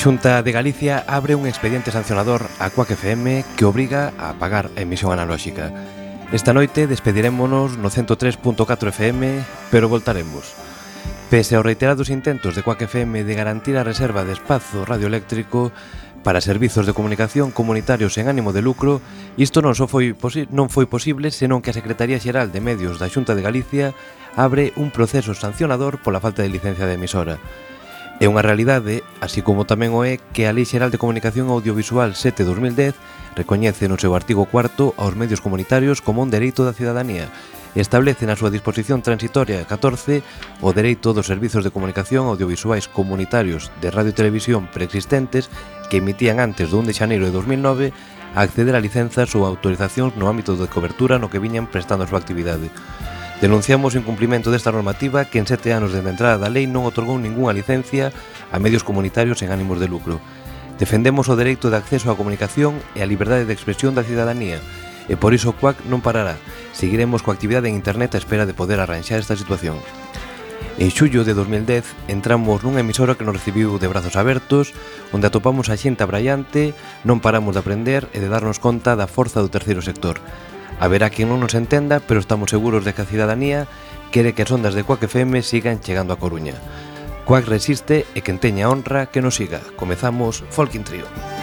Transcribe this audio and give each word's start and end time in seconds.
Xunta 0.00 0.42
de 0.42 0.50
Galicia 0.50 1.04
abre 1.08 1.34
un 1.34 1.46
expediente 1.46 1.90
sancionador 1.90 2.48
a 2.58 2.70
Quack 2.70 2.92
FM 2.92 3.44
que 3.54 3.66
obriga 3.66 4.14
a 4.16 4.32
pagar 4.32 4.70
a 4.72 4.80
emisión 4.80 5.12
analóxica. 5.12 5.76
Esta 6.32 6.56
noite 6.56 6.88
despedirémonos 6.88 7.76
no 7.76 7.92
103.4 7.92 8.96
FM, 8.96 9.44
pero 9.68 9.92
voltaremos. 9.92 10.56
Pese 11.28 11.52
aos 11.52 11.68
reiterados 11.68 12.08
intentos 12.08 12.56
de 12.56 12.64
Quack 12.64 12.88
FM 12.88 13.28
de 13.28 13.34
garantir 13.36 13.76
a 13.76 13.84
reserva 13.84 14.24
de 14.24 14.32
espazo 14.32 14.88
radioeléctrico 14.88 15.68
para 16.24 16.40
servizos 16.40 16.88
de 16.88 16.96
comunicación 16.96 17.52
comunitarios 17.52 18.16
en 18.16 18.32
ánimo 18.32 18.56
de 18.56 18.64
lucro, 18.64 19.04
isto 19.36 19.60
non 19.60 19.76
só 19.76 19.84
foi 19.84 20.16
non 20.48 20.72
foi 20.72 20.88
posible, 20.88 21.28
senón 21.28 21.60
que 21.60 21.76
a 21.76 21.76
Secretaría 21.76 22.16
Xeral 22.16 22.48
de 22.48 22.64
Medios 22.64 22.96
da 22.96 23.12
Xunta 23.12 23.36
de 23.36 23.44
Galicia 23.44 23.92
abre 24.32 24.72
un 24.80 24.96
proceso 24.96 25.36
sancionador 25.36 26.00
pola 26.00 26.24
falta 26.24 26.40
de 26.40 26.48
licencia 26.48 26.88
de 26.88 26.96
emisora. 26.96 27.36
É 28.20 28.28
unha 28.28 28.44
realidade, 28.44 29.00
así 29.24 29.40
como 29.40 29.64
tamén 29.64 29.96
o 29.96 30.04
é 30.04 30.20
que 30.36 30.44
a 30.44 30.52
Lei 30.52 30.68
Xeral 30.68 30.92
de 30.92 31.00
Comunicación 31.00 31.48
Audiovisual 31.48 32.12
7-2010 32.12 32.92
recoñece 33.32 33.88
no 33.88 33.96
seu 33.96 34.12
artigo 34.12 34.44
4 34.44 34.92
aos 35.00 35.16
medios 35.16 35.40
comunitarios 35.40 36.04
como 36.04 36.20
un 36.20 36.28
dereito 36.28 36.68
da 36.68 36.76
cidadanía 36.76 37.32
e 37.72 37.80
establece 37.80 38.28
na 38.28 38.36
súa 38.36 38.52
disposición 38.52 39.00
transitoria 39.00 39.64
14 39.64 40.20
o 40.60 40.68
dereito 40.76 41.16
dos 41.16 41.32
servizos 41.32 41.64
de 41.64 41.72
comunicación 41.72 42.28
audiovisuais 42.28 42.92
comunitarios 42.92 43.72
de 43.80 43.88
radio 43.88 44.12
e 44.12 44.18
televisión 44.20 44.68
preexistentes 44.68 45.48
que 45.88 46.04
emitían 46.04 46.44
antes 46.44 46.68
do 46.68 46.76
1 46.76 46.92
de 46.92 46.98
xaneiro 47.00 47.24
de 47.24 47.32
2009 47.32 47.96
a 48.36 48.44
acceder 48.44 48.76
a 48.76 48.84
licenzas 48.84 49.32
ou 49.32 49.48
autorizacións 49.48 50.12
no 50.20 50.28
ámbito 50.28 50.60
de 50.60 50.68
cobertura 50.68 51.16
no 51.16 51.32
que 51.32 51.40
viñan 51.40 51.72
prestando 51.72 52.04
a 52.04 52.10
súa 52.12 52.20
actividade. 52.20 52.68
Denunciamos 53.40 53.96
o 53.96 53.98
incumplimento 53.98 54.52
desta 54.52 54.68
normativa 54.68 55.24
que 55.24 55.40
en 55.40 55.48
sete 55.48 55.72
anos 55.72 55.96
desde 55.96 56.04
a 56.04 56.12
entrada 56.12 56.36
da 56.36 56.52
lei 56.52 56.68
non 56.68 56.84
otorgou 56.84 57.16
ningunha 57.16 57.56
licencia 57.56 58.12
a 58.52 58.60
medios 58.60 58.84
comunitarios 58.84 59.40
en 59.40 59.48
ánimos 59.48 59.80
de 59.80 59.88
lucro. 59.88 60.20
Defendemos 60.76 61.32
o 61.32 61.40
dereito 61.40 61.72
de 61.72 61.80
acceso 61.80 62.12
á 62.12 62.20
comunicación 62.20 62.76
e 62.92 63.00
a 63.00 63.08
liberdade 63.08 63.48
de 63.48 63.56
expresión 63.56 63.96
da 63.96 64.04
cidadanía 64.04 64.60
e 65.08 65.16
por 65.16 65.32
iso 65.32 65.50
o 65.50 65.56
CUAC 65.56 65.88
non 65.88 66.04
parará. 66.04 66.36
Seguiremos 66.76 67.24
coa 67.24 67.32
actividade 67.32 67.72
en 67.72 67.80
internet 67.80 68.12
a 68.12 68.20
espera 68.20 68.44
de 68.44 68.52
poder 68.52 68.76
arranxar 68.76 69.24
esta 69.24 69.40
situación. 69.40 69.80
En 70.76 70.92
xullo 70.92 71.24
de 71.24 71.32
2010 71.32 72.12
entramos 72.12 72.60
nunha 72.60 72.84
emisora 72.84 73.16
que 73.16 73.24
nos 73.24 73.40
recibiu 73.40 73.80
de 73.80 73.88
brazos 73.88 74.20
abertos, 74.20 74.76
onde 75.16 75.32
atopamos 75.32 75.72
a 75.72 75.80
xente 75.80 76.04
abraiante, 76.04 76.76
non 77.08 77.24
paramos 77.24 77.56
de 77.56 77.64
aprender 77.64 78.04
e 78.12 78.20
de 78.20 78.28
darnos 78.28 78.60
conta 78.60 79.00
da 79.00 79.08
forza 79.08 79.40
do 79.40 79.48
terceiro 79.48 79.80
sector. 79.80 80.20
Haberá 80.78 81.10
quen 81.10 81.32
non 81.32 81.42
nos 81.42 81.58
entenda, 81.58 81.98
pero 81.98 82.22
estamos 82.22 82.54
seguros 82.54 82.86
de 82.86 82.94
que 82.94 83.02
a 83.02 83.10
cidadanía 83.10 83.66
quere 84.14 84.36
que 84.36 84.46
as 84.46 84.52
ondas 84.54 84.76
de 84.76 84.86
Coac 84.86 85.02
FM 85.02 85.42
sigan 85.42 85.82
chegando 85.82 86.14
a 86.14 86.20
Coruña. 86.20 86.54
Coac 87.26 87.48
resiste 87.48 88.06
e 88.14 88.20
quen 88.22 88.38
teña 88.38 88.70
honra 88.70 89.10
que 89.10 89.24
nos 89.24 89.36
siga. 89.40 89.64
Comezamos 89.74 90.46
Folkin 90.54 90.86
Trio. 90.86 91.08
Folkin 91.08 91.18
Trio. 91.18 91.39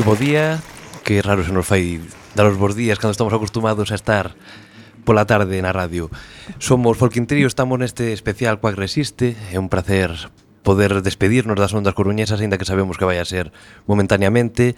moi 0.00 0.16
bo 0.16 0.16
día. 0.16 0.64
Que 1.04 1.20
raro 1.20 1.44
se 1.44 1.52
nos 1.52 1.68
fai 1.68 2.00
dar 2.32 2.48
os 2.48 2.56
bons 2.56 2.72
días 2.72 2.96
Cando 2.96 3.12
estamos 3.12 3.36
acostumados 3.36 3.92
a 3.92 4.00
estar 4.00 4.32
pola 5.04 5.28
tarde 5.28 5.60
na 5.60 5.76
radio. 5.76 6.08
Somos 6.56 6.96
Folquinterio, 6.96 7.44
estamos 7.44 7.76
neste 7.76 8.16
especial 8.16 8.64
Coac 8.64 8.80
Resiste. 8.80 9.36
É 9.52 9.60
un 9.60 9.68
placer 9.68 10.32
poder 10.64 11.04
despedirnos 11.04 11.60
das 11.60 11.76
ondas 11.76 11.92
coruñesas 11.92 12.40
aínda 12.40 12.56
que 12.56 12.64
sabemos 12.64 12.96
que 12.96 13.04
vai 13.04 13.20
a 13.20 13.28
ser 13.28 13.52
momentaneamente. 13.84 14.72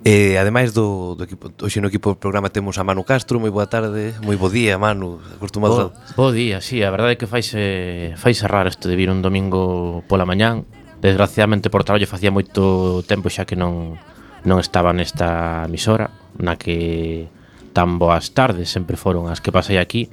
E 0.00 0.40
ademais 0.40 0.72
do, 0.72 1.12
do 1.12 1.28
equipo, 1.28 1.52
hoxe 1.60 1.84
no 1.84 1.92
equipo 1.92 2.16
do 2.16 2.20
programa 2.20 2.48
temos 2.48 2.80
a 2.80 2.88
Manu 2.88 3.04
Castro, 3.04 3.36
moi 3.36 3.52
boa 3.52 3.68
tarde, 3.68 4.16
moi 4.24 4.40
bo 4.40 4.48
día, 4.48 4.80
Manu, 4.80 5.20
acostumado. 5.36 5.92
Bo, 6.16 6.32
bo 6.32 6.32
día, 6.32 6.64
sí, 6.64 6.80
a 6.80 6.88
verdade 6.88 7.16
é 7.16 7.20
que 7.20 7.28
faise 7.28 8.16
faise 8.16 8.48
raro 8.48 8.72
isto 8.72 8.88
de 8.88 8.96
vir 8.96 9.12
un 9.12 9.20
domingo 9.20 10.00
pola 10.08 10.24
mañán. 10.24 10.64
Desgraciadamente 11.04 11.68
por 11.68 11.84
traballo 11.84 12.08
facía 12.08 12.32
moito 12.32 13.04
tempo 13.04 13.28
xa 13.28 13.44
que 13.44 13.60
non 13.60 14.00
non 14.44 14.60
estaba 14.60 14.92
nesta 14.92 15.64
emisora 15.66 16.12
na 16.36 16.60
que 16.60 17.28
tan 17.72 17.98
boas 17.98 18.32
tardes 18.36 18.70
sempre 18.70 19.00
foron 19.00 19.26
as 19.26 19.40
que 19.40 19.50
pasei 19.50 19.80
aquí 19.80 20.12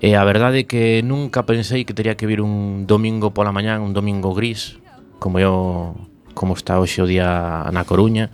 e 0.00 0.16
a 0.16 0.22
verdade 0.24 0.64
é 0.64 0.68
que 0.70 1.02
nunca 1.04 1.44
pensei 1.44 1.84
que 1.84 1.92
teria 1.92 2.16
que 2.16 2.24
vir 2.24 2.40
un 2.40 2.86
domingo 2.86 3.34
pola 3.34 3.52
mañán 3.52 3.82
un 3.82 3.92
domingo 3.92 4.32
gris 4.32 4.78
como 5.18 5.42
eu 5.42 5.92
como 6.32 6.54
está 6.54 6.78
hoxe 6.78 7.02
o 7.02 7.10
día 7.10 7.66
na 7.74 7.84
Coruña 7.84 8.32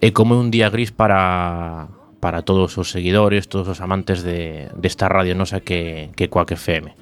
e 0.00 0.14
como 0.14 0.38
un 0.38 0.48
día 0.54 0.70
gris 0.70 0.94
para 0.94 1.90
para 2.24 2.40
todos 2.40 2.78
os 2.80 2.88
seguidores, 2.88 3.52
todos 3.52 3.68
os 3.68 3.84
amantes 3.84 4.24
de, 4.24 4.72
desta 4.80 5.04
de 5.04 5.12
radio 5.12 5.34
nosa 5.36 5.60
que, 5.60 6.08
que 6.16 6.32
Coac 6.32 6.56
FM. 6.56 6.96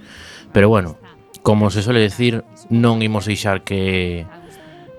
Pero 0.50 0.66
bueno, 0.66 0.98
como 1.46 1.70
se 1.70 1.78
suele 1.78 2.02
decir, 2.02 2.42
non 2.74 2.98
imos 3.06 3.30
deixar 3.30 3.62
que 3.62 4.26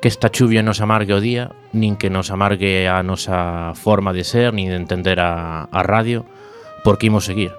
que 0.03 0.09
esta 0.09 0.27
chuvia 0.27 0.59
nos 0.67 0.81
amargue 0.81 1.15
o 1.15 1.23
día, 1.23 1.55
nin 1.71 1.95
que 1.95 2.11
nos 2.11 2.27
amargue 2.27 2.91
a 2.91 2.99
nosa 3.07 3.71
forma 3.71 4.11
de 4.11 4.27
ser, 4.27 4.51
nin 4.51 4.67
de 4.67 4.75
entender 4.75 5.23
a, 5.23 5.71
a 5.71 5.79
radio, 5.79 6.27
porque 6.83 7.07
imos 7.07 7.23
seguir. 7.23 7.55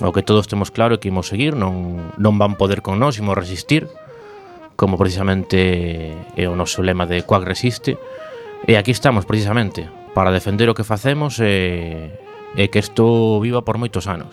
O 0.00 0.08
que 0.08 0.24
todos 0.24 0.48
temos 0.48 0.72
claro 0.72 0.96
é 0.96 1.00
que 1.04 1.12
imos 1.12 1.28
seguir, 1.28 1.52
non, 1.52 2.16
non 2.16 2.40
van 2.40 2.56
poder 2.56 2.80
con 2.80 2.96
nós, 2.96 3.20
imos 3.20 3.36
resistir, 3.36 3.92
como 4.72 4.96
precisamente 4.96 6.16
é 6.32 6.48
o 6.48 6.56
noso 6.56 6.80
lema 6.80 7.04
de 7.04 7.28
Quack 7.28 7.44
Resiste, 7.44 8.00
e 8.64 8.80
aquí 8.80 8.96
estamos 8.96 9.28
precisamente, 9.28 9.84
para 10.16 10.32
defender 10.32 10.72
o 10.72 10.76
que 10.76 10.88
facemos 10.88 11.44
e, 11.44 12.08
e 12.56 12.72
que 12.72 12.80
isto 12.80 13.36
viva 13.36 13.60
por 13.68 13.76
moitos 13.76 14.08
anos. 14.08 14.32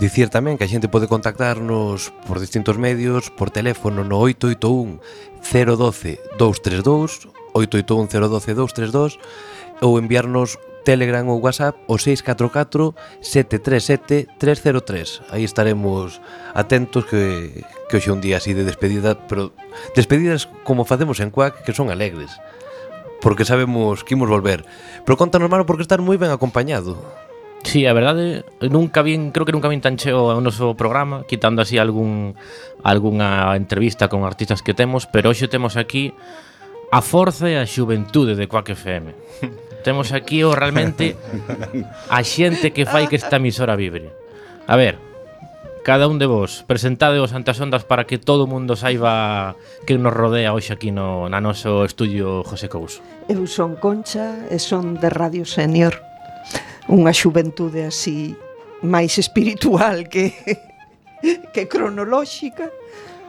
Dicir 0.00 0.32
tamén 0.32 0.56
que 0.56 0.64
a 0.64 0.72
xente 0.72 0.88
pode 0.88 1.10
contactarnos 1.10 2.14
por 2.24 2.40
distintos 2.40 2.80
medios, 2.80 3.28
por 3.28 3.52
teléfono 3.52 4.02
no 4.02 4.18
881 4.24 4.98
012 5.44 6.18
232, 6.38 7.28
881 7.52 8.08
012 8.08 8.54
232 8.56 9.20
ou 9.84 9.98
enviarnos 9.98 10.56
Telegram 10.82 11.28
ou 11.28 11.38
WhatsApp 11.38 11.78
o 11.86 11.98
644 11.98 12.94
737 13.20 14.28
303. 14.38 15.22
Aí 15.30 15.44
estaremos 15.44 16.20
atentos 16.54 17.06
que, 17.06 17.62
que 17.88 17.96
hoxe 17.96 18.10
un 18.10 18.20
día 18.20 18.38
así 18.38 18.52
de 18.52 18.64
despedida, 18.64 19.14
pero 19.28 19.54
despedidas 19.94 20.50
como 20.64 20.84
facemos 20.84 21.20
en 21.20 21.30
Cuac, 21.30 21.62
que 21.62 21.72
son 21.76 21.90
alegres, 21.90 22.34
porque 23.22 23.46
sabemos 23.46 24.02
que 24.02 24.14
imos 24.14 24.28
volver. 24.28 24.66
Pero 25.06 25.16
contanos, 25.16 25.50
mano, 25.50 25.66
porque 25.66 25.86
estar 25.86 26.02
moi 26.02 26.18
ben 26.18 26.34
acompañado. 26.34 26.98
Sí, 27.62 27.86
a 27.86 27.92
verdade, 27.92 28.44
nunca 28.60 29.02
vin, 29.02 29.30
creo 29.30 29.46
que 29.46 29.52
nunca 29.52 29.68
vin 29.68 29.80
tan 29.80 29.96
cheo 29.96 30.34
o 30.34 30.40
noso 30.42 30.74
programa, 30.74 31.24
quitando 31.24 31.62
así 31.62 31.78
algún 31.78 32.34
algunha 32.82 33.54
entrevista 33.54 34.08
con 34.10 34.24
artistas 34.24 34.62
que 34.62 34.74
temos, 34.74 35.06
pero 35.06 35.30
hoxe 35.30 35.46
temos 35.46 35.78
aquí 35.78 36.12
a 36.90 37.00
forza 37.00 37.48
e 37.48 37.56
a 37.56 37.64
xuventude 37.64 38.34
de 38.34 38.50
Quack 38.50 38.74
FM. 38.74 39.14
temos 39.86 40.10
aquí 40.12 40.42
o 40.42 40.54
realmente 40.58 41.16
a 42.10 42.20
xente 42.26 42.74
que 42.74 42.84
fai 42.84 43.06
que 43.06 43.16
esta 43.16 43.38
emisora 43.38 43.78
vibre. 43.78 44.10
A 44.66 44.74
ver, 44.74 44.98
cada 45.82 46.06
un 46.06 46.18
de 46.18 46.26
vos, 46.26 46.62
presentadeos 46.66 47.34
ante 47.34 47.50
as 47.50 47.58
ondas 47.58 47.82
para 47.86 48.06
que 48.06 48.18
todo 48.18 48.46
o 48.46 48.50
mundo 48.50 48.78
saiba 48.78 49.54
que 49.86 49.98
nos 49.98 50.14
rodea 50.14 50.54
hoxe 50.54 50.74
aquí 50.74 50.94
no, 50.94 51.26
na 51.30 51.42
noso 51.42 51.86
estudio 51.86 52.46
José 52.46 52.70
Couso. 52.70 53.02
Eu 53.26 53.46
son 53.46 53.78
Concha 53.78 54.46
e 54.50 54.58
son 54.62 54.98
de 54.98 55.10
Radio 55.10 55.42
Senior 55.46 55.98
unha 56.92 57.16
xuventude 57.16 57.88
así 57.88 58.36
máis 58.84 59.16
espiritual 59.16 60.04
que 60.12 60.36
que 61.52 61.68
cronolóxica, 61.68 62.70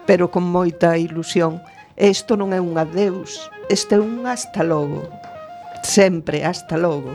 pero 0.06 0.32
con 0.32 0.44
moita 0.44 0.98
ilusión. 0.98 1.62
Isto 1.94 2.34
non 2.34 2.52
é 2.52 2.60
un 2.60 2.74
adeus, 2.82 3.54
este 3.70 3.96
é 3.96 4.02
un 4.02 4.26
hasta 4.26 4.66
logo. 4.66 5.06
Sempre 5.86 6.42
hasta 6.42 6.74
logo, 6.76 7.14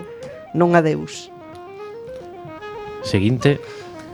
non 0.54 0.78
adeus. 0.78 1.34
Seguinte. 3.02 3.58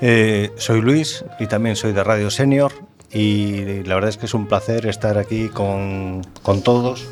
Eh, 0.01 0.51
soy 0.57 0.83
Luis 0.83 1.25
y 1.39 1.47
también 1.47 1.77
soy 1.77 1.93
de 1.93 2.03
Radio 2.03 2.29
Senior 2.29 2.73
y 3.13 3.85
la 3.85 3.95
verdad 3.95 4.11
es 4.11 4.17
que 4.19 4.27
es 4.27 4.35
un 4.35 4.49
placer 4.49 4.87
estar 4.87 5.17
aquí 5.17 5.49
con, 5.49 6.21
con 6.43 6.63
todos 6.63 7.07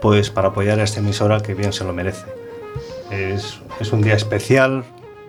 pues 0.00 0.30
para 0.30 0.48
apoyar 0.48 0.78
a 0.80 0.84
esta 0.84 1.00
emisora 1.00 1.40
que 1.40 1.54
bien 1.54 1.72
se 1.72 1.84
lo 1.84 1.92
merece. 1.92 2.43
Es, 3.14 3.60
es 3.80 3.92
un 3.92 4.02
día 4.02 4.14
especial 4.14 4.84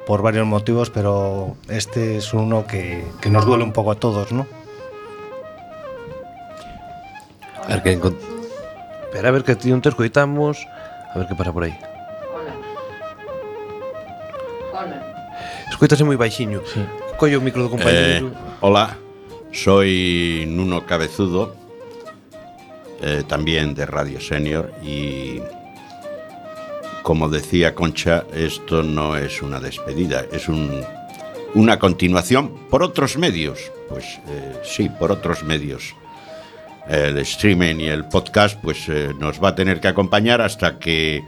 por 0.08 0.22
varios 0.22 0.46
motivos, 0.48 0.90
pero 0.90 1.56
este 1.70 2.18
es 2.18 2.34
uno 2.34 2.66
que, 2.66 3.06
que 3.22 3.30
nos 3.30 3.46
duele 3.46 3.64
un 3.64 3.74
poco 3.74 3.92
a 3.92 3.96
todos, 3.96 4.32
¿no? 4.32 4.48
A 7.64 7.68
ver 7.68 7.84
que 7.84 7.94
Espera, 7.94 9.30
a 9.30 9.32
ver 9.32 9.44
que 9.44 9.56
ti 9.56 9.72
un 9.72 9.82
te 9.82 9.92
coitamos, 9.92 10.68
a 11.14 11.18
ver 11.18 11.28
que 11.28 11.36
pasa 11.36 11.54
por 11.54 11.64
aí. 11.64 11.78
Hola. 14.74 15.00
Escoitase 15.70 16.04
moi 16.04 16.20
baixiño. 16.20 16.60
Sí. 16.68 16.84
Collo 17.16 17.40
o 17.40 17.42
micro 17.42 17.64
do 17.64 17.72
compañeiro. 17.72 18.28
Eh, 18.28 18.60
hola. 18.60 18.98
Soy 19.56 20.44
Nuno 20.52 20.86
Cabezudo, 20.86 21.56
eh, 23.00 23.24
también 23.24 23.74
de 23.74 23.86
Radio 23.86 24.20
Senior 24.20 24.74
y 24.84 25.40
como 27.06 27.30
decía 27.30 27.75
Concha, 27.75 28.25
esto 28.34 28.81
no 28.81 29.16
es 29.16 29.44
una 29.44 29.60
despedida, 29.60 30.25
es 30.31 30.50
un, 30.50 30.84
una 31.54 31.78
continuación 31.78 32.50
por 32.72 32.81
otros 32.81 33.16
medios. 33.19 33.72
Pues 33.88 34.19
eh, 34.28 34.60
sí, 34.63 34.90
por 34.90 35.12
otros 35.12 35.44
medios 35.44 35.94
el 36.90 37.16
streaming 37.19 37.75
y 37.75 37.86
el 37.90 38.06
podcast, 38.06 38.60
pues 38.60 38.90
eh, 38.90 39.13
nos 39.19 39.42
va 39.44 39.50
a 39.50 39.56
tener 39.56 39.80
que 39.80 39.88
acompañar 39.88 40.42
hasta 40.42 40.80
que 40.80 41.24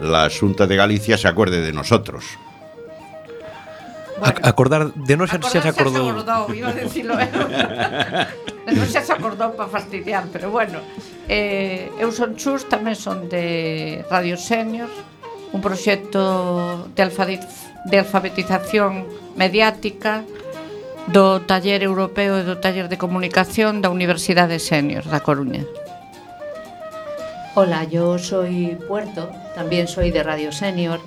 la 0.00 0.30
Junta 0.30 0.68
de 0.68 0.76
Galicia 0.76 1.18
se 1.18 1.26
acuerde 1.26 1.62
de 1.62 1.72
nosotros. 1.72 2.24
Bueno, 4.18 4.40
acordar 4.42 4.92
de 4.94 5.14
non 5.16 5.28
xa 5.28 5.36
se 5.44 5.60
acordou. 5.60 6.08
acordou, 6.08 6.48
iba 6.56 6.72
a 6.72 6.76
decirlo 6.76 7.14
eu. 7.20 7.44
de 8.64 8.72
non 8.72 8.88
xa 8.88 9.04
se 9.04 9.12
acordou 9.12 9.52
para 9.52 9.68
fastidiar, 9.68 10.24
pero 10.32 10.48
bueno. 10.48 10.80
Eh, 11.28 11.92
eu 12.00 12.08
son 12.10 12.32
Chus, 12.40 12.64
tamén 12.64 12.96
son 12.96 13.28
de 13.28 14.00
Radio 14.08 14.40
Senior, 14.40 14.88
un 15.52 15.60
proxecto 15.60 16.88
de, 16.96 17.04
de 17.92 17.96
alfabetización 18.00 19.04
mediática 19.36 20.24
do 21.12 21.44
taller 21.44 21.84
europeo 21.86 22.40
e 22.40 22.42
do 22.42 22.58
taller 22.58 22.90
de 22.90 22.98
comunicación 22.98 23.84
da 23.84 23.92
Universidade 23.92 24.58
Senior 24.58 25.06
da 25.06 25.20
Coruña. 25.22 25.62
Hola, 27.54 27.84
yo 27.84 28.18
soy 28.18 28.76
Puerto, 28.88 29.30
también 29.54 29.88
soy 29.88 30.10
de 30.10 30.22
Radio 30.22 30.52
Senior. 30.52 31.00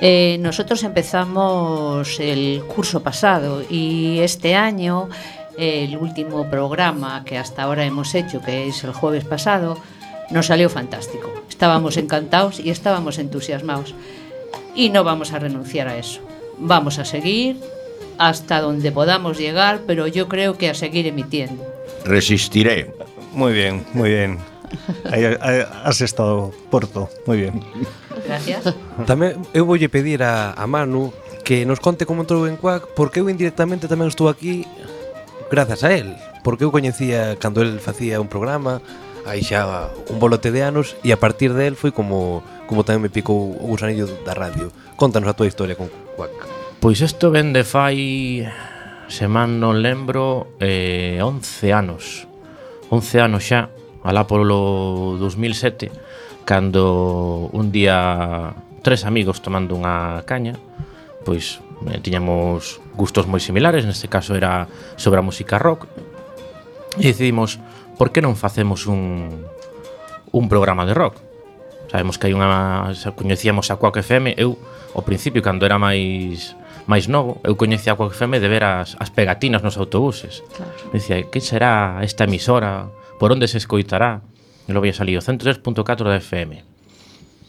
Eh, 0.00 0.36
nosotros 0.40 0.82
empezamos 0.82 2.20
el 2.20 2.62
curso 2.74 3.02
pasado 3.02 3.62
y 3.68 4.18
este 4.20 4.54
año 4.54 5.08
el 5.56 5.96
último 5.96 6.48
programa 6.50 7.24
que 7.24 7.38
hasta 7.38 7.62
ahora 7.62 7.84
hemos 7.84 8.14
hecho, 8.14 8.40
que 8.42 8.68
es 8.68 8.84
el 8.84 8.92
jueves 8.92 9.24
pasado, 9.24 9.78
nos 10.30 10.46
salió 10.46 10.68
fantástico. 10.68 11.32
Estábamos 11.48 11.96
encantados 11.96 12.60
y 12.60 12.70
estábamos 12.70 13.18
entusiasmados. 13.18 13.94
Y 14.74 14.90
no 14.90 15.04
vamos 15.04 15.32
a 15.32 15.38
renunciar 15.38 15.88
a 15.88 15.96
eso. 15.96 16.20
Vamos 16.58 16.98
a 16.98 17.04
seguir, 17.04 17.56
hasta 18.18 18.60
donde 18.60 18.92
podamos 18.92 19.38
llegar, 19.38 19.80
pero 19.86 20.06
yo 20.06 20.28
creo 20.28 20.58
que 20.58 20.68
a 20.68 20.74
seguir 20.74 21.06
emitiendo. 21.06 21.64
Resistiré. 22.04 22.94
Muy 23.32 23.52
bien, 23.52 23.84
muy 23.92 24.10
bien. 24.10 24.38
Aí, 25.10 25.24
aí, 25.40 25.66
has 25.84 26.00
estado 26.00 26.52
Porto, 26.70 27.08
moi 27.26 27.36
bien. 27.36 27.62
Gracias. 28.26 28.74
Tamén 29.06 29.38
eu 29.52 29.66
voulle 29.66 29.88
pedir 29.90 30.22
a, 30.22 30.54
a 30.54 30.64
Manu 30.66 31.12
que 31.46 31.62
nos 31.64 31.78
conte 31.78 32.06
como 32.06 32.26
entrou 32.26 32.48
en 32.50 32.58
Cuac, 32.58 32.90
porque 32.98 33.22
eu 33.22 33.30
indirectamente 33.30 33.86
tamén 33.86 34.10
estou 34.10 34.26
aquí 34.26 34.66
grazas 35.46 35.86
a 35.86 35.94
él, 35.94 36.18
porque 36.42 36.66
eu 36.66 36.74
coñecía 36.74 37.38
cando 37.38 37.62
el 37.62 37.78
facía 37.78 38.18
un 38.18 38.26
programa, 38.26 38.82
aí 39.26 39.42
xa 39.42 39.90
un 40.10 40.18
bolote 40.18 40.50
de 40.50 40.66
anos 40.66 40.98
e 41.06 41.14
a 41.14 41.18
partir 41.18 41.54
de 41.54 41.70
él 41.70 41.74
foi 41.78 41.94
como 41.94 42.42
como 42.66 42.82
tamén 42.82 43.06
me 43.06 43.12
picou 43.12 43.54
o 43.54 43.66
gusanillo 43.70 44.10
da 44.26 44.34
radio. 44.34 44.74
Contanos 44.98 45.30
a 45.30 45.38
túa 45.38 45.46
historia 45.46 45.78
con 45.78 45.86
Cuac. 46.18 46.34
Pois 46.82 46.98
isto 46.98 47.30
ven 47.30 47.54
de 47.54 47.62
fai 47.62 48.42
se 49.06 49.30
man 49.30 49.62
non 49.62 49.78
lembro 49.78 50.58
eh, 50.58 51.22
11 51.22 51.70
anos 51.70 52.26
11 52.90 53.22
anos 53.22 53.42
xa 53.46 53.70
alá 54.06 54.30
polo 54.30 55.18
2007, 55.18 55.90
cando 56.46 57.50
un 57.50 57.74
día 57.74 58.54
tres 58.86 59.02
amigos 59.02 59.42
tomando 59.42 59.74
unha 59.74 60.22
caña, 60.22 60.54
pois 61.26 61.58
eh, 61.90 61.98
tiñamos 61.98 62.78
gustos 62.94 63.26
moi 63.26 63.42
similares, 63.42 63.82
neste 63.82 64.06
caso 64.06 64.38
era 64.38 64.70
sobre 64.94 65.18
a 65.18 65.26
música 65.26 65.58
rock, 65.58 65.90
e 66.96 67.10
decidimos, 67.10 67.58
por 67.98 68.14
que 68.14 68.22
non 68.22 68.38
facemos 68.38 68.86
un, 68.86 69.44
un 70.30 70.44
programa 70.46 70.86
de 70.86 70.94
rock? 70.94 71.18
Sabemos 71.90 72.16
que 72.16 72.30
hai 72.30 72.34
unha... 72.34 72.94
Coñecíamos 73.18 73.74
a 73.74 73.78
Quack 73.78 74.06
FM, 74.06 74.38
eu, 74.38 74.54
ao 74.94 75.02
principio, 75.02 75.42
cando 75.42 75.66
era 75.66 75.82
máis 75.82 76.54
máis 76.86 77.10
novo, 77.10 77.42
eu 77.42 77.58
coñecía 77.58 77.94
a 77.94 77.98
Quack 77.98 78.14
FM 78.14 78.38
de 78.38 78.46
ver 78.46 78.62
as, 78.62 78.94
as 79.02 79.10
pegatinas 79.10 79.66
nos 79.66 79.74
autobuses. 79.74 80.46
Claro. 80.54 80.94
Dicía, 80.94 81.26
que 81.26 81.42
será 81.42 81.98
esta 82.06 82.30
emisora? 82.30 82.86
por 83.18 83.32
onde 83.32 83.48
se 83.48 83.58
escoitará 83.58 84.22
e 84.66 84.72
vai 84.74 84.90
a 84.90 84.96
salido 84.96 85.22
103.4 85.22 86.04
da 86.04 86.18
FM. 86.18 86.76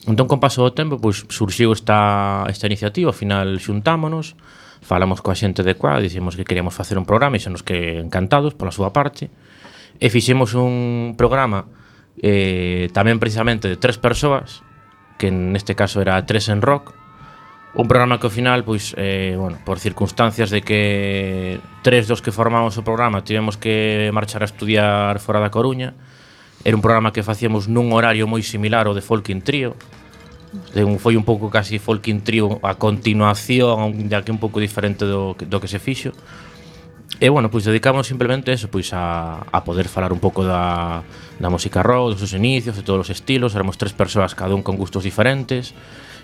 Entón, 0.08 0.30
con 0.32 0.40
paso 0.40 0.64
do 0.64 0.72
tempo, 0.72 1.02
pois, 1.02 1.28
surxiu 1.28 1.76
esta, 1.76 2.48
esta 2.48 2.70
iniciativa, 2.70 3.12
ao 3.12 3.18
final 3.18 3.60
xuntámonos, 3.60 4.40
falamos 4.80 5.20
coa 5.20 5.36
xente 5.36 5.66
de 5.68 5.76
Coa, 5.76 6.00
dicimos 6.00 6.40
que 6.40 6.48
queríamos 6.48 6.78
facer 6.78 6.96
un 6.96 7.04
programa 7.04 7.36
e 7.36 7.44
xa 7.44 7.52
nos 7.52 7.66
que 7.66 8.00
encantados 8.00 8.56
pola 8.56 8.72
súa 8.72 8.96
parte, 8.96 9.28
e 10.00 10.08
fixemos 10.08 10.56
un 10.56 11.18
programa 11.20 11.68
eh, 12.24 12.88
tamén 12.96 13.20
precisamente 13.20 13.68
de 13.68 13.76
tres 13.76 14.00
persoas, 14.00 14.64
que 15.20 15.34
neste 15.34 15.76
caso 15.76 16.00
era 16.00 16.22
tres 16.24 16.48
en 16.48 16.64
rock, 16.64 16.96
Un 17.78 17.86
programa 17.86 18.18
que 18.18 18.26
ao 18.26 18.34
final, 18.34 18.66
pois, 18.66 18.98
eh, 18.98 19.38
bueno, 19.38 19.62
por 19.62 19.78
circunstancias 19.78 20.50
de 20.50 20.66
que 20.66 21.62
tres 21.86 22.10
dos 22.10 22.26
que 22.26 22.34
formamos 22.34 22.74
o 22.74 22.82
programa 22.82 23.22
tivemos 23.22 23.54
que 23.54 24.10
marchar 24.10 24.42
a 24.42 24.50
estudiar 24.50 25.22
fora 25.22 25.38
da 25.38 25.54
Coruña, 25.54 25.94
era 26.66 26.74
un 26.74 26.82
programa 26.82 27.14
que 27.14 27.22
facíamos 27.22 27.70
nun 27.70 27.94
horario 27.94 28.26
moi 28.26 28.42
similar 28.42 28.90
ao 28.90 28.98
de 28.98 29.06
Folkin 29.06 29.46
Trio, 29.46 29.78
foi 30.98 31.14
un 31.14 31.22
pouco 31.22 31.54
casi 31.54 31.78
Folkin 31.78 32.26
Trio 32.26 32.58
a 32.66 32.82
continuación, 32.82 34.10
ya 34.10 34.26
que 34.26 34.34
un 34.34 34.42
pouco 34.42 34.58
diferente 34.58 35.06
do, 35.06 35.38
do 35.38 35.62
que 35.62 35.70
se 35.70 35.78
fixo. 35.78 36.18
E 37.22 37.30
bueno, 37.30 37.54
pois 37.54 37.62
dedicamos 37.62 38.10
simplemente 38.10 38.50
eso, 38.58 38.74
pois 38.74 38.90
a, 38.90 39.46
a 39.54 39.62
poder 39.62 39.86
falar 39.86 40.10
un 40.10 40.20
pouco 40.20 40.42
da, 40.42 41.06
da 41.38 41.50
música 41.54 41.86
rock, 41.86 42.18
dos 42.18 42.26
seus 42.26 42.34
inicios, 42.34 42.74
de 42.74 42.82
todos 42.82 43.06
os 43.06 43.14
estilos, 43.14 43.54
éramos 43.54 43.78
tres 43.78 43.94
persoas 43.94 44.34
cada 44.34 44.58
un 44.58 44.66
con 44.66 44.82
gustos 44.82 45.06
diferentes, 45.06 45.78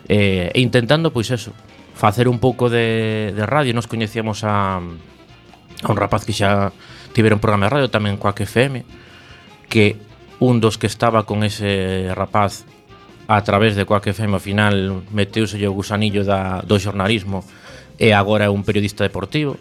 eh, 0.10 0.51
e 0.53 0.60
intentando 0.62 1.12
pois 1.12 1.31
eso, 1.31 1.51
facer 1.93 2.27
un 2.27 2.39
pouco 2.39 2.69
de, 2.69 3.31
de 3.36 3.45
radio, 3.45 3.74
nos 3.74 3.88
coñecíamos 3.88 4.43
a, 4.43 4.77
a 4.79 5.89
un 5.89 5.98
rapaz 5.98 6.25
que 6.25 6.33
xa 6.33 6.72
tivera 7.13 7.38
un 7.38 7.43
programa 7.43 7.69
de 7.69 7.74
radio 7.79 7.89
tamén 7.93 8.17
coa 8.17 8.33
FM, 8.33 8.83
que 9.69 9.95
un 10.43 10.60
dos 10.60 10.75
que 10.75 10.89
estaba 10.89 11.24
con 11.24 11.45
ese 11.45 12.12
rapaz 12.17 12.65
a 13.27 13.41
través 13.43 13.75
de 13.75 13.86
Quack 13.86 14.12
FM 14.12 14.36
ao 14.36 14.43
final 14.43 15.03
meteuse 15.15 15.55
o 15.63 15.74
gusanillo 15.74 16.27
da, 16.27 16.60
do 16.60 16.75
xornalismo 16.75 17.45
e 17.95 18.12
agora 18.12 18.45
é 18.45 18.51
un 18.51 18.67
periodista 18.67 19.07
deportivo 19.07 19.55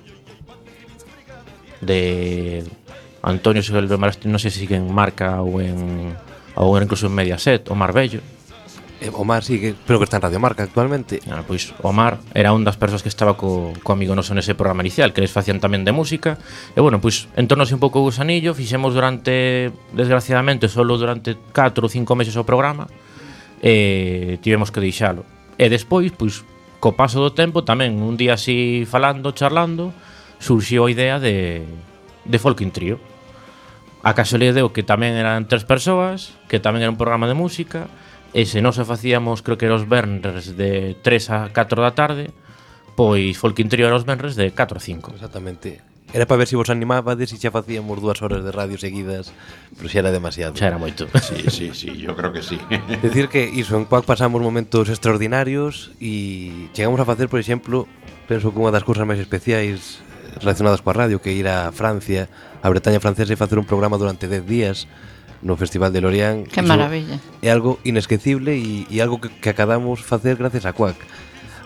de 1.79 2.67
Antonio 3.23 3.63
Silva 3.63 3.87
Marastín, 3.99 4.35
non 4.35 4.43
sei 4.43 4.51
se 4.51 4.67
en 4.67 4.91
Marca 4.91 5.39
ou 5.39 5.63
en 5.63 6.11
ou 6.59 6.77
incluso 6.77 7.07
en 7.07 7.15
Mediaset, 7.17 7.71
o 7.71 7.75
Marbello. 7.75 8.21
Eh, 9.03 9.11
Omar 9.15 9.43
sigue, 9.43 9.75
pero 9.85 9.99
que 9.99 10.05
está 10.05 10.19
en 10.19 10.23
Radio 10.23 10.39
Marca 10.39 10.63
actualmente. 10.63 11.19
Ah, 11.29 11.43
pois 11.45 11.75
Omar 11.83 12.23
era 12.35 12.53
un 12.55 12.63
das 12.63 12.79
persoas 12.79 13.03
que 13.03 13.11
estaba 13.11 13.35
co, 13.35 13.75
co 13.83 13.91
amigo 13.91 14.15
noso 14.15 14.31
nese 14.31 14.55
programa 14.55 14.87
inicial, 14.87 15.11
que 15.11 15.19
les 15.19 15.35
facían 15.35 15.59
tamén 15.59 15.83
de 15.83 15.91
música. 15.91 16.39
E 16.71 16.79
bueno, 16.79 17.03
pois 17.03 17.27
entornose 17.35 17.75
un 17.75 17.83
pouco 17.83 17.99
o 17.99 18.07
gusanillo, 18.07 18.55
fixemos 18.55 18.95
durante, 18.95 19.75
desgraciadamente, 19.91 20.71
solo 20.71 20.95
durante 20.95 21.35
4 21.35 21.83
ou 21.83 21.91
5 21.91 22.15
meses 22.15 22.39
o 22.39 22.47
programa, 22.47 22.87
e 23.59 24.39
tivemos 24.39 24.71
que 24.71 24.79
deixalo. 24.79 25.27
E 25.59 25.67
despois, 25.67 26.15
pois, 26.15 26.47
co 26.79 26.95
paso 26.95 27.19
do 27.19 27.35
tempo, 27.35 27.67
tamén 27.67 27.99
un 27.99 28.15
día 28.15 28.39
así 28.39 28.87
falando, 28.87 29.35
charlando, 29.35 29.91
surxiu 30.39 30.87
a 30.87 30.95
idea 30.95 31.19
de, 31.19 31.67
de 32.23 32.39
Folking 32.39 32.71
Trio. 32.71 33.03
A 34.07 34.15
casualidade 34.15 34.63
deu 34.63 34.71
que 34.71 34.87
tamén 34.87 35.19
eran 35.19 35.51
tres 35.51 35.67
persoas, 35.67 36.39
que 36.47 36.63
tamén 36.63 36.87
era 36.87 36.95
un 36.95 36.99
programa 36.99 37.27
de 37.27 37.35
música, 37.35 37.91
E 38.33 38.49
se 38.49 38.65
nos 38.65 38.81
o 38.81 38.85
facíamos, 38.89 39.45
creo 39.45 39.61
que 39.61 39.69
era 39.69 39.77
os 39.77 39.85
venres 39.85 40.57
de 40.57 40.97
3 41.05 41.31
a 41.31 41.39
4 41.53 41.85
da 41.85 41.93
tarde, 41.93 42.33
pois 42.97 43.37
Folquintrio 43.37 43.85
era 43.85 43.97
os 43.97 44.09
venres 44.09 44.41
de 44.41 44.57
4 44.57 44.77
a 44.77 44.81
5. 44.81 45.21
Exactamente. 45.21 45.85
Era 46.13 46.27
para 46.27 46.41
ver 46.41 46.49
se 46.49 46.57
vos 46.57 46.73
animabades 46.73 47.33
e 47.33 47.37
xa 47.37 47.53
facíamos 47.53 47.97
dúas 48.01 48.21
horas 48.25 48.41
de 48.41 48.53
radio 48.53 48.81
seguidas, 48.81 49.33
pero 49.77 49.89
xa 49.89 50.01
era 50.01 50.13
demasiado. 50.13 50.57
Xa 50.57 50.73
era 50.73 50.81
moito. 50.81 51.09
Sí, 51.21 51.45
sí, 51.49 51.67
sí, 51.77 51.93
yo 51.97 52.17
creo 52.17 52.33
que 52.33 52.41
sí. 52.41 52.57
Decir 53.05 53.29
que 53.29 53.49
iso, 53.49 53.77
en 53.77 53.85
Cuac 53.85 54.09
pasamos 54.09 54.41
momentos 54.41 54.89
extraordinarios 54.89 55.93
e 56.01 56.73
chegamos 56.73 57.01
a 57.01 57.09
facer, 57.09 57.29
por 57.29 57.41
exemplo, 57.41 57.85
penso 58.29 58.49
que 58.53 58.61
unha 58.61 58.73
das 58.73 58.85
cousas 58.85 59.05
máis 59.05 59.21
especiais 59.21 60.01
relacionadas 60.41 60.81
coa 60.81 60.97
radio, 61.05 61.21
que 61.21 61.37
ir 61.37 61.49
a 61.49 61.69
Francia, 61.73 62.33
a 62.61 62.69
Bretaña 62.73 63.01
francesa 63.01 63.33
e 63.33 63.41
facer 63.41 63.61
un 63.61 63.69
programa 63.69 64.01
durante 64.01 64.25
10 64.25 64.45
días 64.49 64.89
no 65.43 65.59
Festival 65.59 65.93
de 65.93 66.01
Lorient. 66.01 66.49
Que 66.49 66.63
maravilla. 66.63 67.21
É 67.43 67.51
algo 67.51 67.79
inesquecible 67.85 68.55
e, 68.55 68.87
e 68.89 69.03
algo 69.03 69.21
que, 69.21 69.29
que 69.29 69.51
acabamos 69.51 70.01
facer 70.01 70.39
gracias 70.39 70.65
a 70.65 70.73
Cuac. 70.73 70.97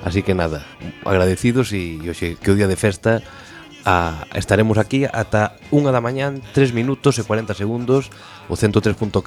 Así 0.04 0.22
que 0.22 0.34
nada, 0.34 0.64
agradecidos 1.04 1.72
e, 1.72 2.00
e 2.00 2.08
oxe, 2.08 2.36
que 2.40 2.50
o 2.52 2.56
día 2.56 2.68
de 2.68 2.76
festa 2.76 3.20
a, 3.86 4.26
estaremos 4.34 4.76
aquí 4.82 5.06
ata 5.06 5.54
unha 5.70 5.94
da 5.94 6.02
mañán, 6.02 6.42
3 6.52 6.74
minutos 6.74 7.16
e 7.20 7.22
40 7.22 7.54
segundos, 7.54 8.10
o 8.50 8.58
103.4 8.58 9.22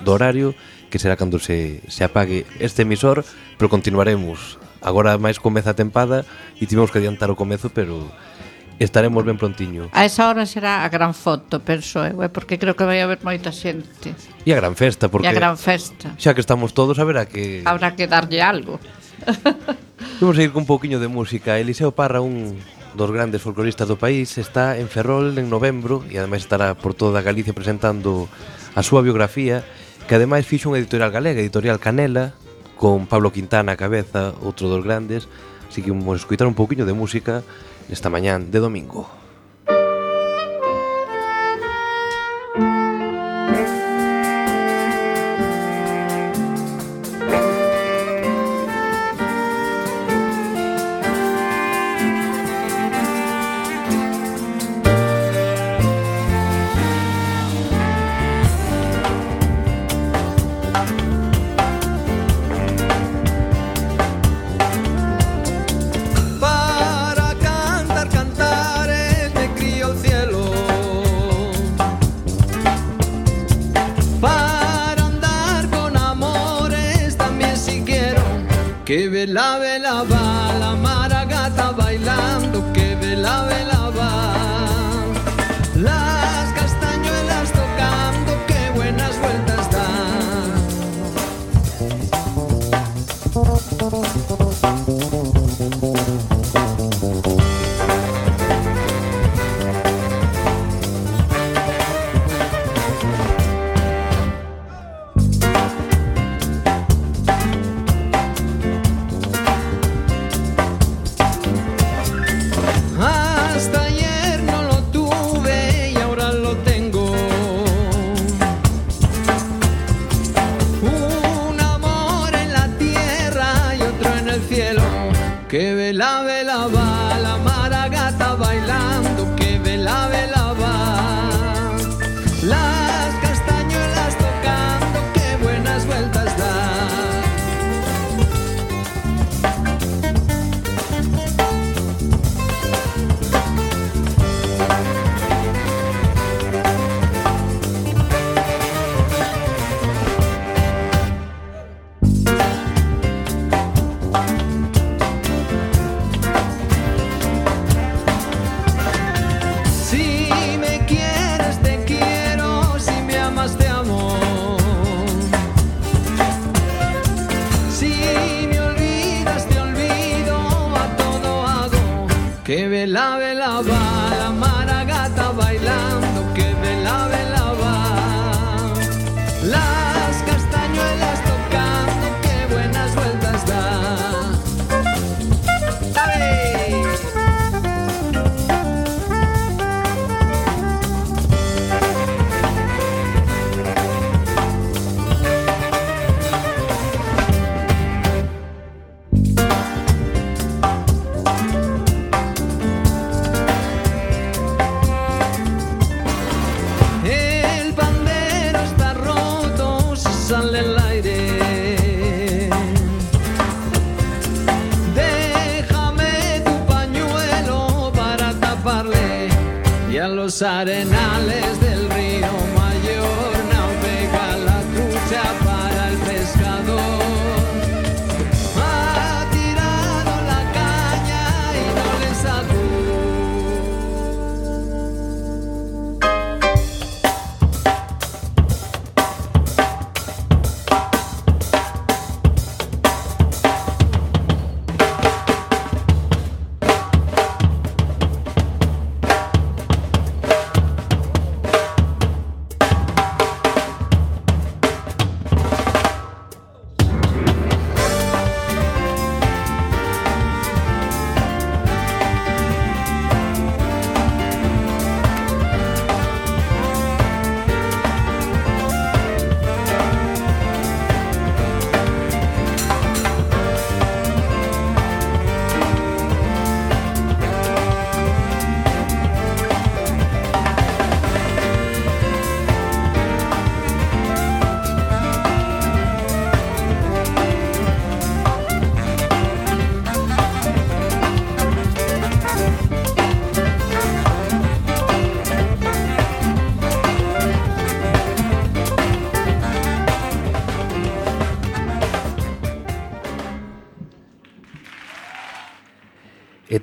do 0.00 0.10
horario, 0.10 0.56
que 0.88 0.96
será 0.98 1.20
cando 1.20 1.36
se, 1.36 1.84
se 1.90 2.02
apague 2.02 2.48
este 2.58 2.88
emisor, 2.88 3.26
pero 3.60 3.68
continuaremos. 3.68 4.56
Agora 4.84 5.16
máis 5.16 5.40
comeza 5.40 5.72
a 5.72 5.78
tempada 5.78 6.28
e 6.60 6.68
tivemos 6.68 6.92
que 6.92 7.00
adiantar 7.00 7.32
o 7.32 7.38
comezo, 7.38 7.72
pero 7.72 8.08
Estaremos 8.78 9.22
ben 9.22 9.38
prontiño. 9.38 9.88
A 9.94 10.04
esa 10.04 10.26
hora 10.26 10.46
será 10.46 10.82
a 10.82 10.88
gran 10.90 11.14
foto, 11.14 11.62
penso 11.62 12.02
eu, 12.02 12.18
eh, 12.22 12.30
porque 12.30 12.58
creo 12.58 12.74
que 12.74 12.82
vai 12.82 12.98
haber 12.98 13.22
moita 13.22 13.54
xente. 13.54 14.18
E 14.42 14.50
a 14.50 14.58
gran 14.58 14.74
festa, 14.74 15.06
porque... 15.06 15.26
E 15.26 15.30
a 15.30 15.34
gran 15.34 15.54
festa. 15.54 16.10
Xa 16.18 16.34
que 16.34 16.42
estamos 16.42 16.74
todos, 16.74 16.98
a 16.98 17.04
ver 17.06 17.22
a 17.22 17.26
que... 17.30 17.62
Habrá 17.62 17.94
que 17.94 18.10
darlle 18.10 18.42
algo. 18.42 18.82
Vamos 20.20 20.36
a 20.38 20.42
ir 20.42 20.50
con 20.50 20.62
un 20.62 20.68
pouquiño 20.68 20.98
de 20.98 21.06
música. 21.06 21.58
Eliseo 21.58 21.94
Parra, 21.94 22.18
un 22.20 22.58
dos 22.94 23.10
grandes 23.10 23.42
folcloristas 23.42 23.88
do 23.90 23.98
país, 23.98 24.38
está 24.38 24.78
en 24.78 24.86
Ferrol 24.86 25.34
en 25.34 25.50
novembro 25.50 26.06
e 26.06 26.18
ademais 26.18 26.46
estará 26.46 26.78
por 26.78 26.94
toda 26.94 27.26
Galicia 27.26 27.50
presentando 27.50 28.30
a 28.74 28.82
súa 28.86 29.02
biografía 29.02 29.66
que 30.06 30.14
ademais 30.14 30.46
fixo 30.46 30.70
unha 30.70 30.78
editorial 30.78 31.10
galega, 31.10 31.42
editorial 31.42 31.82
Canela, 31.82 32.38
con 32.78 33.10
Pablo 33.10 33.34
Quintana 33.34 33.74
a 33.74 33.80
cabeza, 33.80 34.34
outro 34.42 34.70
dos 34.70 34.86
grandes, 34.86 35.26
Así 35.74 35.82
que 35.82 35.90
vamos 35.90 36.14
a 36.14 36.22
escutar 36.22 36.46
un 36.46 36.54
pouquiño 36.54 36.86
de 36.86 36.92
música 36.92 37.42
esta 37.90 38.08
mañán 38.08 38.52
de 38.52 38.60
domingo. 38.60 39.23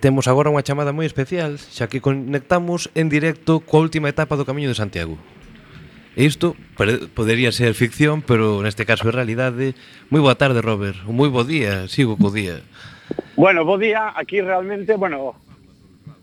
temos 0.02 0.26
agora 0.26 0.50
unha 0.50 0.66
chamada 0.66 0.92
moi 0.92 1.06
especial, 1.06 1.62
xa 1.62 1.86
que 1.86 2.02
conectamos 2.02 2.90
en 2.98 3.08
directo 3.08 3.62
coa 3.62 3.86
última 3.86 4.10
etapa 4.10 4.34
do 4.34 4.44
Camiño 4.50 4.74
de 4.74 4.76
Santiago. 4.76 5.16
Isto 6.18 6.58
podería 7.16 7.54
ser 7.54 7.72
ficción, 7.78 8.20
pero 8.26 8.60
neste 8.66 8.84
caso 8.84 9.08
é 9.08 9.14
realidade. 9.14 9.78
Moi 10.12 10.20
boa 10.20 10.36
tarde, 10.36 10.60
Robert. 10.60 10.98
Moi 11.08 11.30
bo 11.30 11.46
día, 11.46 11.88
sigo 11.88 12.18
co 12.18 12.34
día. 12.34 12.60
Bueno, 13.38 13.64
bo 13.64 13.78
día. 13.78 14.12
Aquí 14.18 14.42
realmente, 14.42 14.98
bueno, 14.98 15.38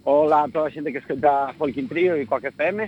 hola 0.05 0.45
a 0.45 0.51
toda 0.51 0.69
a 0.69 0.75
xente 0.75 0.93
que 0.93 1.01
escuta 1.01 1.55
Folkin 1.57 1.89
Trio 1.89 2.19
e 2.19 2.27
Coac 2.29 2.51
FM. 2.53 2.85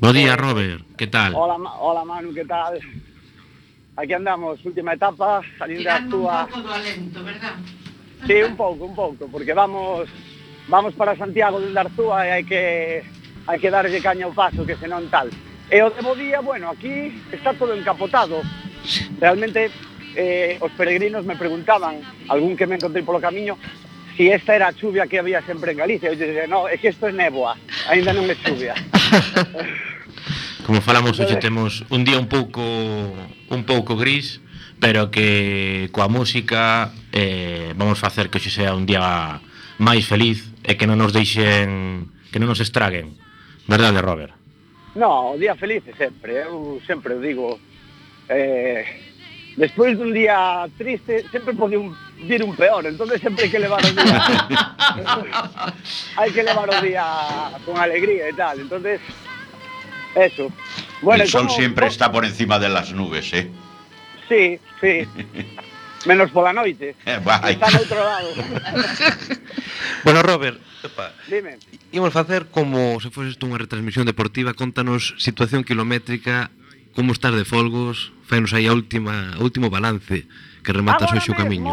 Bo 0.00 0.10
día, 0.10 0.34
eh, 0.34 0.40
Robert. 0.40 0.82
Que 0.96 1.06
tal? 1.06 1.36
Hola, 1.36 1.54
hola 1.78 2.02
Manu, 2.02 2.34
que 2.34 2.48
tal? 2.48 2.80
Aquí 3.94 4.14
andamos, 4.14 4.58
última 4.64 4.94
etapa, 4.94 5.42
salindo 5.58 5.84
da 5.84 6.00
túa... 6.06 6.46
un 6.46 6.50
pouco 6.50 6.62
do 6.66 6.70
alento, 6.70 7.18
verdad? 7.22 7.58
Sí, 8.26 8.42
un 8.42 8.56
pouco, 8.56 8.84
un 8.84 8.94
pouco, 8.94 9.28
porque 9.28 9.54
vamos 9.54 10.08
vamos 10.68 10.94
para 10.94 11.16
Santiago 11.16 11.60
de 11.60 11.78
Arzúa 11.78 12.26
e 12.26 12.30
hai 12.32 12.44
que 12.44 13.02
hai 13.46 13.58
que 13.58 13.70
darlle 13.70 14.00
caña 14.00 14.26
ao 14.26 14.36
paso, 14.36 14.66
que 14.66 14.76
senón 14.76 15.08
tal. 15.08 15.30
E 15.70 15.80
o 15.82 15.90
de 15.90 16.00
Bodía, 16.00 16.40
bueno, 16.40 16.68
aquí 16.70 17.12
está 17.32 17.52
todo 17.54 17.74
encapotado. 17.74 18.40
Realmente 19.20 19.70
eh, 20.16 20.56
os 20.60 20.72
peregrinos 20.72 21.24
me 21.24 21.36
preguntaban, 21.36 22.00
algún 22.28 22.56
que 22.56 22.66
me 22.66 22.76
encontrei 22.76 23.04
polo 23.04 23.20
camiño, 23.20 23.56
si 24.16 24.28
esta 24.28 24.56
era 24.56 24.68
a 24.68 24.74
chuvia 24.74 25.06
que 25.06 25.18
había 25.18 25.40
sempre 25.42 25.72
en 25.72 25.78
Galicia. 25.78 26.10
Eu 26.10 26.16
dixen, 26.16 26.50
no, 26.50 26.68
é 26.68 26.76
que 26.76 26.88
isto 26.88 27.06
é 27.06 27.12
néboa, 27.12 27.56
aínda 27.88 28.12
non 28.12 28.26
é 28.28 28.36
chuvia. 28.36 28.74
Como 30.68 30.84
falamos, 30.84 31.16
hoxe 31.16 31.38
eh. 31.38 31.40
temos 31.40 31.86
un 31.88 32.04
día 32.04 32.20
un 32.20 32.28
pouco 32.28 32.60
un 32.60 33.62
pouco 33.64 33.96
gris, 33.96 34.42
pero 34.80 35.10
que 35.10 35.88
coa 35.90 36.08
música 36.08 36.92
eh, 37.12 37.74
vamos 37.74 37.98
facer 37.98 38.30
que 38.30 38.38
hoxe 38.38 38.50
sea 38.50 38.74
un 38.74 38.86
día 38.86 39.42
máis 39.78 40.06
feliz 40.06 40.50
e 40.62 40.78
que 40.78 40.86
non 40.86 40.98
nos 40.98 41.14
deixen 41.14 42.10
que 42.30 42.38
non 42.38 42.50
nos 42.50 42.62
estraguen. 42.62 43.14
Verdade 43.66 44.02
Robert? 44.02 44.34
No, 44.94 45.34
o 45.34 45.38
día 45.38 45.54
feliz 45.54 45.82
é 45.86 45.94
sempre 45.94 46.46
eu 46.46 46.82
sempre 46.86 47.14
o 47.14 47.22
digo. 47.22 47.58
Eh, 48.28 48.84
despois 49.58 49.98
dun 49.98 50.14
día 50.14 50.66
triste 50.78 51.26
sempre 51.34 51.54
pode 51.54 51.74
un, 51.74 51.90
vir 52.28 52.46
un 52.46 52.54
peor 52.54 52.86
entonces 52.86 53.18
sempre 53.18 53.46
hai 53.46 53.50
que 53.50 53.58
levar 53.58 53.82
o 53.82 53.90
día 53.90 54.14
hai 56.22 56.30
que 56.30 56.46
levar 56.46 56.70
o 56.70 56.78
día 56.78 57.02
con 57.66 57.74
alegría 57.74 58.30
e 58.30 58.34
tal 58.38 58.62
entonces 58.62 59.02
eso. 60.14 60.50
Bueno, 61.02 61.22
el 61.22 61.30
sol 61.30 61.46
como, 61.46 61.58
siempre 61.58 61.86
como... 61.86 61.92
está 61.92 62.10
por 62.10 62.24
encima 62.24 62.58
de 62.58 62.68
las 62.68 62.92
nubes 62.92 63.32
eh? 63.34 63.50
Sí, 64.28 64.60
sí. 64.80 65.08
Menos 66.06 66.30
pola 66.30 66.52
noite. 66.52 66.94
Eh, 67.06 67.18
vai. 67.24 67.56
Está 67.56 67.70
no 67.70 67.80
outro 67.82 67.98
lado. 67.98 68.28
bueno, 70.04 70.22
Robert, 70.22 70.60
opa, 70.84 71.10
Dime. 71.26 71.58
imos 71.90 72.12
facer 72.12 72.46
como 72.52 73.00
se 73.02 73.10
foseste 73.10 73.42
unha 73.48 73.58
retransmisión 73.58 74.06
deportiva, 74.06 74.54
contanos 74.54 75.16
situación 75.18 75.64
kilométrica, 75.66 76.52
como 76.94 77.10
estás 77.16 77.34
de 77.34 77.48
folgos, 77.48 78.12
fainos 78.28 78.54
aí 78.54 78.68
a 78.68 78.74
última, 78.76 79.34
a 79.34 79.40
último 79.42 79.72
balance 79.72 80.28
que 80.62 80.72
rematas 80.76 81.10
hoxe 81.10 81.32
o 81.32 81.38
camiño. 81.38 81.72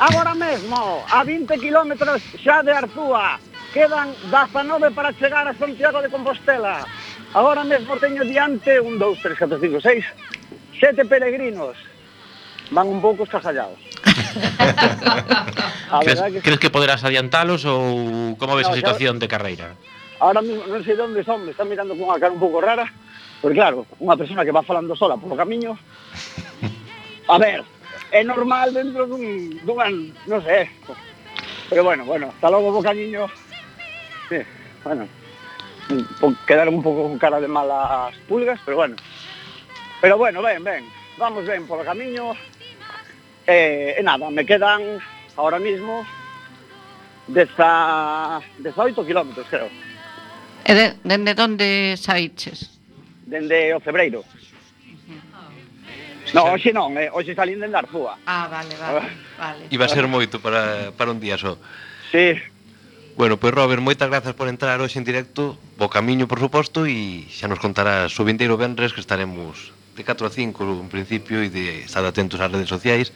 Agora 0.00 0.32
mesmo, 0.32 1.04
a 1.12 1.20
20 1.26 1.60
km 1.60 1.92
xa 2.40 2.64
de 2.64 2.72
Arzúa, 2.72 3.36
quedan 3.74 4.16
19 4.32 4.90
para 4.96 5.12
chegar 5.12 5.44
a 5.44 5.52
Santiago 5.52 6.00
de 6.00 6.08
Compostela. 6.08 6.86
Agora 7.34 7.62
mesmo 7.64 7.96
teño 8.00 8.24
diante 8.24 8.80
un, 8.80 8.98
2, 8.98 9.18
3, 9.22 9.38
4, 9.38 9.60
5, 9.60 9.80
6, 9.80 10.04
sete 10.80 11.04
peregrinos. 11.04 11.76
Van 12.70 12.88
un 12.88 13.02
pouco 13.02 13.24
escajallados. 13.24 13.78
crees, 16.00 16.22
que... 16.22 16.40
crees 16.40 16.58
que 16.58 16.70
poderás 16.70 17.04
adiantalos 17.04 17.64
ou 17.66 18.36
como 18.38 18.56
ves 18.56 18.66
no, 18.66 18.72
a 18.72 18.78
situación 18.78 19.18
xa... 19.18 19.20
de 19.20 19.28
carreira? 19.28 19.66
Ahora 20.20 20.42
mismo 20.42 20.64
non 20.68 20.84
sei 20.84 20.94
onde 20.96 21.24
son, 21.24 21.44
me 21.44 21.52
están 21.52 21.68
mirando 21.68 21.96
con 21.96 22.08
unha 22.08 22.20
cara 22.20 22.32
un 22.32 22.42
pouco 22.42 22.62
rara, 22.62 22.86
porque 23.42 23.58
claro, 23.58 23.86
unha 23.98 24.16
persona 24.16 24.44
que 24.44 24.54
va 24.54 24.62
falando 24.62 24.94
sola 24.94 25.18
polo 25.18 25.34
camiño, 25.34 25.74
a 27.26 27.36
ver, 27.40 27.64
é 28.12 28.22
normal 28.22 28.70
dentro 28.70 29.08
dun, 29.08 29.58
dunha, 29.64 29.88
non 30.28 30.40
sei, 30.44 30.68
pero 31.72 31.82
bueno, 31.82 32.04
bueno, 32.04 32.30
hasta 32.30 32.52
logo 32.52 32.70
boca 32.70 32.92
niño, 32.92 33.26
sí, 34.28 34.44
bueno, 34.84 35.08
quedaron 36.46 36.78
un 36.78 36.84
pouco 36.84 37.08
con 37.08 37.18
cara 37.18 37.40
de 37.40 37.48
malas 37.48 38.14
pulgas, 38.28 38.60
pero 38.64 38.76
bueno, 38.76 38.94
Pero 40.00 40.16
bueno, 40.16 40.42
ben, 40.42 40.64
ben, 40.64 40.84
vamos 41.18 41.44
ben 41.44 41.66
polo 41.66 41.84
camiño. 41.84 42.32
E, 43.46 43.94
eh, 43.96 44.00
e 44.00 44.02
nada, 44.02 44.30
me 44.30 44.46
quedan 44.46 45.00
ahora 45.36 45.58
mismo 45.58 46.06
deza, 47.26 48.40
18 48.58 49.06
kilómetros, 49.06 49.46
creo. 49.48 49.68
E 50.64 50.72
de, 50.74 50.96
dende 51.04 51.36
onde 51.36 51.96
saiches? 51.96 52.80
Dende 53.26 53.74
o 53.76 53.80
febreiro. 53.80 54.24
No, 56.32 56.46
hoxe 56.46 56.70
non, 56.70 56.94
eh, 56.96 57.10
hoxe 57.10 57.34
salín 57.34 57.60
dende 57.60 57.76
Arzúa. 57.76 58.16
Ah, 58.24 58.46
vale, 58.48 58.72
vale, 58.78 59.02
ah. 59.02 59.08
vale. 59.36 59.62
Iba 59.68 59.84
a 59.84 59.92
ser 59.92 60.06
moito 60.06 60.40
para, 60.40 60.94
para 60.96 61.10
un 61.10 61.20
día 61.20 61.36
só. 61.36 61.58
Sí. 62.12 62.38
Bueno, 63.18 63.36
pois 63.36 63.52
pues, 63.52 63.60
Robert, 63.60 63.82
moitas 63.82 64.08
grazas 64.08 64.32
por 64.32 64.48
entrar 64.48 64.80
hoxe 64.80 64.96
en 64.96 65.04
directo, 65.04 65.58
bo 65.76 65.90
camiño, 65.90 66.24
por 66.30 66.38
suposto, 66.38 66.86
e 66.86 67.26
xa 67.28 67.50
nos 67.50 67.58
contarás 67.58 68.14
o 68.16 68.22
vindeiro 68.24 68.56
vendres 68.56 68.94
que 68.94 69.02
estaremos 69.02 69.74
de 69.96 70.02
4 70.04 70.26
a 70.26 70.30
5 70.30 70.62
en 70.84 70.88
principio 70.88 71.42
e 71.42 71.50
de 71.50 71.84
estar 71.86 72.04
atentos 72.04 72.40
ás 72.40 72.50
redes 72.50 72.70
sociais 72.70 73.12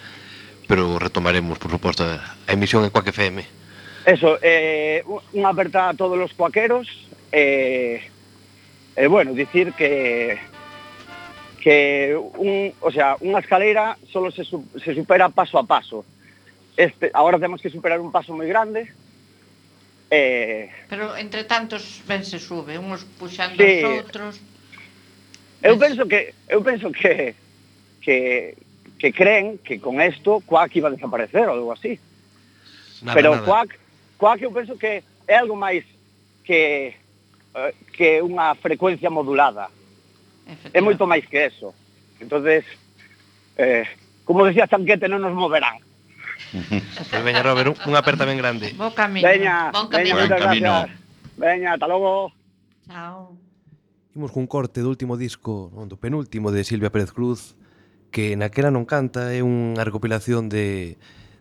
pero 0.67 0.99
retomaremos, 0.99 1.59
por 1.59 1.71
suposto, 1.71 2.05
a 2.05 2.53
emisión 2.53 2.85
en 2.85 2.91
Coaque 2.91 3.11
FM. 3.11 3.45
Eso, 4.05 4.37
eh, 4.41 5.05
unha 5.33 5.49
aperta 5.49 5.93
a 5.93 5.97
todos 5.97 6.17
os 6.17 6.33
coaqueros 6.37 6.89
e 7.33 8.01
eh, 8.97 9.05
eh, 9.05 9.09
bueno, 9.09 9.33
dicir 9.33 9.73
que 9.77 10.37
que 11.65 12.13
un, 12.13 12.77
o 12.85 12.93
sea, 12.93 13.17
unha 13.25 13.41
escalera 13.41 13.97
solo 14.13 14.29
se, 14.29 14.45
se 14.45 14.93
supera 14.93 15.33
paso 15.33 15.57
a 15.57 15.65
paso. 15.65 16.05
Este, 16.77 17.09
ahora 17.17 17.41
temos 17.41 17.65
que 17.65 17.73
superar 17.73 18.01
un 18.01 18.13
paso 18.13 18.37
moi 18.37 18.49
grande, 18.49 18.93
Eh... 20.11 20.71
Pero 20.89 21.17
entre 21.17 21.43
tantos 21.45 22.05
ben 22.07 22.23
se 22.23 22.39
sube, 22.39 22.79
uns 22.79 23.03
puxando 23.19 23.59
sí. 23.59 23.83
os 23.83 24.05
outros. 24.05 24.33
Eu 25.65 25.81
penso 25.81 26.05
que 26.05 26.37
eu 26.49 26.61
penso 26.61 26.93
que 26.93 27.35
que 28.05 28.53
que 29.01 29.13
creen 29.13 29.59
que 29.65 29.81
con 29.81 29.97
isto 30.01 30.45
Quack 30.45 30.77
iba 30.77 30.89
a 30.89 30.95
desaparecer 30.95 31.49
ou 31.49 31.57
algo 31.57 31.73
así. 31.73 31.97
Nada, 33.01 33.17
Pero 33.17 33.31
nada. 33.33 33.47
Quack 33.49 33.71
Quack 34.21 34.41
eu 34.45 34.53
penso 34.53 34.77
que 34.77 35.01
é 35.27 35.37
algo 35.41 35.57
máis 35.57 35.89
que 36.45 36.93
eh, 37.57 37.73
que 37.97 38.21
unha 38.21 38.53
frecuencia 38.61 39.09
modulada. 39.09 39.73
É 40.77 40.85
moito 40.85 41.09
máis 41.09 41.25
que 41.25 41.49
eso. 41.49 41.73
Entonces, 42.21 42.69
eh, 43.57 43.89
como 44.29 44.45
decía 44.45 44.69
Tanquete, 44.69 45.09
non 45.09 45.25
nos 45.25 45.33
moverán. 45.33 45.81
Pois 46.53 47.25
veña, 47.25 47.41
Robert, 47.41 47.81
unha 47.89 48.05
aperta 48.05 48.29
ben 48.29 48.37
grande. 48.37 48.77
Bo 48.77 48.93
camino. 48.93 49.25
Veña, 49.25 49.73
bon 49.73 49.89
camino. 49.89 50.17
Veña, 50.21 50.29
bon 50.29 50.41
camino. 50.45 50.73
Veña, 51.41 51.69
ata 51.75 51.89
logo. 51.89 52.31
Chao. 52.87 53.33
Imos 54.15 54.31
cun 54.31 54.47
corte 54.47 54.79
do 54.79 54.95
último 54.95 55.19
disco, 55.19 55.75
non, 55.75 55.91
do 55.91 55.99
penúltimo 55.99 56.55
de 56.55 56.63
Silvia 56.63 56.95
Pérez 56.95 57.11
Cruz, 57.11 57.59
que 58.15 58.39
naquela 58.39 58.71
non 58.71 58.87
canta, 58.87 59.35
é 59.35 59.43
unha 59.43 59.83
recopilación 59.83 60.47
de, 60.47 60.95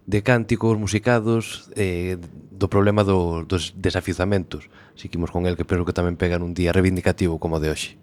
de 0.10 0.20
cánticos 0.26 0.74
musicados 0.82 1.70
eh, 1.78 2.18
do 2.50 2.68
problema 2.74 3.06
do, 3.06 3.46
dos 3.46 3.78
desafizamentos. 3.78 4.74
imos 5.06 5.30
con 5.30 5.46
el, 5.46 5.54
que 5.54 5.70
espero 5.70 5.86
que 5.86 5.94
tamén 5.94 6.18
pegan 6.18 6.42
un 6.42 6.58
día 6.58 6.74
reivindicativo 6.74 7.38
como 7.38 7.62
de 7.62 7.70
hoxe. 7.70 7.94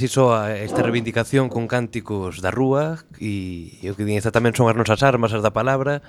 así 0.00 0.08
soa 0.08 0.56
esta 0.56 0.80
reivindicación 0.80 1.52
con 1.52 1.68
cánticos 1.68 2.40
da 2.40 2.48
rúa 2.48 3.04
e, 3.20 3.76
e 3.84 3.92
o 3.92 3.94
que 4.00 4.08
din 4.08 4.16
esta 4.16 4.32
tamén 4.32 4.56
son 4.56 4.72
as 4.72 4.72
nosas 4.72 5.04
armas, 5.04 5.36
as 5.36 5.44
da 5.44 5.52
palabra 5.52 6.00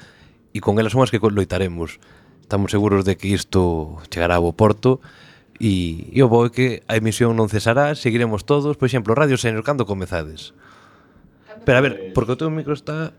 e 0.56 0.64
con 0.64 0.80
elas 0.80 0.96
son 0.96 1.04
as 1.04 1.12
que 1.12 1.20
loitaremos. 1.20 2.00
Estamos 2.40 2.72
seguros 2.72 3.04
de 3.04 3.20
que 3.20 3.36
isto 3.36 4.00
chegará 4.08 4.40
ao 4.40 4.56
porto 4.56 5.04
e, 5.60 6.08
e 6.08 6.24
o 6.24 6.32
bo 6.32 6.48
é 6.48 6.56
que 6.56 6.88
a 6.88 6.96
emisión 6.96 7.36
non 7.36 7.52
cesará, 7.52 7.92
seguiremos 7.92 8.48
todos, 8.48 8.80
por 8.80 8.88
exemplo, 8.88 9.12
Radio 9.12 9.36
Senior, 9.36 9.68
cando 9.68 9.84
comezades? 9.84 10.56
Pero 11.68 11.76
a 11.76 11.84
ver, 11.84 12.16
porque 12.16 12.32
o 12.32 12.40
teu 12.40 12.48
micro 12.48 12.72
está 12.72 13.12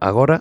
agora 0.00 0.40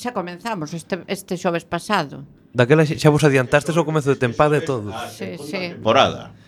xa 0.00 0.16
comenzamos 0.16 0.72
este, 0.72 1.04
este 1.12 1.36
xoves 1.36 1.68
pasado. 1.68 2.24
Daquela 2.56 2.88
xa 2.88 3.12
vos 3.12 3.20
adiantastes 3.20 3.76
ao 3.76 3.84
comezo 3.84 4.08
de 4.08 4.16
tempada 4.16 4.56
e 4.56 4.64
todo. 4.64 4.96
Sí, 5.12 5.36
sí. 5.36 5.76
Temporada. 5.76 6.47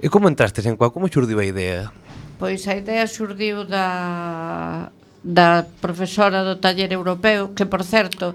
E 0.00 0.10
como 0.10 0.28
entrastes 0.28 0.66
en 0.66 0.76
Coa? 0.76 0.92
Como 0.92 1.08
xurdiu 1.08 1.38
a 1.38 1.46
idea? 1.46 1.92
Pois 2.42 2.66
a 2.66 2.74
idea 2.74 3.06
xurdiu 3.06 3.62
da, 3.64 4.90
da 5.22 5.62
profesora 5.80 6.42
do 6.42 6.58
taller 6.58 6.90
europeo, 6.90 7.54
que, 7.54 7.64
por 7.64 7.86
certo, 7.86 8.34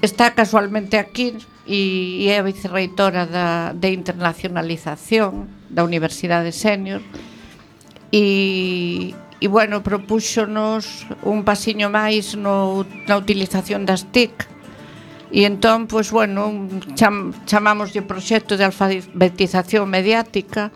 está 0.00 0.32
casualmente 0.32 0.96
aquí 0.96 1.36
e, 1.66 2.24
e 2.24 2.32
é 2.32 2.40
a 2.40 2.46
vicerreitora 2.46 3.28
da, 3.28 3.72
de 3.72 3.92
internacionalización 3.92 5.48
da 5.68 5.84
Universidade 5.84 6.52
Senior 6.52 7.00
e, 8.12 9.12
e 9.40 9.46
bueno, 9.48 9.82
propúxonos 9.82 11.08
un 11.24 11.44
pasiño 11.44 11.88
máis 11.88 12.36
no, 12.36 12.84
na 13.08 13.16
utilización 13.16 13.84
das 13.88 14.08
TIC 14.12 14.53
E 15.34 15.42
entón, 15.50 15.90
pois, 15.90 16.14
bueno, 16.14 16.70
cham, 16.94 17.34
chamamos 17.42 17.90
de 17.90 18.06
proxecto 18.06 18.54
de 18.54 18.62
alfabetización 18.70 19.90
mediática 19.90 20.70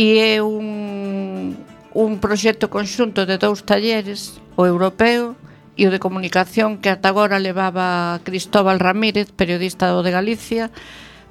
e 0.00 0.40
é 0.40 0.40
un, 0.40 1.52
un 1.92 2.10
proxecto 2.16 2.72
conxunto 2.72 3.28
de 3.28 3.36
dous 3.36 3.60
talleres, 3.68 4.40
o 4.56 4.64
europeo 4.64 5.36
e 5.76 5.84
o 5.84 5.92
de 5.92 6.00
comunicación 6.00 6.80
que 6.80 6.88
ata 6.88 7.12
agora 7.12 7.36
levaba 7.36 8.24
Cristóbal 8.24 8.80
Ramírez, 8.80 9.28
periodista 9.36 9.92
do 9.92 10.00
de 10.00 10.16
Galicia, 10.16 10.72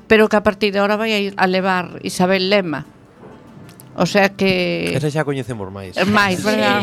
pero 0.05 0.29
que 0.29 0.37
a 0.37 0.45
partir 0.45 0.69
de 0.69 0.77
agora 0.77 0.93
vai 0.93 1.33
a 1.33 1.45
levar 1.49 1.97
Isabel 2.05 2.53
Lema, 2.53 2.85
O 3.95 4.05
sea 4.05 4.29
que... 4.29 4.93
Esa 4.93 5.09
xa 5.09 5.21
coñecemos 5.21 5.69
máis. 5.69 5.93
Eh, 5.93 6.05
máis, 6.05 6.41
verdad? 6.41 6.81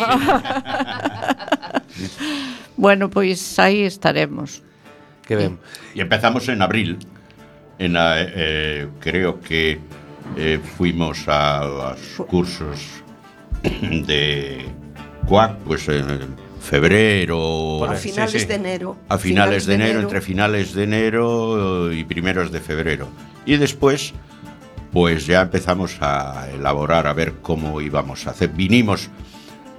Sí. 1.90 2.06
bueno, 2.78 3.10
pois 3.10 3.38
aí 3.58 3.82
estaremos. 3.82 4.62
Y 5.94 6.00
empezamos 6.00 6.48
en 6.48 6.62
abril. 6.62 6.98
En 7.78 7.94
la, 7.94 8.16
eh, 8.18 8.88
creo 9.00 9.40
que 9.40 9.80
eh, 10.36 10.60
fuimos 10.76 11.26
a 11.28 11.64
los 11.64 12.26
cursos 12.26 12.78
de 13.62 14.64
CUAC, 15.26 15.56
pues 15.58 15.88
en 15.88 16.36
febrero. 16.60 17.84
A 17.84 17.94
finales 17.94 18.46
de 18.46 18.54
enero. 18.54 18.96
A 19.08 19.18
finales 19.18 19.66
de 19.66 19.74
enero, 19.74 20.00
entre 20.00 20.20
finales 20.20 20.74
de 20.74 20.84
enero 20.84 21.92
y 21.92 22.04
primeros 22.04 22.52
de 22.52 22.60
febrero. 22.60 23.08
Y 23.46 23.56
después, 23.56 24.12
pues 24.92 25.26
ya 25.26 25.42
empezamos 25.42 25.96
a 26.00 26.48
elaborar, 26.52 27.06
a 27.06 27.12
ver 27.12 27.34
cómo 27.40 27.80
íbamos 27.80 28.26
a 28.26 28.30
hacer. 28.30 28.50
Vinimos 28.50 29.08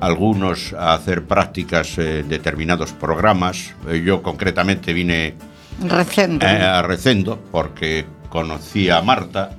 algunos 0.01 0.73
a 0.73 0.93
hacer 0.93 1.23
prácticas 1.25 1.97
en 1.97 2.27
determinados 2.27 2.91
programas. 2.91 3.73
Eh, 3.87 4.01
Yo 4.05 4.21
concretamente 4.21 4.93
vine 4.93 5.35
Recendo. 5.79 6.45
eh, 6.45 6.61
a 6.61 6.81
Recendo 6.81 7.39
porque 7.51 8.05
conocí 8.29 8.89
a 8.89 9.01
Marta. 9.01 9.51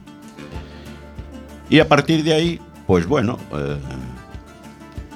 Y 1.71 1.79
a 1.81 1.89
partir 1.89 2.23
de 2.23 2.35
ahí, 2.35 2.61
pues 2.87 3.07
bueno, 3.07 3.39
eh, 3.57 3.79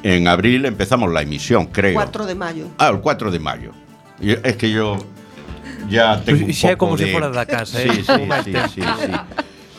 en 0.02 0.28
abril 0.28 0.64
empezamos 0.64 1.12
la 1.12 1.22
emisión, 1.22 1.66
creo. 1.66 1.94
4 1.94 2.24
de 2.24 2.34
mayo. 2.34 2.68
Ah, 2.78 2.88
el 2.88 3.00
4 3.00 3.30
de 3.30 3.40
mayo. 3.40 3.72
Y 4.20 4.30
es 4.30 4.56
que 4.56 4.70
yo 4.70 4.96
ya 5.90 6.22
tengo 6.24 6.40
un 6.46 6.46
de- 6.96 7.46
casa, 7.46 7.78
Sí, 7.78 7.88
eh? 7.88 7.92
sí, 7.94 8.02
sí, 8.44 8.52
sí, 8.74 8.80
sí. 8.80 9.12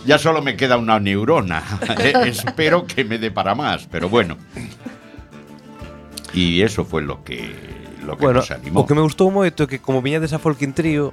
Ya 0.05 0.17
solo 0.17 0.41
me 0.41 0.55
queda 0.55 0.77
una 0.77 0.99
neurona. 0.99 1.63
Eh, 1.99 2.13
Espero 2.25 2.85
que 2.85 3.03
me 3.05 3.17
dé 3.17 3.31
para 3.31 3.55
más, 3.55 3.87
pero 3.89 4.09
bueno. 4.09 4.37
Y 6.37 6.61
eso 6.61 6.85
fue 6.85 7.01
lo 7.01 7.23
que, 7.23 7.49
lo 8.05 8.15
que 8.15 8.25
bueno, 8.25 8.41
nos 8.41 8.51
animou. 8.51 8.83
O 8.83 8.85
que 8.85 8.93
me 8.93 9.01
gustou 9.01 9.33
moito 9.33 9.65
é 9.65 9.67
que 9.67 9.81
como 9.81 10.05
viñades 10.05 10.37
a 10.37 10.39
Folkin 10.39 10.69
Trio, 10.69 11.09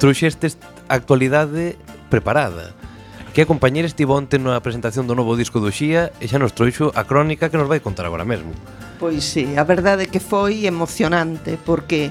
trouxestes 0.00 0.56
actualidade 0.88 1.76
preparada. 2.08 2.72
Que 3.36 3.44
a 3.44 3.46
compañera 3.46 3.84
estivo 3.84 4.16
onte 4.16 4.40
na 4.40 4.56
presentación 4.64 5.04
do 5.04 5.12
novo 5.12 5.36
disco 5.36 5.60
do 5.60 5.68
Xía 5.68 6.08
e 6.16 6.24
xa 6.24 6.40
nos 6.40 6.56
trouxo 6.56 6.88
a 6.96 7.04
crónica 7.04 7.52
que 7.52 7.60
nos 7.60 7.68
vai 7.68 7.84
contar 7.84 8.08
agora 8.08 8.24
mesmo. 8.24 8.56
Pois 8.96 9.28
sí, 9.28 9.60
a 9.60 9.64
verdade 9.68 10.08
é 10.08 10.10
que 10.10 10.24
foi 10.24 10.64
emocionante 10.64 11.60
porque 11.60 12.08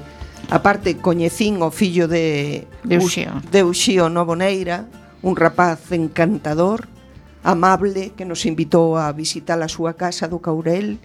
aparte 0.53 1.01
coñecín 1.01 1.65
o 1.65 1.73
fillo 1.73 2.05
de 2.05 2.69
de 2.86 3.01
Uxío, 3.01 3.41
de 3.49 3.65
Uxío 3.65 4.05
Novoneira, 4.13 4.86
un 5.25 5.34
rapaz 5.34 5.81
encantador, 5.89 6.86
amable 7.41 8.13
que 8.13 8.21
nos 8.21 8.45
invitou 8.45 9.01
a 9.01 9.10
visitar 9.10 9.58
a 9.58 9.65
súa 9.65 9.97
casa 9.97 10.29
do 10.29 10.38
Caurel 10.38 11.01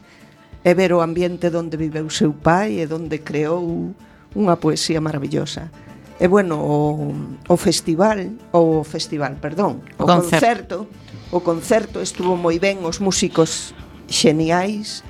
e 0.64 0.70
ver 0.74 0.92
o 0.92 1.00
ambiente 1.00 1.48
onde 1.52 1.76
viveu 1.80 2.08
seu 2.12 2.32
pai 2.36 2.80
e 2.80 2.84
onde 2.88 3.24
creou 3.24 3.94
unha 4.36 4.56
poesía 4.60 5.00
maravillosa. 5.00 5.72
E 6.20 6.28
bueno, 6.28 6.60
o, 6.60 7.16
o 7.48 7.56
festival, 7.56 8.36
o 8.52 8.84
festival, 8.84 9.40
perdón, 9.40 9.80
o, 9.96 10.04
o 10.04 10.06
concerto. 10.06 10.84
concerto, 10.84 11.32
o 11.32 11.40
concerto 11.40 11.98
estuvo 12.04 12.36
moi 12.36 12.60
ben, 12.60 12.84
os 12.84 13.00
músicos 13.00 13.72
xeniais, 14.04 15.00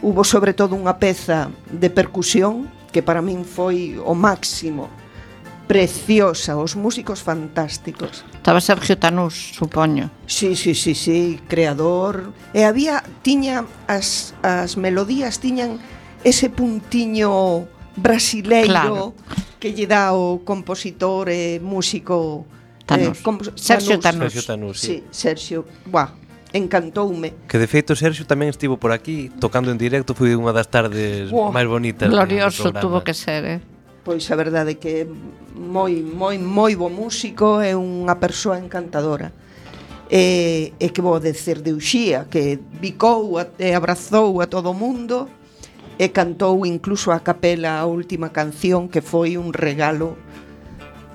hubo 0.00 0.24
sobre 0.24 0.56
todo 0.56 0.72
unha 0.72 0.96
peza 0.96 1.52
de 1.68 1.92
percusión 1.92 2.72
que 2.88 3.04
para 3.04 3.20
min 3.20 3.44
foi 3.44 4.00
o 4.00 4.16
máximo 4.16 4.88
preciosa, 5.68 6.56
os 6.56 6.76
músicos 6.76 7.20
fantásticos. 7.20 8.24
Estaba 8.44 8.60
Sergio 8.60 8.98
Tanús, 8.98 9.54
supoño. 9.56 10.10
Sí, 10.26 10.54
sí, 10.54 10.74
sí, 10.74 10.94
sí, 10.94 11.40
creador. 11.48 12.34
E 12.52 12.68
había, 12.68 13.00
tiña, 13.24 13.64
as, 13.88 14.36
as 14.44 14.76
melodías 14.76 15.40
tiñan 15.40 15.80
ese 16.28 16.52
puntiño 16.52 17.64
brasileiro 17.96 18.68
claro. 18.68 19.14
que 19.56 19.72
lle 19.72 19.88
dá 19.88 20.12
o 20.12 20.44
compositor 20.44 21.32
e 21.32 21.56
músico 21.56 22.44
eh, 22.44 22.84
Tanús. 22.84 23.16
Eh, 23.16 23.24
compos 23.24 23.48
Sergio 23.56 23.96
Tanús. 23.96 24.28
Sergio 24.28 24.44
Tanús, 24.44 24.76
sí. 24.76 25.00
sí 25.00 25.08
Sergio, 25.08 25.64
buah, 25.88 26.12
encantoume. 26.52 27.48
Que 27.48 27.56
de 27.56 27.64
feito 27.64 27.96
Sergio 27.96 28.28
tamén 28.28 28.52
estivo 28.52 28.76
por 28.76 28.92
aquí 28.92 29.32
tocando 29.40 29.72
en 29.72 29.80
directo, 29.80 30.12
foi 30.12 30.36
unha 30.36 30.52
das 30.52 30.68
tardes 30.68 31.32
wow. 31.32 31.48
máis 31.48 31.64
bonitas. 31.64 32.12
Glorioso 32.12 32.76
tuvo 32.76 33.00
que 33.00 33.16
ser, 33.16 33.40
eh 33.48 33.60
pois 34.04 34.28
a 34.30 34.36
verdade 34.36 34.76
que 34.76 35.02
é 35.02 35.06
moi, 35.56 36.04
moi, 36.04 36.36
moi 36.36 36.76
bo 36.76 36.92
músico, 36.92 37.64
é 37.64 37.72
unha 37.72 38.20
persoa 38.20 38.60
encantadora. 38.60 39.32
E, 40.12 40.76
e 40.76 40.86
que 40.92 41.00
vou 41.00 41.16
decir 41.18 41.64
de 41.64 41.72
Uxía, 41.72 42.28
que 42.28 42.60
bicou 42.78 43.40
a, 43.40 43.48
e 43.56 43.72
abrazou 43.72 44.44
a 44.44 44.46
todo 44.46 44.70
o 44.70 44.76
mundo 44.76 45.26
e 45.96 46.12
cantou 46.12 46.66
incluso 46.68 47.10
a 47.10 47.24
capela 47.24 47.80
a 47.80 47.88
última 47.88 48.28
canción 48.28 48.92
que 48.92 49.00
foi 49.00 49.40
un 49.40 49.56
regalo 49.56 50.20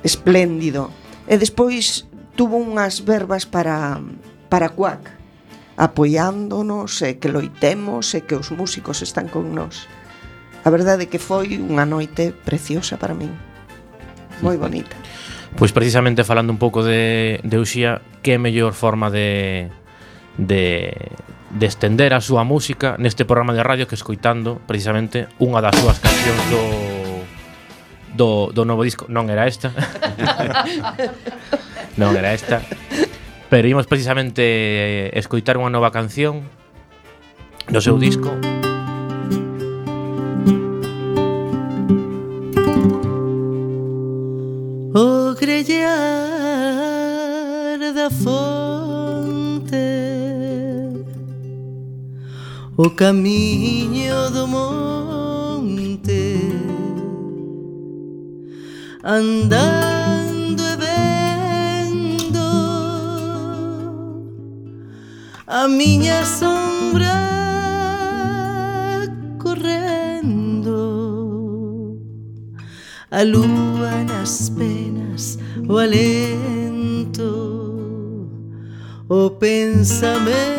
espléndido. 0.02 0.90
E 1.30 1.38
despois 1.38 2.10
tuvo 2.34 2.58
unhas 2.58 3.06
verbas 3.06 3.46
para, 3.46 4.02
para 4.50 4.74
Cuac, 4.74 5.06
apoiándonos 5.78 7.04
e 7.06 7.22
que 7.22 7.30
loitemos 7.30 8.18
e 8.18 8.26
que 8.26 8.34
os 8.34 8.50
músicos 8.50 9.06
están 9.06 9.30
con 9.30 9.54
nós. 9.54 9.86
A 10.64 10.70
verdade 10.70 11.08
é 11.08 11.10
que 11.10 11.20
foi 11.20 11.56
unha 11.56 11.88
noite 11.88 12.36
preciosa 12.36 13.00
para 13.00 13.16
min. 13.16 13.32
Moi 14.44 14.60
bonita. 14.60 14.96
Pois 15.56 15.72
precisamente 15.72 16.28
falando 16.28 16.52
un 16.52 16.60
pouco 16.60 16.84
de, 16.84 17.40
de 17.44 17.56
Uxía, 17.58 18.04
que 18.22 18.38
mellor 18.38 18.76
forma 18.76 19.10
de, 19.10 19.72
de, 20.38 20.94
de 21.50 21.66
estender 21.66 22.14
a 22.14 22.22
súa 22.22 22.44
música 22.44 23.00
neste 23.00 23.26
programa 23.26 23.56
de 23.56 23.64
radio 23.64 23.88
que 23.88 23.96
escoitando 23.96 24.62
precisamente 24.68 25.32
unha 25.42 25.64
das 25.64 25.74
súas 25.80 25.98
cancións 25.98 26.44
do, 26.54 26.64
do, 28.14 28.30
do 28.54 28.64
novo 28.68 28.86
disco. 28.86 29.10
Non 29.10 29.32
era 29.32 29.48
esta. 29.50 29.74
non 32.00 32.14
era 32.14 32.36
esta. 32.36 32.62
Pero 33.50 33.66
imos 33.66 33.90
precisamente 33.90 35.10
eh, 35.10 35.18
escoitar 35.18 35.58
unha 35.58 35.74
nova 35.74 35.90
canción 35.90 36.46
do 37.72 37.82
seu 37.82 37.98
disco. 37.98 38.30
Mm. 38.30 38.69
o 52.82 52.90
camiño 52.90 54.30
do 54.32 54.48
monte. 54.48 56.40
Andando 59.04 60.64
e 60.64 60.78
vendo 60.78 62.40
a 65.46 65.68
miña 65.68 66.26
sombra 66.26 67.20
correndo. 69.40 70.80
A 73.12 73.24
lúa 73.24 74.06
nas 74.08 74.50
penas 74.52 75.38
o 75.68 75.78
alento 75.78 77.30
o 79.10 79.30
pensamento 79.32 80.59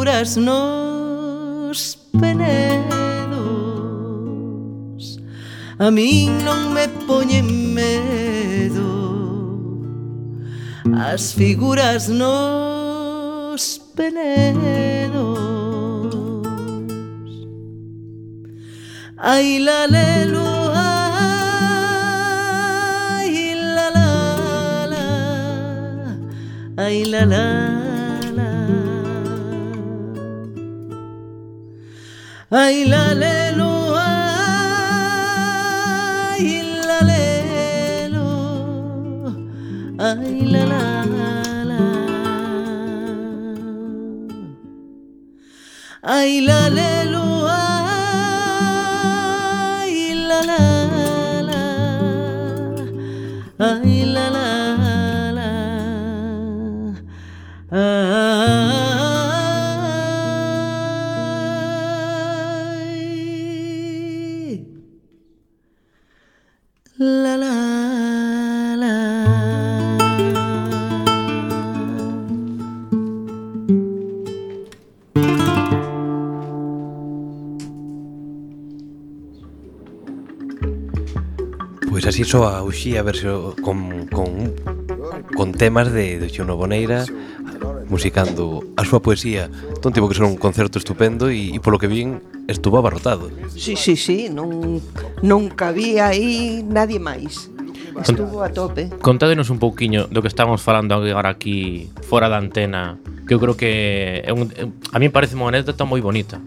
verduras 0.00 0.36
nos 0.36 1.98
penedos. 2.18 2.88
A 5.78 5.90
min 5.90 6.44
non 6.44 6.72
me 6.72 6.88
poñen 7.06 7.74
medo. 7.74 8.88
As 10.96 11.34
figuras 11.34 12.08
nos 12.08 13.80
penedos. 13.94 15.20
Ai 19.18 19.58
la 19.58 19.86
lelo 19.86 20.72
Ai 23.20 23.54
la 23.76 23.90
la. 23.96 24.08
Ai 26.78 27.04
la 27.04 27.24
la. 27.26 27.79
ay 32.50 32.84
la 32.84 33.14
lelo, 33.14 33.96
ay 33.96 35.22
la 36.88 37.00
lelo, 37.10 38.28
ay 39.98 40.40
la 40.52 40.62
la 40.72 40.84
la, 41.70 41.82
ay 46.02 46.40
la 46.40 46.68
lelo. 46.70 46.99
a 82.38 82.62
Uxía 82.62 83.02
verse 83.02 83.26
con, 83.62 84.06
con, 84.06 84.54
con 85.34 85.52
temas 85.52 85.90
de, 85.90 86.18
de 86.18 86.28
Xuno 86.30 86.56
Boneira 86.56 87.04
musicando 87.90 88.62
a 88.78 88.86
súa 88.86 89.02
poesía. 89.02 89.50
Entón 89.74 89.90
tivo 89.90 90.06
que 90.06 90.14
ser 90.14 90.22
un 90.22 90.38
concerto 90.38 90.78
estupendo 90.78 91.26
e, 91.26 91.50
e 91.50 91.58
polo 91.58 91.82
que 91.82 91.90
vin 91.90 92.22
estuvo 92.46 92.78
abarrotado. 92.78 93.26
Si, 93.50 93.74
sí, 93.74 93.74
si, 93.74 93.74
sí, 93.74 93.74
si, 93.74 93.94
sí, 93.98 94.18
non, 94.30 94.78
non 95.26 95.50
cabía 95.50 96.14
aí 96.14 96.62
nadie 96.62 97.02
máis. 97.02 97.50
Estuvo 97.98 98.46
a 98.46 98.54
tope. 98.54 98.86
Contádenos 99.02 99.50
un 99.50 99.58
pouquiño 99.58 100.06
do 100.06 100.22
que 100.22 100.30
estamos 100.30 100.62
falando 100.62 100.94
agora 100.94 101.34
aquí 101.34 101.90
fora 102.06 102.30
da 102.30 102.38
antena 102.38 103.02
Que 103.30 103.34
eu 103.34 103.38
creo 103.38 103.54
que 103.54 104.22
é 104.26 104.32
un, 104.34 104.50
a 104.90 104.98
mí 104.98 105.06
parece 105.06 105.38
unha 105.38 105.54
anécdota 105.54 105.86
moi 105.86 106.02
bonita 106.02 106.42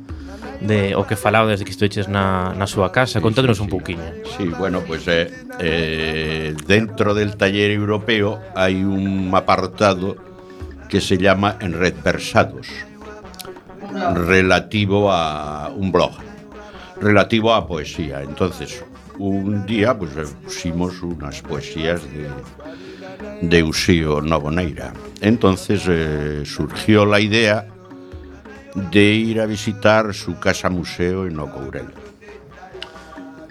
de 0.64 0.96
o 0.96 1.06
que 1.06 1.16
falaba 1.16 1.52
desde 1.52 1.66
que 1.68 1.72
estuiches 1.76 2.08
na, 2.08 2.56
na 2.56 2.66
súa 2.66 2.90
casa. 2.90 3.20
Sí, 3.20 3.24
Contádenos 3.24 3.60
sí, 3.60 3.64
un 3.64 3.70
sí. 3.70 3.76
pouquiño. 3.76 4.08
Sí, 4.38 4.48
bueno, 4.48 4.82
pois 4.88 5.04
pues, 5.04 5.08
eh, 5.08 5.32
eh, 5.60 6.56
dentro 6.66 7.14
del 7.14 7.36
taller 7.36 7.72
europeo 7.72 8.40
hai 8.56 8.82
un 8.88 9.28
apartado 9.36 10.16
que 10.88 11.04
se 11.04 11.20
llama 11.20 11.60
Enredversados 11.60 12.68
relativo 14.16 15.12
a 15.12 15.70
un 15.76 15.92
blog 15.92 16.16
relativo 17.02 17.54
a 17.54 17.68
poesía. 17.68 18.24
Entonces, 18.24 18.82
un 19.20 19.66
día 19.68 19.94
pues 19.94 20.16
eh, 20.16 20.24
pusimos 20.44 21.04
unas 21.04 21.42
poesías 21.44 22.02
de 22.10 22.32
de 23.42 23.64
Usío 23.64 24.22
Novoneira. 24.22 24.94
Entonces 25.22 25.84
eh, 25.88 26.44
surgió 26.46 27.06
la 27.06 27.20
idea 27.20 27.68
de 28.76 29.04
ir 29.04 29.40
a 29.42 29.46
visitar 29.46 30.14
su 30.14 30.40
casa 30.40 30.70
museo 30.70 31.28
en 31.28 31.40
Ocourel. 31.40 31.88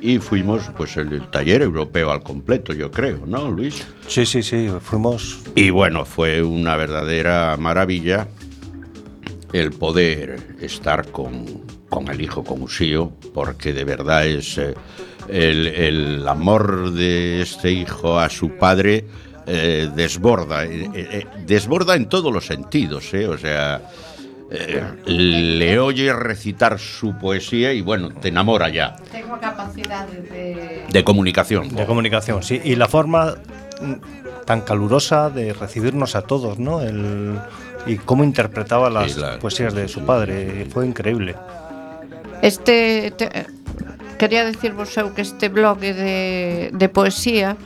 Y 0.01 0.19
fuimos, 0.19 0.63
pues, 0.77 0.97
el, 0.97 1.13
el 1.13 1.31
taller 1.31 1.63
europeo 1.63 2.11
al 2.11 2.23
completo, 2.23 2.73
yo 2.73 2.91
creo, 2.91 3.25
¿no, 3.25 3.51
Luis? 3.51 3.87
Sí, 4.09 4.27
sí, 4.27 4.43
sí, 4.43 4.69
fuimos 4.81 5.39
Y 5.55 5.71
bueno, 5.71 6.05
fue 6.05 6.43
una 6.43 6.77
verdadera 6.77 7.57
maravilla 7.57 8.27
el 9.53 9.71
poder 9.71 10.57
estar 10.61 11.07
con, 11.13 11.47
con 11.89 12.09
el 12.09 12.21
hijo, 12.21 12.43
con 12.43 12.63
Usío, 12.63 13.13
porque 13.33 13.73
de 13.73 13.85
verdad 13.85 14.27
es 14.27 14.59
eh, 14.59 14.75
el, 15.29 15.69
el 15.69 16.27
amor 16.27 16.93
de 16.93 17.43
este 17.43 17.71
hijo 17.71 18.19
a 18.19 18.29
su 18.29 18.57
padre 18.57 19.05
eh, 19.47 19.91
desborda, 19.95 20.65
eh, 20.65 20.91
eh, 20.95 21.27
desborda 21.47 21.97
en 21.97 22.09
todos 22.09 22.33
los 22.33 22.47
sentidos, 22.47 23.13
¿eh? 23.15 23.27
o 23.27 23.37
sea, 23.37 23.83
eh, 24.55 24.83
le 25.07 25.79
oye 25.79 26.13
recitar 26.13 26.79
su 26.79 27.17
poesía 27.19 27.73
y 27.73 27.81
bueno, 27.81 28.11
te 28.11 28.29
enamora 28.29 28.69
ya 28.69 28.97
Tengo 29.11 29.35
a 29.35 29.41
capacidade 29.41 30.21
de... 30.23 30.85
de 30.91 31.05
comunicación. 31.05 31.75
de 31.75 31.87
comunicación, 31.87 32.43
sí. 32.43 32.61
Y 32.63 32.77
la 32.77 32.87
forma 32.89 33.35
tan 34.45 34.61
calurosa 34.61 35.31
de 35.31 35.53
recibirnos 35.55 36.15
a 36.17 36.23
todos, 36.23 36.59
¿no? 36.59 36.83
El, 36.83 37.39
y 37.87 37.97
cómo 37.97 38.25
interpretaba 38.25 38.91
las 38.91 39.13
Sí, 39.13 39.21
la- 39.21 39.39
poesías 39.39 39.75
de 39.75 39.89
su 39.89 40.05
padre, 40.05 40.67
fue 40.71 40.87
increíble. 40.87 41.35
Este 42.43 43.13
te, 43.17 43.29
quería 44.19 44.45
decirvos 44.45 44.95
eu 44.99 45.15
que 45.15 45.23
este 45.23 45.49
blog 45.49 45.79
de, 45.79 46.71
de 46.75 46.89
poesía 46.89 47.57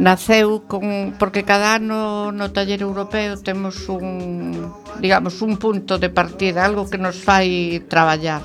Naceu 0.00 0.64
con 0.64 1.12
porque 1.20 1.44
cada 1.44 1.76
ano 1.76 2.32
no 2.32 2.56
taller 2.56 2.80
europeo 2.80 3.36
temos 3.36 3.84
un, 3.92 4.72
digamos, 4.96 5.44
un 5.44 5.60
punto 5.60 6.00
de 6.00 6.08
partida, 6.08 6.64
algo 6.64 6.88
que 6.88 6.96
nos 6.96 7.20
fai 7.20 7.84
traballar. 7.84 8.40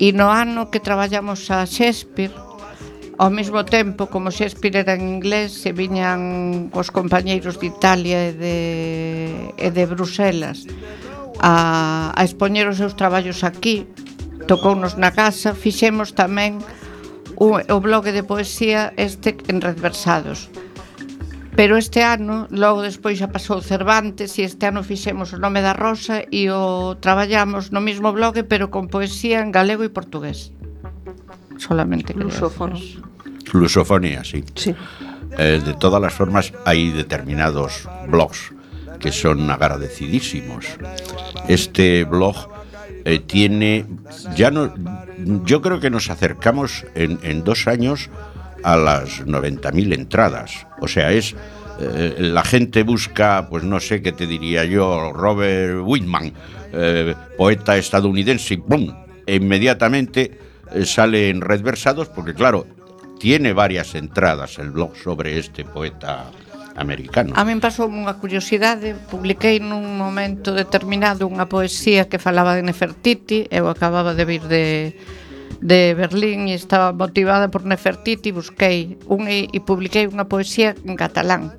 E 0.00 0.16
no 0.16 0.32
ano 0.32 0.72
que 0.72 0.80
traballamos 0.80 1.52
a 1.52 1.68
Shakespeare, 1.68 2.32
ao 3.20 3.28
mesmo 3.28 3.68
tempo 3.68 4.08
como 4.08 4.32
Shakespeare 4.32 4.80
era 4.80 4.96
en 4.96 5.12
inglés, 5.12 5.52
se 5.52 5.76
viñan 5.76 6.72
os 6.72 6.88
compañeiros 6.88 7.60
de 7.60 7.68
Italia 7.68 8.18
e 8.26 8.32
de, 8.32 8.56
e 9.60 9.68
de 9.68 9.84
Bruselas 9.84 10.64
a, 11.36 12.16
a 12.16 12.22
expoñer 12.24 12.64
os 12.64 12.80
seus 12.80 12.96
traballos 12.96 13.44
aquí, 13.44 13.84
tocounos 14.48 14.96
na 14.96 15.12
casa, 15.12 15.52
fixemos 15.52 16.16
tamén 16.16 16.64
o, 17.36 17.60
o 17.60 17.76
bloque 17.80 18.12
de 18.12 18.22
poesía 18.22 18.92
este 18.96 19.36
en 19.48 19.60
Redversados. 19.60 20.50
Pero 21.54 21.76
este 21.76 22.02
ano, 22.02 22.48
logo 22.48 22.80
despois 22.80 23.20
xa 23.20 23.28
pasou 23.28 23.60
Cervantes 23.60 24.40
e 24.40 24.48
este 24.48 24.64
ano 24.64 24.80
fixemos 24.80 25.36
o 25.36 25.38
nome 25.38 25.60
da 25.60 25.76
Rosa 25.76 26.24
e 26.32 26.48
o 26.48 26.96
traballamos 26.96 27.68
no 27.76 27.84
mesmo 27.84 28.08
bloque 28.16 28.40
pero 28.40 28.72
con 28.72 28.88
poesía 28.88 29.44
en 29.44 29.52
galego 29.52 29.84
e 29.84 29.92
portugués. 29.92 30.56
Solamente 31.60 32.16
lusófonos. 32.16 32.96
Lusofonía, 33.52 34.24
sí. 34.24 34.44
sí. 34.56 34.72
Eh, 35.36 35.60
de 35.60 35.74
todas 35.74 36.00
las 36.00 36.16
formas 36.16 36.52
hay 36.64 36.88
determinados 36.88 37.84
blogs 38.08 38.56
que 38.98 39.12
son 39.12 39.50
agradecidísimos. 39.50 40.64
Este 41.48 42.04
blog 42.04 42.48
eh, 43.04 43.18
tiene, 43.18 43.86
ya 44.36 44.50
no, 44.50 44.74
yo 45.44 45.60
creo 45.62 45.80
que 45.80 45.90
nos 45.90 46.10
acercamos 46.10 46.84
en, 46.94 47.18
en 47.22 47.44
dos 47.44 47.66
años 47.66 48.10
a 48.62 48.76
las 48.76 49.24
90.000 49.26 49.94
entradas. 49.94 50.66
O 50.80 50.88
sea, 50.88 51.12
es 51.12 51.34
eh, 51.80 52.16
la 52.18 52.44
gente 52.44 52.82
busca, 52.82 53.48
pues 53.48 53.64
no 53.64 53.80
sé 53.80 54.02
qué 54.02 54.12
te 54.12 54.26
diría 54.26 54.64
yo, 54.64 55.12
Robert 55.12 55.80
Whitman, 55.84 56.32
eh, 56.72 57.14
poeta 57.36 57.76
estadounidense, 57.76 58.54
y 58.54 58.56
¡pum! 58.58 58.94
E 59.26 59.36
inmediatamente 59.36 60.38
sale 60.84 61.28
en 61.28 61.40
Red 61.40 61.62
Versados, 61.62 62.08
porque 62.08 62.34
claro, 62.34 62.66
tiene 63.18 63.52
varias 63.52 63.94
entradas 63.94 64.58
el 64.58 64.70
blog 64.70 64.96
sobre 64.96 65.38
este 65.38 65.64
poeta 65.64 66.30
americano. 66.76 67.32
A 67.36 67.44
min 67.44 67.60
pasou 67.60 67.88
unha 67.88 68.16
curiosidade, 68.16 68.96
publiquei 69.08 69.60
nun 69.60 69.96
momento 69.96 70.56
determinado 70.56 71.28
unha 71.28 71.48
poesía 71.48 72.08
que 72.08 72.20
falaba 72.20 72.56
de 72.56 72.62
Nefertiti, 72.64 73.48
eu 73.52 73.68
acababa 73.68 74.16
de 74.16 74.24
vir 74.24 74.44
de 74.48 74.64
de 75.62 75.94
Berlín 75.94 76.50
e 76.50 76.58
estaba 76.58 76.90
motivada 76.90 77.46
por 77.46 77.62
Nefertiti, 77.62 78.34
busquei 78.34 78.98
un 79.06 79.30
e 79.30 79.46
publiquei 79.62 80.10
unha 80.10 80.26
poesía 80.26 80.74
en 80.82 80.98
catalán. 80.98 81.54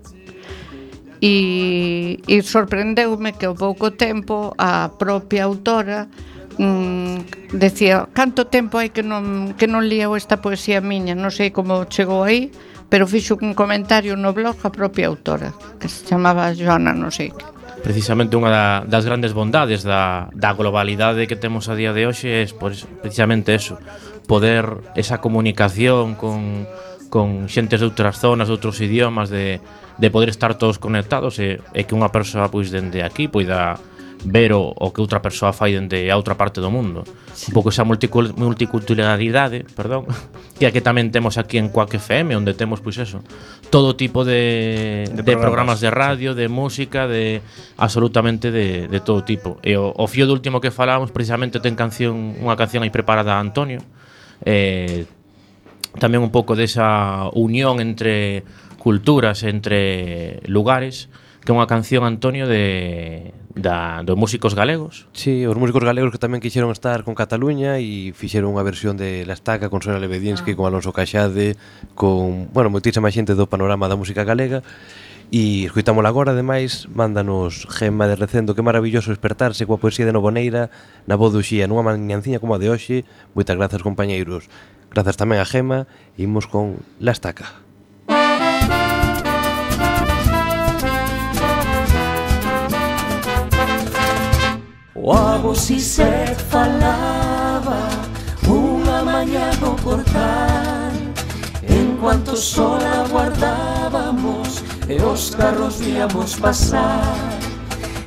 E, 1.23 2.19
e 2.27 2.35
sorprendeume 2.43 3.31
que 3.31 3.47
ao 3.47 3.55
pouco 3.55 3.95
tempo 3.95 4.51
a 4.59 4.91
propia 4.99 5.47
autora 5.47 6.11
mm, 6.59 7.55
decía 7.55 8.11
canto 8.11 8.51
tempo 8.51 8.75
hai 8.75 8.91
que 8.91 9.07
non, 9.07 9.55
que 9.55 9.71
non 9.71 9.87
lía 9.87 10.11
esta 10.19 10.43
poesía 10.43 10.83
miña, 10.83 11.15
non 11.15 11.31
sei 11.31 11.55
como 11.55 11.87
chegou 11.87 12.27
aí, 12.27 12.51
pero 12.93 13.07
fixo 13.07 13.41
un 13.41 13.57
comentario 13.57 14.13
no 14.13 14.37
blog 14.37 14.53
a 14.61 14.69
propia 14.69 15.09
autora, 15.09 15.49
que 15.81 15.89
se 15.89 16.05
chamaba 16.05 16.53
Joana 16.53 16.93
non 16.93 17.09
sei 17.09 17.33
que. 17.33 17.41
Precisamente 17.81 18.37
unha 18.37 18.53
da, 18.53 18.65
das 18.85 19.01
grandes 19.01 19.33
bondades 19.33 19.81
da, 19.81 20.29
da 20.29 20.53
globalidade 20.53 21.25
que 21.25 21.33
temos 21.33 21.73
a 21.73 21.73
día 21.73 21.89
de 21.89 22.05
hoxe 22.05 22.29
é 22.29 22.45
pois, 22.53 22.85
precisamente 23.01 23.57
eso, 23.57 23.81
poder 24.29 24.93
esa 24.93 25.17
comunicación 25.25 26.13
con, 26.13 26.69
con 27.09 27.49
xentes 27.49 27.81
de 27.81 27.89
outras 27.89 28.21
zonas, 28.21 28.45
de 28.45 28.61
outros 28.61 28.77
idiomas, 28.77 29.33
de, 29.33 29.57
de 29.97 30.07
poder 30.13 30.29
estar 30.29 30.53
todos 30.53 30.77
conectados 30.77 31.41
e, 31.41 31.65
e 31.73 31.89
que 31.89 31.97
unha 31.97 32.13
persoa 32.13 32.53
pois 32.53 32.69
dende 32.69 33.01
aquí 33.01 33.25
poida 33.25 33.73
ver 34.25 34.53
o, 34.53 34.71
o 34.71 34.91
que 34.91 35.03
outra 35.03 35.19
persoa 35.19 35.51
fai 35.51 35.75
dende 35.75 36.07
a 36.07 36.15
outra 36.15 36.35
parte 36.39 36.63
do 36.63 36.71
mundo. 36.71 37.03
Sí. 37.35 37.51
Un 37.51 37.59
pouco 37.59 37.69
esa 37.69 37.83
multiculturalidade, 37.83 39.67
perdón, 39.75 40.07
que 40.59 40.71
que 40.71 40.81
tamén 40.81 41.11
temos 41.11 41.35
aquí 41.35 41.59
en 41.59 41.67
Quack 41.67 41.99
FM, 41.99 42.35
onde 42.39 42.55
temos 42.55 42.79
pois 42.79 42.95
eso, 42.97 43.19
todo 43.67 43.99
tipo 43.99 44.23
de 44.23 45.07
de, 45.11 45.21
de 45.21 45.35
programas. 45.35 45.43
programas 45.43 45.79
de 45.83 45.89
radio, 45.91 46.29
de 46.35 46.47
música, 46.47 47.07
de 47.07 47.43
absolutamente 47.77 48.51
de, 48.51 48.87
de 48.87 48.99
todo 49.03 49.23
tipo. 49.27 49.59
E 49.63 49.75
o, 49.75 49.91
o 49.91 50.05
fío 50.07 50.23
do 50.23 50.33
último 50.33 50.63
que 50.63 50.71
falábamos 50.71 51.11
precisamente 51.11 51.59
ten 51.59 51.75
canción, 51.75 52.39
unha 52.39 52.55
canción 52.55 52.83
aí 52.87 52.91
preparada 52.91 53.35
a 53.35 53.43
Antonio. 53.43 53.83
Eh, 54.47 55.07
tamén 55.99 56.23
un 56.23 56.31
pouco 56.31 56.55
desa 56.55 57.29
unión 57.35 57.83
entre 57.83 58.47
culturas, 58.79 59.43
entre 59.43 60.41
lugares 60.47 61.11
que 61.43 61.51
é 61.51 61.55
unha 61.55 61.67
canción, 61.67 62.07
Antonio, 62.07 62.47
de, 62.47 63.35
da, 63.51 64.01
dos 64.01 64.15
músicos 64.15 64.55
galegos. 64.55 65.11
Sí, 65.11 65.45
os 65.45 65.59
músicos 65.59 65.83
galegos 65.83 66.15
que 66.15 66.21
tamén 66.21 66.39
quixeron 66.39 66.71
estar 66.71 67.03
con 67.03 67.13
Cataluña 67.13 67.77
e 67.83 68.15
fixeron 68.15 68.55
unha 68.55 68.63
versión 68.63 68.95
de 68.95 69.27
La 69.27 69.35
Estaca 69.35 69.67
con 69.67 69.83
Sora 69.83 69.99
Lebedinsky, 69.99 70.53
ah. 70.53 70.57
con 70.57 70.65
Alonso 70.65 70.95
Caxade, 70.95 71.59
con, 71.99 72.47
bueno, 72.55 72.71
moitísima 72.71 73.11
xente 73.11 73.35
do 73.35 73.51
panorama 73.51 73.91
da 73.91 73.99
música 73.99 74.23
galega. 74.23 74.63
E 75.33 75.65
escuitámola 75.65 76.13
agora, 76.13 76.31
ademais, 76.31 76.85
mándanos 76.93 77.65
Gemma 77.65 78.05
de 78.05 78.15
Recendo, 78.15 78.53
que 78.53 78.61
maravilloso 78.61 79.09
despertarse 79.09 79.65
coa 79.65 79.81
poesía 79.81 80.05
de 80.05 80.13
Novoneira 80.13 80.69
na 81.09 81.17
voz 81.17 81.33
do 81.33 81.41
Xía, 81.41 81.67
nunha 81.67 81.83
mañanciña 81.83 82.39
como 82.39 82.53
a 82.55 82.61
de 82.61 82.69
hoxe. 82.69 83.03
Moitas 83.33 83.57
grazas, 83.57 83.81
compañeiros. 83.81 84.47
Grazas 84.93 85.17
tamén 85.17 85.41
a 85.41 85.47
Gema, 85.49 85.89
imos 86.21 86.45
con 86.45 86.85
La 87.01 87.11
Estaca. 87.11 87.62
O 95.05 95.11
abo 95.11 95.53
si 95.53 95.81
se 95.81 96.33
falaba 96.49 97.89
Unha 98.47 99.03
mañá 99.03 99.51
no 99.59 99.75
portal 99.75 100.95
En 101.67 101.97
cuanto 101.99 102.37
sol 102.37 102.79
aguardábamos 102.79 104.63
E 104.87 104.95
os 105.03 105.35
carros 105.35 105.83
víamos 105.83 106.39
pasar. 106.39 107.19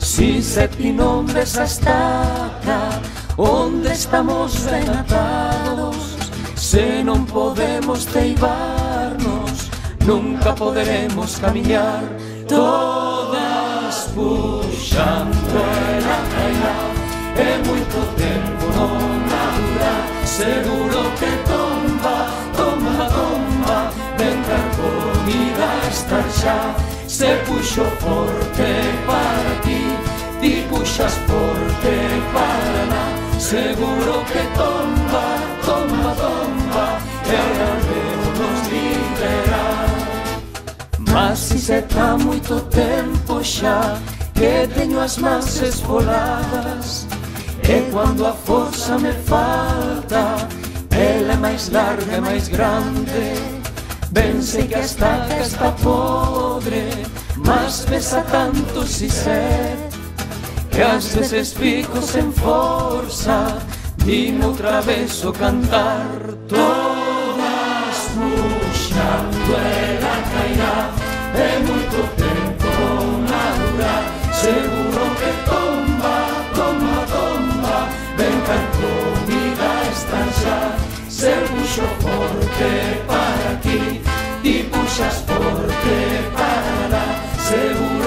Sisec 0.01 0.73
ti 0.77 0.91
nombres 0.91 1.59
a 1.59 1.65
estaca 1.65 2.81
Onde 3.37 3.93
estamos 3.93 4.65
ben 4.65 4.89
atados 4.89 6.17
Se 6.57 7.05
non 7.05 7.29
podemos 7.29 8.09
teibarnos 8.09 9.69
Nunca 10.01 10.57
poderemos 10.57 11.37
camiñar 11.45 12.09
Todas 12.49 14.09
puxando 14.17 15.61
el 15.93 16.36
e 17.39 17.69
moito 17.69 18.01
tempo 18.17 18.67
non 18.73 19.21
madura 19.29 19.95
Seguro 20.25 21.01
que 21.19 21.31
tomba, 21.45 22.17
tomba, 22.57 22.97
tomba 23.13 23.79
Vendrá 24.17 24.61
comida 24.77 25.69
estar 25.91 26.25
xa 26.31 26.75
Se 27.07 27.37
puxo 27.47 27.85
forte 28.01 28.73
para 29.07 29.53
ti 29.63 29.83
Ti 30.41 30.65
puxas 30.71 31.15
forte 31.29 31.95
para 32.33 32.83
na 32.93 33.05
Seguro 33.39 34.25
que 34.33 34.43
tomba, 34.57 35.27
tomba, 35.65 36.15
tomba 36.17 36.87
E 37.29 37.37
ahora 37.37 37.71
veo 37.87 38.25
nos 38.41 38.61
liberar 38.73 39.89
Mas 41.13 41.39
si 41.39 41.59
se 41.59 41.83
tá 41.83 42.17
moito 42.17 42.61
tempo 42.71 43.45
xa 43.45 43.99
Que 44.35 44.67
teño 44.75 45.01
as 45.01 45.17
mans 45.19 45.63
esfoladas 45.63 47.07
E 47.69 47.91
quando 47.91 48.27
a 48.27 48.33
forza 48.33 48.99
me 48.99 49.13
falta. 49.13 50.49
Ela 50.91 51.33
é 51.33 51.37
máis 51.37 51.69
larga 51.71 52.17
e 52.17 52.21
máis 52.21 52.49
grande. 52.49 53.57
Ben 54.13 54.41
sei 54.41 54.67
que 54.67 54.77
a 54.77 54.81
estaca 54.81 55.41
está 55.41 55.73
podre 55.73 56.89
Mas 57.37 57.85
pesa 57.85 58.23
tanto 58.23 58.87
si 58.87 59.11
sé. 59.11 59.77
Que 60.71 60.83
ás 60.83 61.15
veces 61.15 61.53
fico 61.53 62.01
sen 62.01 62.33
forza 62.33 63.59
Dime 64.07 64.45
outra 64.47 64.81
vez 64.81 65.25
o 65.25 65.33
cantar. 65.33 66.09
Todas 66.49 67.99
puxando 68.15 69.57
ela 69.59 70.23
cairá. 70.33 70.95
É 71.35 71.59
moito 71.67 72.06
tanto 78.47 78.87
vida 79.27 79.71
estanza 79.91 80.77
se 81.09 81.33
puso 81.51 81.83
forte 82.01 83.03
para 83.07 83.61
ti 83.61 84.01
y 84.43 84.63
pusas 84.65 85.25
forte 85.27 85.97
para 86.37 86.89
la 86.95 87.07
seguridad. 87.49 88.06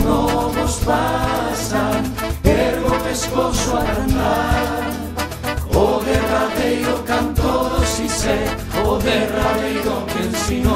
los 0.00 0.04
lobos 0.04 0.80
pasan, 0.84 2.04
ergo 2.44 2.90
pescoso 3.04 3.76
a 3.76 3.84
cantar. 3.84 4.90
O 5.74 6.00
derradeiro 6.00 7.02
canto 7.04 7.68
do 7.68 7.84
sé 8.08 8.46
o 8.84 8.96
derradeiro 8.98 10.06
que 10.06 10.26
ensinou. 10.26 10.75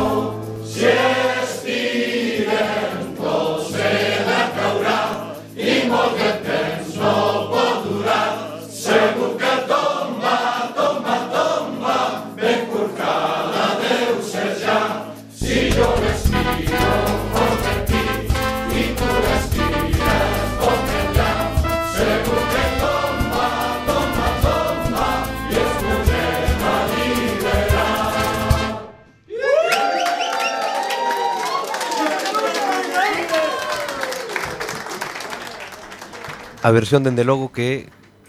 A 36.62 36.70
versión, 36.70 37.04
dende 37.04 37.24
logo, 37.24 37.52
que 37.52 37.64
é 37.64 37.76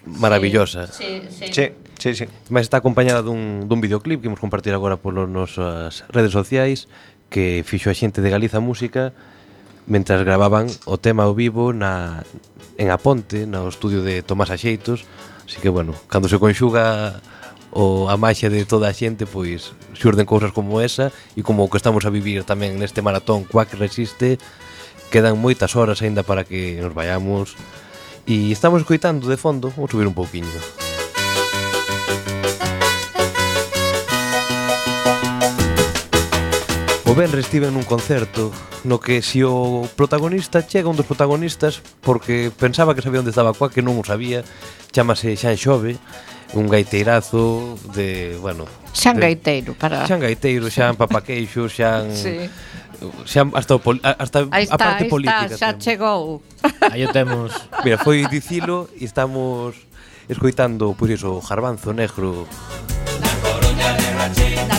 maravillosa. 0.05 0.87
Sí, 0.87 1.21
sí. 1.29 1.51
sí. 1.51 1.65
Sí, 2.01 2.15
sí. 2.15 2.25
Mas 2.49 2.65
está 2.65 2.81
acompañada 2.81 3.21
dun, 3.21 3.69
dun 3.69 3.77
videoclip 3.77 4.25
que 4.25 4.27
imos 4.27 4.41
compartir 4.41 4.73
agora 4.73 4.97
polas 4.97 5.29
nosas 5.29 6.01
redes 6.09 6.33
sociais 6.33 6.89
que 7.29 7.61
fixo 7.61 7.93
a 7.93 7.95
xente 7.95 8.25
de 8.25 8.33
Galiza 8.33 8.57
Música 8.57 9.13
mentras 9.85 10.25
gravaban 10.25 10.65
o 10.89 10.97
tema 10.97 11.29
ao 11.29 11.37
vivo 11.37 11.77
na, 11.77 12.25
en 12.81 12.89
Aponte, 12.89 13.45
no 13.45 13.69
estudio 13.69 14.01
de 14.01 14.25
Tomás 14.25 14.49
Axeitos. 14.49 15.05
Así 15.45 15.61
que, 15.61 15.69
bueno, 15.69 15.93
cando 16.09 16.25
se 16.25 16.41
conxuga 16.41 17.21
o 17.69 18.09
a 18.09 18.17
maxia 18.17 18.49
de 18.49 18.65
toda 18.65 18.89
a 18.89 18.97
xente, 18.97 19.29
pois 19.29 19.77
xurden 19.93 20.25
cousas 20.25 20.49
como 20.51 20.81
esa 20.81 21.13
e 21.37 21.45
como 21.45 21.63
o 21.63 21.69
que 21.69 21.77
estamos 21.77 22.03
a 22.03 22.11
vivir 22.11 22.41
tamén 22.49 22.81
neste 22.81 23.05
maratón 23.05 23.45
Quack 23.45 23.77
Resiste, 23.77 24.41
quedan 25.13 25.37
moitas 25.37 25.77
horas 25.77 26.01
aínda 26.01 26.25
para 26.25 26.43
que 26.43 26.81
nos 26.81 26.97
vayamos 26.97 27.53
E 28.27 28.51
estamos 28.51 28.85
coitando 28.85 29.25
de 29.27 29.37
fondo, 29.37 29.73
vou 29.73 29.89
subir 29.89 30.05
un 30.05 30.13
pouquiño. 30.13 30.47
O 37.09 37.13
Benre 37.13 37.43
estive 37.43 37.67
nun 37.67 37.83
concerto 37.83 38.55
no 38.87 39.03
que 39.03 39.19
se 39.19 39.35
si 39.35 39.39
o 39.43 39.83
protagonista 39.99 40.63
chega 40.63 40.87
un 40.87 40.95
dos 40.95 41.09
protagonistas 41.09 41.83
porque 41.99 42.53
pensaba 42.55 42.95
que 42.95 43.03
sabía 43.03 43.19
onde 43.19 43.35
estaba 43.35 43.51
coa 43.51 43.67
que 43.67 43.83
non 43.83 43.99
o 43.99 44.03
sabía. 44.05 44.47
Chamase 44.95 45.35
Xan 45.35 45.59
Xove 45.59 45.99
un 46.53 46.67
gaiteirazo 46.67 47.75
de, 47.95 48.37
bueno 48.39 48.63
Xan 48.93 49.15
de, 49.15 49.21
Gaiteiro 49.21 49.73
para... 49.73 50.07
Xan 50.07 50.19
Gaiteiro, 50.19 50.69
Xan 50.69 50.95
Papaqueixo, 50.95 51.67
Xan... 51.67 52.11
Sí 52.15 52.49
xa 53.25 53.47
hasta, 53.53 53.75
o 53.75 53.79
poli, 53.79 53.99
hasta 54.03 54.47
aí 54.51 54.63
está, 54.63 54.75
a 54.75 54.77
parte 54.77 55.03
aí 55.03 55.09
política. 55.09 55.45
Está, 55.45 55.57
xa 55.57 55.67
temos. 55.73 55.83
chegou. 55.83 56.41
Aí 56.91 57.05
o 57.05 57.11
temos. 57.11 57.51
Mira, 57.83 57.97
foi 57.97 58.25
dicilo 58.27 58.89
e 58.99 59.05
estamos 59.05 59.75
escoitando, 60.29 60.95
pois 60.97 61.11
iso, 61.11 61.41
Jarbanzo 61.41 61.93
Negro. 61.93 62.47
Na 63.21 63.31
Coruña 63.41 63.89
de 63.97 64.07
Rachina. 64.17 64.70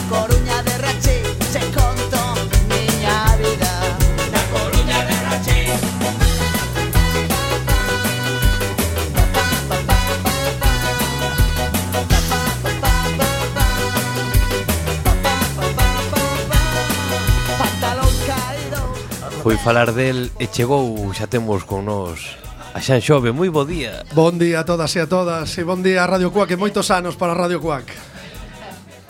Foi 19.42 19.58
falar 19.58 19.90
del 19.90 20.30
e 20.38 20.46
chegou, 20.46 20.94
xa 21.10 21.26
temos 21.26 21.66
con 21.66 21.82
nós 21.90 22.38
A 22.72 22.78
Xan 22.78 23.02
Xove, 23.02 23.34
moi 23.34 23.50
bo 23.50 23.66
día. 23.66 24.06
Bon 24.14 24.38
día 24.38 24.62
a 24.62 24.64
todas 24.64 24.94
e 24.94 25.02
a 25.02 25.10
todas 25.10 25.50
E 25.58 25.66
bon 25.66 25.82
día 25.82 26.06
a 26.06 26.06
Radio 26.06 26.30
Cuac 26.30 26.54
e 26.54 26.56
moitos 26.56 26.94
anos 26.94 27.18
para 27.18 27.34
Radio 27.34 27.58
Cuac. 27.58 27.90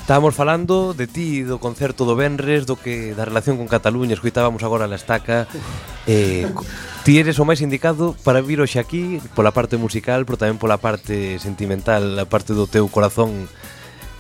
Estábamos 0.01 0.33
falando 0.33 0.97
de 0.97 1.05
ti, 1.05 1.45
do 1.45 1.61
concerto 1.61 2.09
do 2.09 2.17
Benres, 2.17 2.65
do 2.65 2.81
que 2.81 3.13
da 3.13 3.29
relación 3.29 3.61
con 3.61 3.69
Cataluña, 3.69 4.17
escuitábamos 4.17 4.65
agora 4.65 4.89
a 4.89 4.91
la 4.91 4.97
estaca. 4.97 5.45
Eh, 6.09 6.49
ti 7.05 7.21
eres 7.21 7.37
o 7.37 7.45
máis 7.45 7.61
indicado 7.61 8.17
para 8.25 8.41
vir 8.41 8.65
hoxe 8.65 8.81
aquí, 8.81 9.21
pola 9.37 9.53
parte 9.53 9.77
musical, 9.77 10.25
pero 10.25 10.41
tamén 10.41 10.57
pola 10.57 10.81
parte 10.81 11.37
sentimental, 11.45 12.17
a 12.17 12.25
parte 12.25 12.57
do 12.57 12.65
teu 12.65 12.89
corazón 12.89 13.53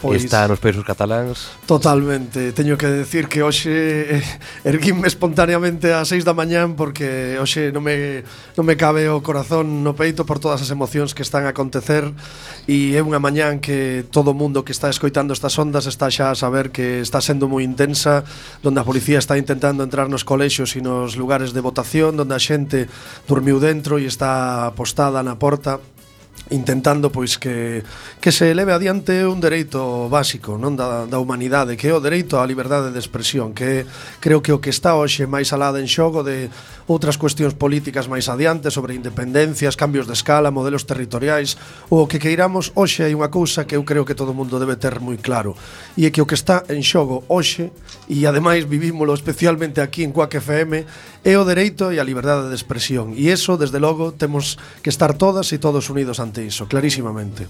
pois, 0.02 0.26
está 0.26 0.50
nos 0.50 0.58
países 0.58 0.82
cataláns. 0.82 1.54
Totalmente, 1.64 2.50
teño 2.50 2.74
que 2.74 2.90
decir 2.90 3.30
que 3.30 3.46
hoxe 3.46 4.18
eh, 4.18 4.22
erguinme 4.66 5.06
espontaneamente 5.06 5.94
a 5.94 6.02
6 6.02 6.26
da 6.26 6.34
mañán 6.34 6.74
porque 6.74 7.38
hoxe 7.38 7.70
non 7.70 7.86
me, 7.86 8.26
non 8.58 8.66
me 8.66 8.74
cabe 8.74 9.06
o 9.06 9.22
corazón 9.22 9.86
no 9.86 9.94
peito 9.94 10.26
por 10.26 10.42
todas 10.42 10.58
as 10.58 10.74
emocións 10.74 11.14
que 11.14 11.22
están 11.22 11.46
a 11.46 11.54
acontecer 11.54 12.10
e 12.66 12.98
é 12.98 13.00
unha 13.00 13.22
mañán 13.22 13.62
que 13.62 14.02
todo 14.10 14.34
o 14.34 14.36
mundo 14.36 14.66
que 14.66 14.74
está 14.74 14.90
escoitando 14.90 15.30
estas 15.30 15.54
ondas 15.54 15.86
está 15.86 16.10
xa 16.10 16.34
a 16.34 16.36
saber 16.36 16.74
que 16.74 16.98
está 16.98 17.22
sendo 17.22 17.46
moi 17.46 17.62
intensa, 17.62 18.26
donde 18.60 18.82
a 18.82 18.84
policía 18.84 19.22
está 19.22 19.38
intentando 19.38 19.86
entrar 19.86 20.10
nos 20.10 20.26
colexios 20.26 20.74
e 20.74 20.82
nos 20.82 21.14
lugares 21.14 21.54
de 21.54 21.62
votación, 21.62 22.18
donde 22.18 22.34
a 22.34 22.42
xente 22.42 22.90
dormiu 23.30 23.62
dentro 23.62 24.02
e 24.02 24.10
está 24.10 24.66
apostada 24.66 25.22
na 25.22 25.38
porta 25.38 25.78
intentando 26.50 27.10
pois 27.10 27.38
que 27.38 27.82
que 28.20 28.30
se 28.30 28.50
eleve 28.50 28.72
adiante 28.72 29.26
un 29.26 29.40
dereito 29.40 30.08
básico, 30.12 30.60
non 30.60 30.76
da 30.76 31.08
da 31.08 31.18
humanidade, 31.18 31.78
que 31.80 31.88
é 31.88 31.94
o 31.94 32.02
dereito 32.02 32.38
á 32.38 32.44
liberdade 32.44 32.92
de 32.92 33.00
expresión, 33.00 33.56
que 33.56 33.88
creo 34.20 34.44
que 34.44 34.52
o 34.52 34.60
que 34.60 34.70
está 34.70 34.94
hoxe 34.94 35.24
máis 35.24 35.50
alada 35.50 35.80
en 35.80 35.88
xogo 35.88 36.20
de 36.22 36.52
outras 36.90 37.16
cuestións 37.16 37.56
políticas 37.56 38.10
máis 38.10 38.28
adiante 38.28 38.68
sobre 38.68 38.92
independencias, 38.92 39.78
cambios 39.78 40.04
de 40.06 40.12
escala, 40.12 40.52
modelos 40.52 40.84
territoriais, 40.84 41.56
o 41.88 42.04
que 42.10 42.20
queiramos 42.20 42.74
hoxe 42.76 43.06
hai 43.06 43.16
unha 43.16 43.32
cousa 43.32 43.64
que 43.64 43.78
eu 43.78 43.82
creo 43.86 44.04
que 44.04 44.18
todo 44.18 44.36
mundo 44.36 44.60
debe 44.60 44.76
ter 44.76 45.00
moi 45.00 45.16
claro, 45.16 45.56
e 45.96 46.04
é 46.04 46.10
que 46.12 46.20
o 46.20 46.28
que 46.28 46.36
está 46.36 46.66
en 46.68 46.84
xogo 46.84 47.24
hoxe 47.32 47.72
e 48.10 48.26
ademais 48.28 48.68
vivímolo 48.68 49.16
especialmente 49.16 49.80
aquí 49.80 50.04
en 50.04 50.12
Cuac 50.12 50.36
FM 50.36 50.84
é 51.22 51.38
o 51.38 51.46
dereito 51.46 51.94
e 51.94 52.02
a 52.02 52.04
liberdade 52.04 52.50
de 52.50 52.58
expresión 52.58 53.14
e 53.14 53.30
eso, 53.30 53.54
desde 53.54 53.78
logo, 53.78 54.10
temos 54.10 54.58
que 54.82 54.90
estar 54.90 55.14
todas 55.14 55.50
e 55.54 55.58
todos 55.62 55.86
unidos 55.86 56.18
ante 56.18 56.42
iso, 56.42 56.66
clarísimamente. 56.66 57.46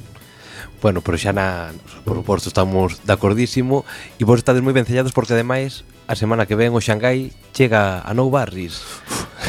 Bueno, 0.85 1.01
pero 1.01 1.17
xa 1.17 1.33
na, 1.33 1.73
por 2.05 2.21
suposto, 2.21 2.51
estamos 2.51 3.01
de 3.01 3.13
acordísimo 3.15 3.87
e 4.19 4.27
vos 4.29 4.43
estades 4.43 4.61
moi 4.61 4.77
vencellados 4.77 5.15
porque 5.17 5.33
ademais 5.33 5.87
a 6.05 6.19
semana 6.19 6.45
que 6.45 6.59
ven 6.59 6.77
o 6.77 6.83
Xangai 6.83 7.33
chega 7.53 8.01
a 8.01 8.13
Nou 8.17 8.33
Barris. 8.33 8.81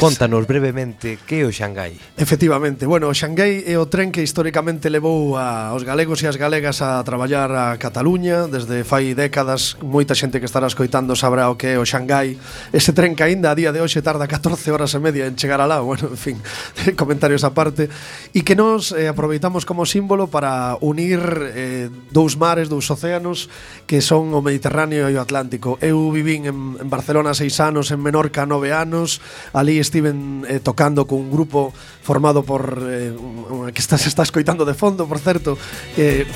Contanos 0.00 0.46
brevemente 0.46 1.22
que 1.22 1.40
é 1.40 1.46
o 1.46 1.54
Xangai. 1.54 1.94
Efectivamente, 2.18 2.84
bueno, 2.84 3.06
o 3.06 3.14
Xangai 3.14 3.62
é 3.62 3.78
o 3.78 3.86
tren 3.86 4.10
que 4.10 4.26
historicamente 4.26 4.90
levou 4.90 5.38
a, 5.38 5.70
os 5.70 5.86
galegos 5.86 6.18
e 6.20 6.26
as 6.26 6.34
galegas 6.34 6.82
a 6.82 6.98
traballar 7.06 7.48
a 7.54 7.78
Cataluña 7.78 8.50
desde 8.50 8.82
fai 8.82 9.14
décadas, 9.14 9.78
moita 9.78 10.18
xente 10.18 10.42
que 10.42 10.50
estará 10.50 10.66
escoitando 10.66 11.14
sabrá 11.14 11.46
o 11.46 11.54
que 11.54 11.72
é 11.72 11.76
o 11.78 11.86
Xangai. 11.86 12.34
Ese 12.74 12.90
tren 12.90 13.14
que 13.14 13.22
aínda 13.22 13.54
a 13.54 13.56
día 13.56 13.70
de 13.70 13.78
hoxe 13.78 14.02
tarda 14.02 14.26
14 14.26 14.74
horas 14.74 14.90
e 14.92 15.00
media 15.00 15.30
en 15.30 15.38
chegar 15.38 15.62
alá, 15.62 15.78
bueno, 15.78 16.10
en 16.10 16.18
fin, 16.18 16.36
comentarios 16.98 17.46
aparte, 17.46 17.86
e 18.34 18.42
que 18.42 18.58
nos 18.58 18.90
eh, 18.90 19.06
aproveitamos 19.06 19.62
como 19.62 19.86
símbolo 19.86 20.26
para 20.26 20.74
unir 20.82 21.22
eh, 21.54 21.86
dous 22.10 22.34
mares, 22.34 22.66
dous 22.66 22.90
océanos 22.90 23.46
que 23.86 24.02
son 24.02 24.34
o 24.34 24.42
Mediterráneo 24.42 25.06
e 25.06 25.14
o 25.14 25.22
Atlántico. 25.22 25.78
Eu 25.78 26.10
vivín 26.10 26.50
en, 26.50 26.58
en 26.82 26.88
Barcelona 26.90 27.30
seis 27.30 27.62
anos 27.62 27.93
en 27.94 28.02
Menorca 28.02 28.44
nove 28.44 28.74
anos. 28.74 29.22
Ali 29.54 29.78
estiven 29.78 30.44
eh, 30.44 30.58
tocando 30.58 31.06
cun 31.06 31.30
grupo 31.30 31.72
formado 32.02 32.42
por 32.42 32.82
eh, 32.84 33.14
un, 33.14 33.70
que 33.70 33.80
estás, 33.80 34.04
estás 34.10 34.34
coitando 34.34 34.66
de 34.66 34.74
fondo, 34.74 35.06
por 35.06 35.22
certo 35.22 35.56
eh, 35.96 36.26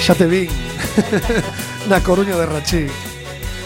Xa 0.00 0.14
te 0.16 0.26
vin 0.26 0.48
Na 1.88 2.00
Coruña 2.00 2.36
de 2.36 2.46
Rachí. 2.46 3.09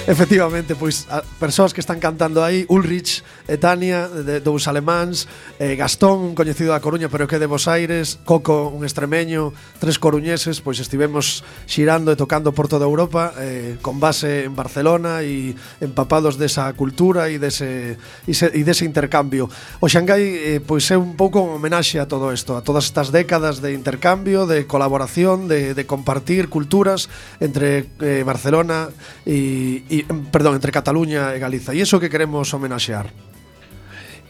Efectivamente, 0.06 0.76
pois 0.76 1.08
a, 1.08 1.24
persoas 1.40 1.72
que 1.72 1.80
están 1.80 1.96
cantando 1.96 2.44
aí, 2.44 2.68
Ulrich 2.68 3.24
e 3.48 3.56
Tania, 3.56 4.04
de, 4.04 4.36
dous 4.36 4.68
alemáns, 4.68 5.24
eh, 5.56 5.80
Gastón, 5.80 6.20
un 6.20 6.34
coñecido 6.36 6.76
da 6.76 6.84
Coruña, 6.84 7.08
pero 7.08 7.24
que 7.24 7.40
de 7.40 7.48
Bos 7.48 7.64
Aires, 7.72 8.20
Coco, 8.28 8.68
un 8.68 8.84
extremeño, 8.84 9.56
tres 9.80 9.96
coruñeses, 9.96 10.60
pois 10.60 10.76
estivemos 10.76 11.40
xirando 11.64 12.12
e 12.12 12.20
tocando 12.20 12.52
por 12.52 12.68
toda 12.68 12.84
Europa, 12.84 13.32
eh, 13.40 13.80
con 13.80 13.96
base 13.96 14.44
en 14.44 14.52
Barcelona 14.52 15.24
e 15.24 15.56
empapados 15.80 16.36
desa 16.36 16.68
cultura 16.76 17.32
e 17.32 17.40
dese, 17.40 17.96
e 18.28 18.32
se, 18.36 18.52
e 18.52 18.60
dese 18.60 18.84
intercambio. 18.84 19.48
O 19.80 19.88
Xangai 19.88 20.20
eh, 20.20 20.60
pois 20.60 20.84
é 20.92 21.00
un 21.00 21.16
pouco 21.16 21.40
un 21.40 21.56
homenaxe 21.56 21.96
a 21.96 22.04
todo 22.04 22.28
isto, 22.28 22.60
a 22.60 22.60
todas 22.60 22.92
estas 22.92 23.08
décadas 23.08 23.64
de 23.64 23.72
intercambio, 23.72 24.44
de 24.44 24.68
colaboración, 24.68 25.48
de, 25.48 25.72
de 25.72 25.84
compartir 25.88 26.52
culturas 26.52 27.08
entre 27.40 27.88
eh, 28.04 28.20
Barcelona 28.20 28.92
e, 29.24 29.80
e, 29.94 30.08
perdón, 30.32 30.58
entre 30.58 30.74
Cataluña 30.74 31.30
e 31.30 31.38
Galiza. 31.38 31.70
E 31.70 31.84
iso 31.84 32.02
que 32.02 32.10
queremos 32.10 32.50
homenaxear. 32.50 33.12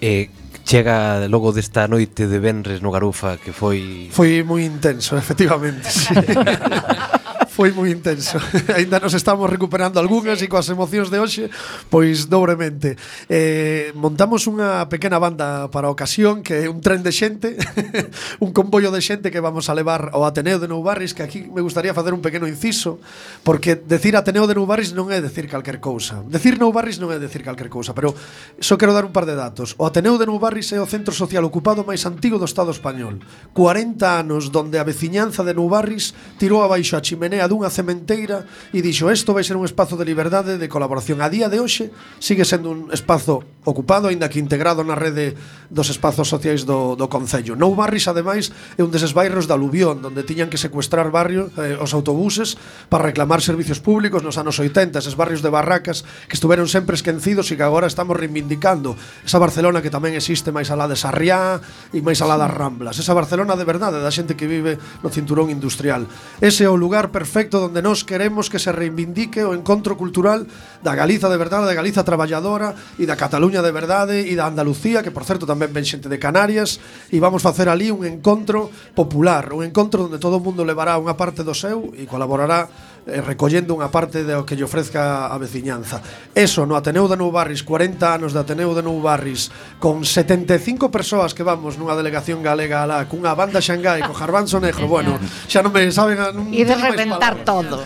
Eh, 0.04 0.28
chega 0.68 1.24
logo 1.30 1.52
desta 1.54 1.88
noite 1.88 2.26
de 2.28 2.38
Benres 2.42 2.82
no 2.82 2.92
Garufa 2.92 3.40
que 3.40 3.56
foi... 3.56 4.10
Foi 4.12 4.44
moi 4.44 4.66
intenso, 4.66 5.16
efectivamente. 5.22 5.88
Sí. 5.88 6.12
foi 7.54 7.70
moi 7.70 7.94
intenso. 7.94 8.42
Ainda 8.74 8.98
nos 8.98 9.14
estamos 9.14 9.46
recuperando 9.46 10.02
algunhas 10.02 10.42
sí. 10.42 10.46
e 10.46 10.50
coas 10.50 10.66
emocións 10.66 11.06
de 11.06 11.22
hoxe, 11.22 11.46
pois 11.86 12.26
dobremente. 12.26 12.98
Eh, 13.30 13.94
montamos 13.94 14.50
unha 14.50 14.82
pequena 14.90 15.22
banda 15.22 15.70
para 15.70 15.86
a 15.86 15.94
ocasión 15.94 16.42
que 16.42 16.66
é 16.66 16.68
un 16.68 16.82
tren 16.82 17.06
de 17.06 17.14
xente, 17.14 17.54
un 18.44 18.50
comboio 18.50 18.90
de 18.90 18.98
xente 18.98 19.30
que 19.30 19.38
vamos 19.38 19.70
a 19.70 19.76
levar 19.78 20.10
ao 20.10 20.26
Ateneo 20.26 20.58
de 20.58 20.66
Nou 20.66 20.82
Barris, 20.82 21.14
que 21.14 21.22
aquí 21.22 21.46
me 21.46 21.62
gustaría 21.62 21.94
facer 21.94 22.10
un 22.10 22.18
pequeno 22.18 22.50
inciso, 22.50 22.98
porque 23.46 23.78
decir 23.78 24.18
Ateneo 24.18 24.50
de 24.50 24.58
Nou 24.58 24.66
Barris 24.66 24.90
non 24.90 25.14
é 25.14 25.22
decir 25.22 25.46
calquer 25.46 25.78
cousa. 25.78 26.26
Decir 26.26 26.58
Nou 26.58 26.74
Barris 26.74 26.98
non 26.98 27.14
é 27.14 27.22
decir 27.22 27.46
calquer 27.46 27.70
cousa, 27.70 27.94
pero 27.94 28.18
só 28.58 28.74
quero 28.74 28.90
dar 28.90 29.06
un 29.06 29.14
par 29.14 29.30
de 29.30 29.38
datos. 29.38 29.78
O 29.78 29.86
Ateneo 29.86 30.18
de 30.18 30.26
Nou 30.26 30.42
Barris 30.42 30.74
é 30.74 30.82
o 30.82 30.90
centro 30.90 31.14
social 31.14 31.46
ocupado 31.46 31.86
máis 31.86 32.02
antigo 32.02 32.34
do 32.34 32.50
Estado 32.50 32.74
español. 32.74 33.22
40 33.54 34.26
anos 34.26 34.50
donde 34.50 34.82
a 34.82 34.88
veciñanza 34.88 35.46
de 35.46 35.54
Nou 35.54 35.70
Barris 35.70 36.18
tirou 36.34 36.66
abaixo 36.66 36.98
a 36.98 37.04
chimenea 37.04 37.43
a 37.44 37.46
dunha 37.46 37.68
cementeira 37.68 38.48
e 38.72 38.80
dixo 38.80 39.12
isto 39.12 39.36
vai 39.36 39.44
ser 39.44 39.60
un 39.60 39.68
espazo 39.68 40.00
de 40.00 40.08
liberdade 40.08 40.56
de 40.56 40.68
colaboración. 40.72 41.20
A 41.20 41.28
día 41.28 41.52
de 41.52 41.60
hoxe 41.60 41.92
sigue 42.16 42.48
sendo 42.48 42.72
un 42.72 42.88
espazo 42.88 43.44
ocupado, 43.68 44.08
aínda 44.08 44.32
que 44.32 44.40
integrado 44.40 44.80
na 44.80 44.96
rede 44.96 45.36
dos 45.74 45.90
espazos 45.90 46.30
sociais 46.30 46.62
do, 46.62 46.94
do 46.94 47.10
Concello. 47.10 47.58
Nou 47.58 47.74
Barris, 47.74 48.06
ademais, 48.06 48.54
é 48.78 48.86
un 48.86 48.94
deses 48.94 49.10
bairros 49.10 49.50
da 49.50 49.58
Aluvión, 49.58 49.98
onde 50.06 50.22
tiñan 50.22 50.46
que 50.46 50.56
secuestrar 50.56 51.10
barrio, 51.10 51.50
eh, 51.58 51.74
os 51.74 51.90
autobuses 51.90 52.54
para 52.86 53.02
reclamar 53.02 53.42
servicios 53.42 53.82
públicos 53.82 54.22
nos 54.22 54.38
anos 54.38 54.54
80, 54.62 55.02
eses 55.02 55.18
barrios 55.18 55.42
de 55.42 55.50
barracas 55.50 56.06
que 56.30 56.38
estuveron 56.38 56.70
sempre 56.70 56.94
esquecidos 56.94 57.50
e 57.50 57.58
que 57.58 57.66
agora 57.66 57.90
estamos 57.90 58.14
reivindicando. 58.14 58.94
Esa 59.26 59.42
Barcelona 59.42 59.82
que 59.82 59.90
tamén 59.90 60.14
existe 60.14 60.54
máis 60.54 60.70
alá 60.70 60.86
de 60.86 60.94
Sarriá 60.94 61.58
e 61.90 61.98
máis 61.98 62.22
alá 62.22 62.38
das 62.38 62.54
Ramblas. 62.54 63.02
Esa 63.02 63.10
Barcelona 63.10 63.58
de 63.58 63.66
verdade 63.66 63.98
da 63.98 64.14
xente 64.14 64.38
que 64.38 64.46
vive 64.46 64.78
no 65.02 65.10
cinturón 65.10 65.50
industrial. 65.50 66.06
Ese 66.38 66.62
é 66.62 66.70
o 66.70 66.78
lugar 66.78 67.10
perfecto 67.10 67.66
onde 67.66 67.82
nós 67.82 68.06
queremos 68.06 68.46
que 68.46 68.62
se 68.62 68.70
reivindique 68.70 69.42
o 69.42 69.58
encontro 69.58 69.98
cultural 69.98 70.46
da 70.84 70.94
Galiza 70.94 71.32
de 71.32 71.40
verdade, 71.40 71.64
da 71.64 71.72
Galiza 71.72 72.04
traballadora 72.04 72.76
e 73.00 73.08
da 73.08 73.16
Cataluña 73.16 73.64
de 73.64 73.72
verdade 73.72 74.28
e 74.28 74.36
da 74.36 74.44
Andalucía, 74.44 75.00
que 75.00 75.08
por 75.08 75.24
certo 75.24 75.48
tamén 75.48 75.72
ven 75.72 75.88
xente 75.88 76.12
de 76.12 76.20
Canarias 76.20 76.76
e 77.08 77.16
vamos 77.16 77.40
facer 77.40 77.72
ali 77.72 77.88
un 77.88 78.04
encontro 78.04 78.68
popular, 78.92 79.56
un 79.56 79.64
encontro 79.64 80.12
onde 80.12 80.20
todo 80.20 80.36
o 80.36 80.44
mundo 80.44 80.60
levará 80.60 81.00
unha 81.00 81.16
parte 81.16 81.40
do 81.40 81.56
seu 81.56 81.96
e 81.96 82.04
colaborará 82.04 82.68
eh, 83.06 83.20
recollendo 83.20 83.76
unha 83.76 83.92
parte 83.92 84.24
do 84.24 84.44
que 84.48 84.56
lle 84.56 84.64
ofrezca 84.64 85.28
a 85.28 85.36
veciñanza. 85.36 86.00
Eso, 86.32 86.64
no 86.64 86.76
Ateneu 86.76 87.04
de 87.04 87.16
Nou 87.20 87.28
Barris, 87.28 87.60
40 87.60 88.00
anos 88.00 88.32
de 88.32 88.40
Ateneu 88.40 88.72
de 88.72 88.80
Nou 88.80 88.96
Barris, 89.04 89.52
con 89.76 90.04
75 90.04 90.88
persoas 90.88 91.36
que 91.36 91.44
vamos 91.44 91.76
nunha 91.76 91.92
delegación 91.96 92.40
galega 92.40 92.80
alá, 92.80 93.04
cunha 93.04 93.36
banda 93.36 93.60
xangai, 93.60 94.00
co 94.08 94.16
Jarbanzo 94.16 94.56
Negro, 94.58 94.88
bueno, 94.88 95.20
xa 95.48 95.60
non 95.60 95.72
me 95.72 95.84
saben... 95.92 96.16
Non 96.32 96.48
e 96.48 96.64
de 96.64 96.76
reventar 96.76 97.44
todo. 97.44 97.84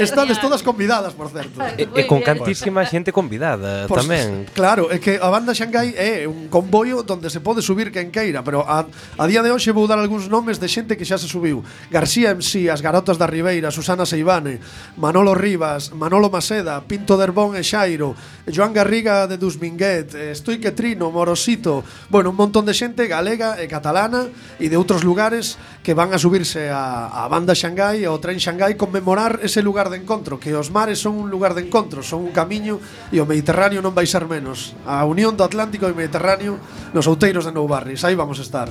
Estades 0.00 0.40
todas 0.40 0.64
convidadas, 0.64 1.12
por 1.12 1.28
certo. 1.28 1.60
E, 1.76 1.84
e 1.84 2.02
con 2.08 2.24
cantísima 2.24 2.86
xente 2.88 3.12
convidada 3.12 3.84
pues, 3.84 4.00
tamén. 4.00 4.48
Claro, 4.56 4.88
é 4.88 4.96
que 4.96 5.20
a 5.20 5.28
banda 5.28 5.52
Xangai 5.52 5.92
é 5.92 6.24
un 6.24 6.48
comboio 6.48 7.04
donde 7.04 7.28
se 7.28 7.44
pode 7.44 7.60
subir 7.60 7.92
quen 7.92 8.08
queira, 8.08 8.40
pero 8.40 8.64
a, 8.64 8.88
a 8.88 9.24
día 9.28 9.44
de 9.44 9.52
hoxe 9.52 9.74
vou 9.74 9.84
dar 9.84 10.00
algúns 10.00 10.32
nomes 10.32 10.56
de 10.56 10.68
xente 10.70 10.96
que 10.96 11.04
xa 11.04 11.20
se 11.20 11.28
subiu. 11.28 11.60
García 11.92 12.32
MC, 12.32 12.72
As 12.72 12.80
Garotas 12.80 13.20
da 13.20 13.28
Ribeira, 13.28 13.68
Susana 13.68 13.97
Susana 13.98 14.06
Seivane, 14.06 14.60
Manolo 14.96 15.34
Rivas, 15.34 15.92
Manolo 15.92 16.30
Maceda, 16.30 16.80
Pinto 16.86 17.18
Derbón 17.18 17.58
e 17.58 17.66
Xairo, 17.66 18.14
Joan 18.46 18.70
Garriga 18.70 19.26
de 19.26 19.34
Dusminguet, 19.34 20.14
Estoi 20.14 20.62
que 20.62 20.70
Trino, 20.70 21.10
Morosito, 21.10 21.82
bueno, 22.06 22.30
un 22.30 22.38
montón 22.38 22.62
de 22.62 22.78
xente 22.78 23.10
galega 23.10 23.58
e 23.58 23.66
catalana 23.66 24.30
e 24.62 24.70
de 24.70 24.78
outros 24.78 25.02
lugares 25.02 25.58
que 25.82 25.98
van 25.98 26.14
a 26.14 26.22
subirse 26.22 26.70
a, 26.70 27.10
a 27.10 27.26
banda 27.26 27.58
Xangai 27.58 28.06
ao 28.06 28.22
tren 28.22 28.38
Xangai 28.38 28.78
conmemorar 28.78 29.42
ese 29.42 29.66
lugar 29.66 29.90
de 29.90 29.98
encontro, 29.98 30.38
que 30.38 30.54
os 30.54 30.70
mares 30.70 31.02
son 31.02 31.18
un 31.18 31.26
lugar 31.26 31.58
de 31.58 31.66
encontro, 31.66 32.06
son 32.06 32.22
un 32.22 32.30
camiño 32.30 32.78
e 33.10 33.18
o 33.18 33.26
Mediterráneo 33.26 33.82
non 33.82 33.98
vai 33.98 34.06
ser 34.06 34.30
menos. 34.30 34.78
A 34.86 35.02
unión 35.02 35.34
do 35.34 35.42
Atlántico 35.42 35.90
e 35.90 35.96
Mediterráneo 35.96 36.62
nos 36.94 37.10
outeiros 37.10 37.42
de 37.42 37.50
Nou 37.50 37.66
Barris, 37.66 38.06
aí 38.06 38.14
vamos 38.14 38.38
estar. 38.38 38.70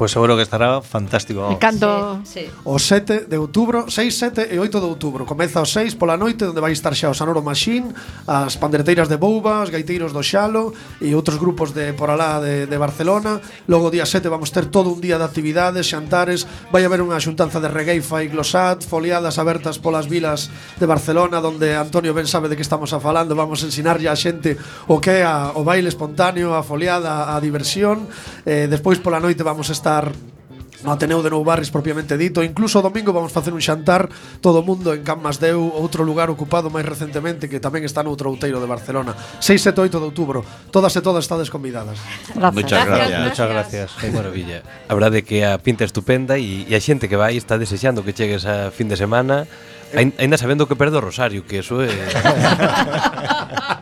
Pois 0.00 0.12
pues 0.16 0.16
seguro 0.16 0.34
que 0.34 0.40
estará 0.40 0.80
fantástico. 0.80 1.42
Vamos. 1.42 1.58
Canto 1.58 2.20
sí, 2.24 2.48
sí. 2.48 2.50
o 2.64 2.80
7 2.80 3.28
de 3.28 3.36
outubro, 3.36 3.84
6, 3.92 4.48
7 4.48 4.48
e 4.48 4.56
8 4.56 4.80
de 4.80 4.88
outubro. 4.88 5.28
Comeza 5.28 5.60
o 5.60 5.68
6 5.68 5.92
pola 6.00 6.16
noite 6.16 6.48
onde 6.48 6.56
vai 6.56 6.72
estar 6.72 6.96
xa 6.96 7.12
o 7.12 7.14
Sanoro 7.14 7.44
Machine, 7.44 7.92
as 8.24 8.56
pandereteiras 8.56 9.12
de 9.12 9.20
Bouba, 9.20 9.60
os 9.60 9.68
gaiteiros 9.68 10.16
do 10.16 10.24
Xalo 10.24 10.72
e 11.04 11.12
outros 11.12 11.36
grupos 11.36 11.76
de 11.76 11.92
por 11.92 12.08
alá 12.08 12.40
de, 12.40 12.64
de 12.64 12.76
Barcelona. 12.80 13.44
Logo 13.68 13.92
o 13.92 13.92
día 13.92 14.08
7 14.08 14.24
vamos 14.32 14.48
ter 14.48 14.72
todo 14.72 14.88
un 14.88 15.04
día 15.04 15.20
de 15.20 15.28
actividades, 15.28 15.84
xantares, 15.92 16.48
vai 16.72 16.80
haber 16.88 17.04
unha 17.04 17.20
xuntanza 17.20 17.60
de 17.60 17.68
regueifa 17.68 18.24
e 18.24 18.32
glosat, 18.32 18.80
foliadas 18.80 19.36
abertas 19.36 19.76
polas 19.76 20.08
vilas 20.08 20.48
de 20.80 20.88
Barcelona 20.88 21.44
onde 21.44 21.76
Antonio 21.76 22.16
ben 22.16 22.24
sabe 22.24 22.48
de 22.48 22.56
que 22.56 22.64
estamos 22.64 22.96
a 22.96 23.04
falando, 23.04 23.36
vamos 23.36 23.60
a 23.60 23.68
ensinarlle 23.68 24.08
a 24.08 24.16
xente 24.16 24.56
o 24.88 24.96
que 24.96 25.20
é 25.20 25.28
a, 25.28 25.52
o 25.52 25.60
baile 25.60 25.92
espontáneo, 25.92 26.56
a 26.56 26.64
foliada, 26.64 27.36
a 27.36 27.36
diversión. 27.36 28.08
Eh, 28.48 28.64
despois 28.64 28.96
pola 28.96 29.20
noite 29.20 29.44
vamos 29.44 29.68
a 29.68 29.76
estar 29.76 29.89
no 30.84 30.92
Ateneu 30.92 31.20
de 31.20 31.28
Nou 31.28 31.44
Barris 31.44 31.68
propiamente 31.68 32.16
dito. 32.16 32.40
Incluso 32.40 32.80
o 32.80 32.84
domingo 32.84 33.12
vamos 33.12 33.32
facer 33.32 33.52
un 33.52 33.60
xantar 33.60 34.08
Todo 34.40 34.64
o 34.64 34.64
mundo 34.64 34.96
en 34.96 35.04
Can 35.04 35.20
Masdeu 35.20 35.60
Outro 35.60 36.08
lugar 36.08 36.32
ocupado 36.32 36.72
máis 36.72 36.88
recentemente 36.88 37.52
Que 37.52 37.60
tamén 37.60 37.84
está 37.84 38.00
noutro 38.00 38.32
outeiro 38.32 38.56
de 38.60 38.68
Barcelona. 38.68 39.12
6, 39.44 39.76
7, 39.76 39.92
8 39.92 40.00
de 40.00 40.06
outubro. 40.08 40.40
Todas 40.72 40.96
e 40.96 41.04
todas 41.04 41.24
estades 41.24 41.52
convidadas. 41.52 42.00
Gracias. 42.32 42.56
Muchas 42.56 42.80
gracias, 42.86 42.96
gracias. 42.96 43.28
Muchas 43.28 43.48
gracias. 43.48 43.88
Que 44.00 44.08
maravilla. 44.08 44.58
A 44.88 44.94
verdade 44.96 45.20
é 45.20 45.22
que 45.22 45.44
a 45.44 45.60
pinta 45.60 45.84
estupenda 45.84 46.40
E, 46.40 46.64
e 46.64 46.72
a 46.72 46.80
xente 46.80 47.12
que 47.12 47.20
vai 47.20 47.36
está 47.36 47.60
desexando 47.60 48.00
que 48.00 48.16
chegues 48.16 48.48
a 48.48 48.72
fin 48.72 48.88
de 48.88 48.96
semana. 48.96 49.44
Ainda 49.92 50.38
sabendo 50.38 50.70
que 50.70 50.78
perde 50.78 50.96
o 50.96 51.02
Rosario 51.02 51.42
Que 51.42 51.66
eso 51.66 51.82
é... 51.82 51.90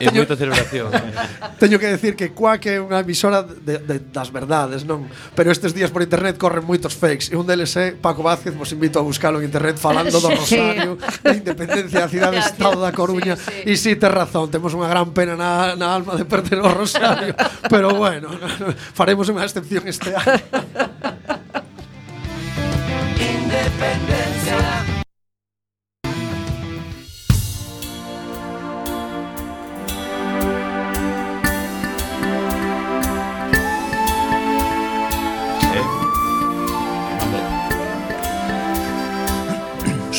e 0.00 0.08
moita 0.08 0.32
celebración. 0.32 0.88
teño 1.60 1.76
que 1.76 1.92
decir 1.92 2.16
que 2.16 2.32
Quack 2.32 2.72
é 2.72 2.80
unha 2.80 3.04
emisora 3.04 3.44
de, 3.44 3.76
de, 3.84 4.00
das 4.08 4.32
verdades, 4.32 4.88
non? 4.88 5.04
Pero 5.36 5.52
estes 5.52 5.76
días 5.76 5.92
por 5.92 6.00
internet 6.00 6.40
corren 6.40 6.64
moitos 6.64 6.96
fakes 6.96 7.28
e 7.28 7.36
un 7.36 7.44
deles 7.44 7.76
é 7.76 7.92
Paco 7.92 8.24
Vázquez, 8.24 8.56
vos 8.56 8.72
invito 8.72 8.96
a 8.96 9.04
buscalo 9.04 9.36
en 9.38 9.52
internet 9.52 9.76
falando 9.76 10.16
do 10.16 10.32
Rosario, 10.32 10.96
da 11.20 11.36
independencia 11.36 12.00
da 12.00 12.08
cidade 12.08 12.40
estado 12.40 12.80
da 12.80 12.96
Coruña 12.96 13.36
e 13.68 13.76
si 13.76 13.92
sí. 13.92 14.00
tes 14.00 14.08
razón, 14.08 14.48
temos 14.48 14.72
unha 14.72 14.88
gran 14.88 15.12
pena 15.12 15.36
na, 15.36 15.76
na 15.76 15.92
alma 15.92 16.16
de 16.16 16.24
perder 16.24 16.64
o 16.64 16.70
Rosario, 16.72 17.36
pero 17.72 17.92
bueno, 17.92 18.32
faremos 18.96 19.28
unha 19.28 19.44
excepción 19.44 19.84
este 19.84 20.16
ano. 20.16 20.40
Independ 23.20 24.09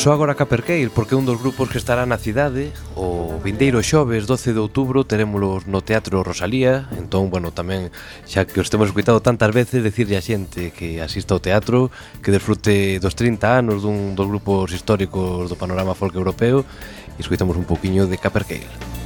Só 0.02 0.12
agora 0.12 0.34
Caperqueir, 0.34 0.90
porque 0.90 1.14
un 1.14 1.22
dos 1.22 1.38
grupos 1.38 1.70
que 1.70 1.78
estará 1.78 2.02
na 2.10 2.18
cidade 2.18 2.74
O 2.98 3.38
vindeiro 3.38 3.78
xoves 3.86 4.26
12 4.26 4.50
de 4.50 4.58
outubro 4.58 5.06
terémolos 5.06 5.70
no 5.70 5.78
Teatro 5.78 6.26
Rosalía. 6.26 6.90
Entón, 6.98 7.30
bueno, 7.30 7.54
tamén, 7.54 7.94
xa 8.26 8.42
que 8.42 8.58
os 8.58 8.66
temos 8.66 8.90
escuitado 8.90 9.22
tantas 9.22 9.54
veces 9.54 9.86
Decirle 9.86 10.18
a 10.18 10.26
xente 10.26 10.74
que 10.74 10.98
asista 10.98 11.38
ao 11.38 11.44
teatro 11.44 11.94
Que 12.18 12.34
desfrute 12.34 12.98
dos 12.98 13.14
30 13.14 13.46
anos 13.46 13.86
dun 13.86 14.18
dos 14.18 14.26
grupos 14.26 14.74
históricos 14.74 15.46
do 15.46 15.54
panorama 15.54 15.94
folk 15.94 16.18
europeo 16.18 16.66
E 17.14 17.22
escuitamos 17.22 17.54
un 17.54 17.62
poquinho 17.62 18.10
de 18.10 18.18
Caperqueir 18.18 18.66
Caperqueir 18.66 19.01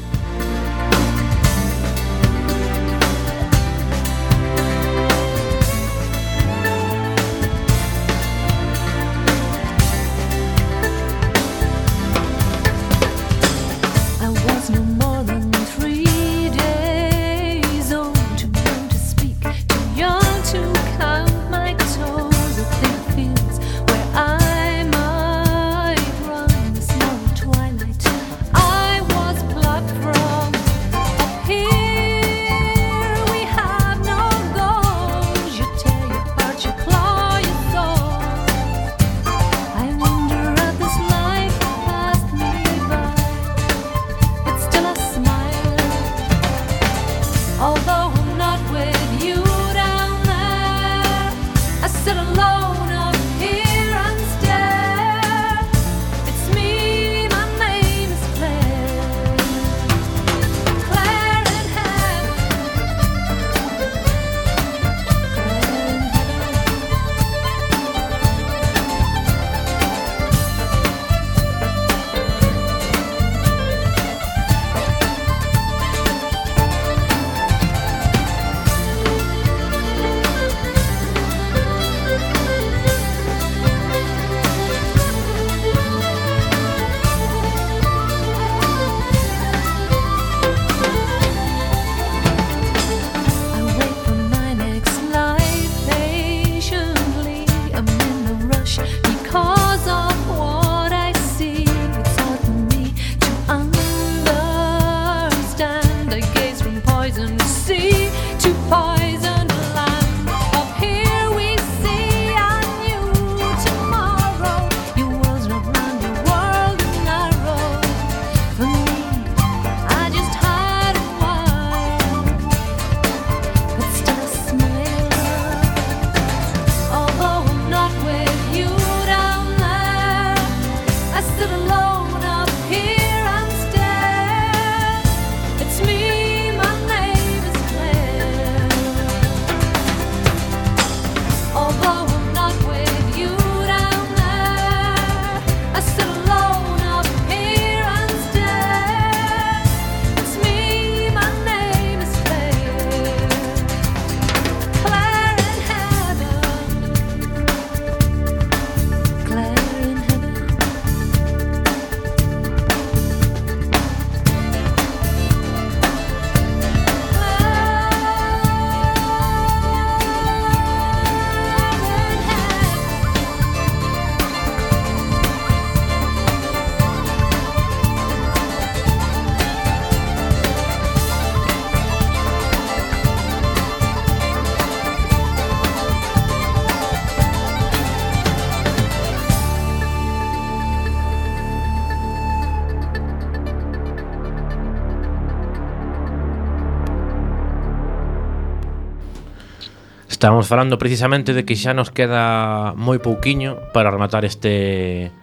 Estábamos 200.27 200.49
falando 200.49 200.77
precisamente 200.77 201.35
de 201.35 201.45
que 201.45 201.55
xa 201.55 201.71
nos 201.71 201.95
queda 201.95 202.75
moi 202.75 202.99
pouquiño 202.99 203.63
para 203.71 203.95
rematar 203.95 204.27
este 204.27 205.15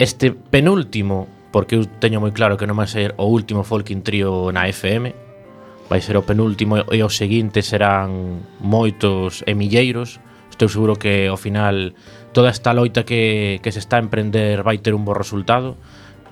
este 0.00 0.32
penúltimo, 0.32 1.28
porque 1.52 1.76
eu 1.76 1.84
teño 1.84 2.24
moi 2.24 2.32
claro 2.32 2.56
que 2.56 2.64
non 2.64 2.80
vai 2.80 2.88
ser 2.88 3.12
o 3.20 3.28
último 3.28 3.60
Folking 3.60 4.00
Trio 4.00 4.48
na 4.56 4.72
FM, 4.72 5.12
vai 5.92 6.00
ser 6.00 6.16
o 6.16 6.24
penúltimo 6.24 6.80
e 6.88 7.04
o 7.04 7.12
seguinte 7.12 7.60
serán 7.60 8.40
moitos 8.64 9.44
e 9.44 9.52
milleiros. 9.52 10.16
Estou 10.48 10.72
seguro 10.72 10.96
que 10.96 11.28
ao 11.28 11.36
final 11.36 11.92
toda 12.32 12.48
esta 12.48 12.72
loita 12.72 13.04
que, 13.04 13.60
que 13.60 13.68
se 13.68 13.84
está 13.84 14.00
a 14.00 14.04
emprender 14.08 14.64
vai 14.64 14.80
ter 14.80 14.96
un 14.96 15.04
bo 15.04 15.12
resultado. 15.12 15.76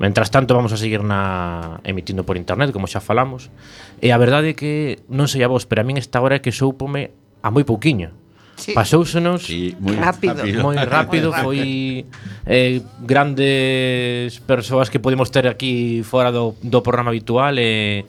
Mentras 0.01 0.33
tanto 0.33 0.57
vamos 0.57 0.73
a 0.73 0.81
seguir 0.81 1.05
na 1.05 1.85
emitindo 1.85 2.25
por 2.25 2.41
internet, 2.41 2.73
como 2.73 2.89
xa 2.89 3.05
falamos. 3.05 3.53
E 4.01 4.09
a 4.09 4.17
verdade 4.17 4.57
é 4.57 4.59
que 4.59 5.05
non 5.13 5.29
sei 5.29 5.45
a 5.45 5.53
vos, 5.53 5.69
pero 5.69 5.85
a 5.85 5.87
min 5.87 6.01
esta 6.01 6.25
hora 6.25 6.41
é 6.41 6.43
que 6.43 6.49
soupome 6.49 7.13
a 7.45 7.53
moi 7.53 7.69
pouquiño. 7.69 8.17
Sí. 8.57 8.73
Pasousenos 8.73 9.45
sí, 9.45 9.77
moi 9.77 9.99
rápido. 10.01 10.41
rápido. 10.41 10.59
Moi 10.65 10.77
rápido 10.81 11.29
foi 11.35 11.61
eh, 12.49 12.81
grandes 13.05 14.41
persoas 14.49 14.89
que 14.89 15.03
podemos 15.03 15.29
ter 15.29 15.45
aquí 15.45 16.01
fora 16.07 16.33
do, 16.33 16.57
do 16.65 16.81
programa 16.81 17.13
habitual 17.13 17.61
e 17.61 18.07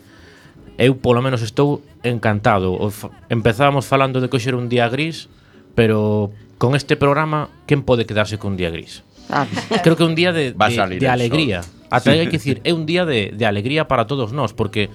eh, 0.80 0.88
eu 0.88 0.96
polo 0.96 1.20
menos 1.20 1.44
estou 1.44 1.84
encantado. 2.06 2.72
O, 2.72 2.94
empezábamos 3.28 3.84
falando 3.84 4.24
de 4.24 4.32
que 4.32 4.40
hoxe 4.40 4.56
era 4.56 4.60
un 4.62 4.72
día 4.72 4.88
gris, 4.88 5.28
pero 5.76 6.32
con 6.56 6.80
este 6.80 6.96
programa 6.96 7.52
quen 7.68 7.84
pode 7.84 8.08
quedarse 8.08 8.40
con 8.40 8.56
un 8.56 8.58
día 8.58 8.72
gris? 8.72 9.04
Ah. 9.28 9.50
Creo 9.84 9.98
que 9.98 10.06
un 10.06 10.16
día 10.16 10.32
de, 10.32 10.54
de, 10.54 11.00
de 11.02 11.10
alegría. 11.10 11.66
Ata 11.90 12.14
sí. 12.14 12.22
hai 12.22 12.30
que 12.32 12.38
dicir, 12.38 12.62
é 12.64 12.72
un 12.72 12.86
día 12.86 13.04
de, 13.04 13.34
de 13.34 13.46
alegría 13.50 13.90
para 13.90 14.06
todos 14.06 14.30
nós, 14.30 14.54
porque 14.54 14.94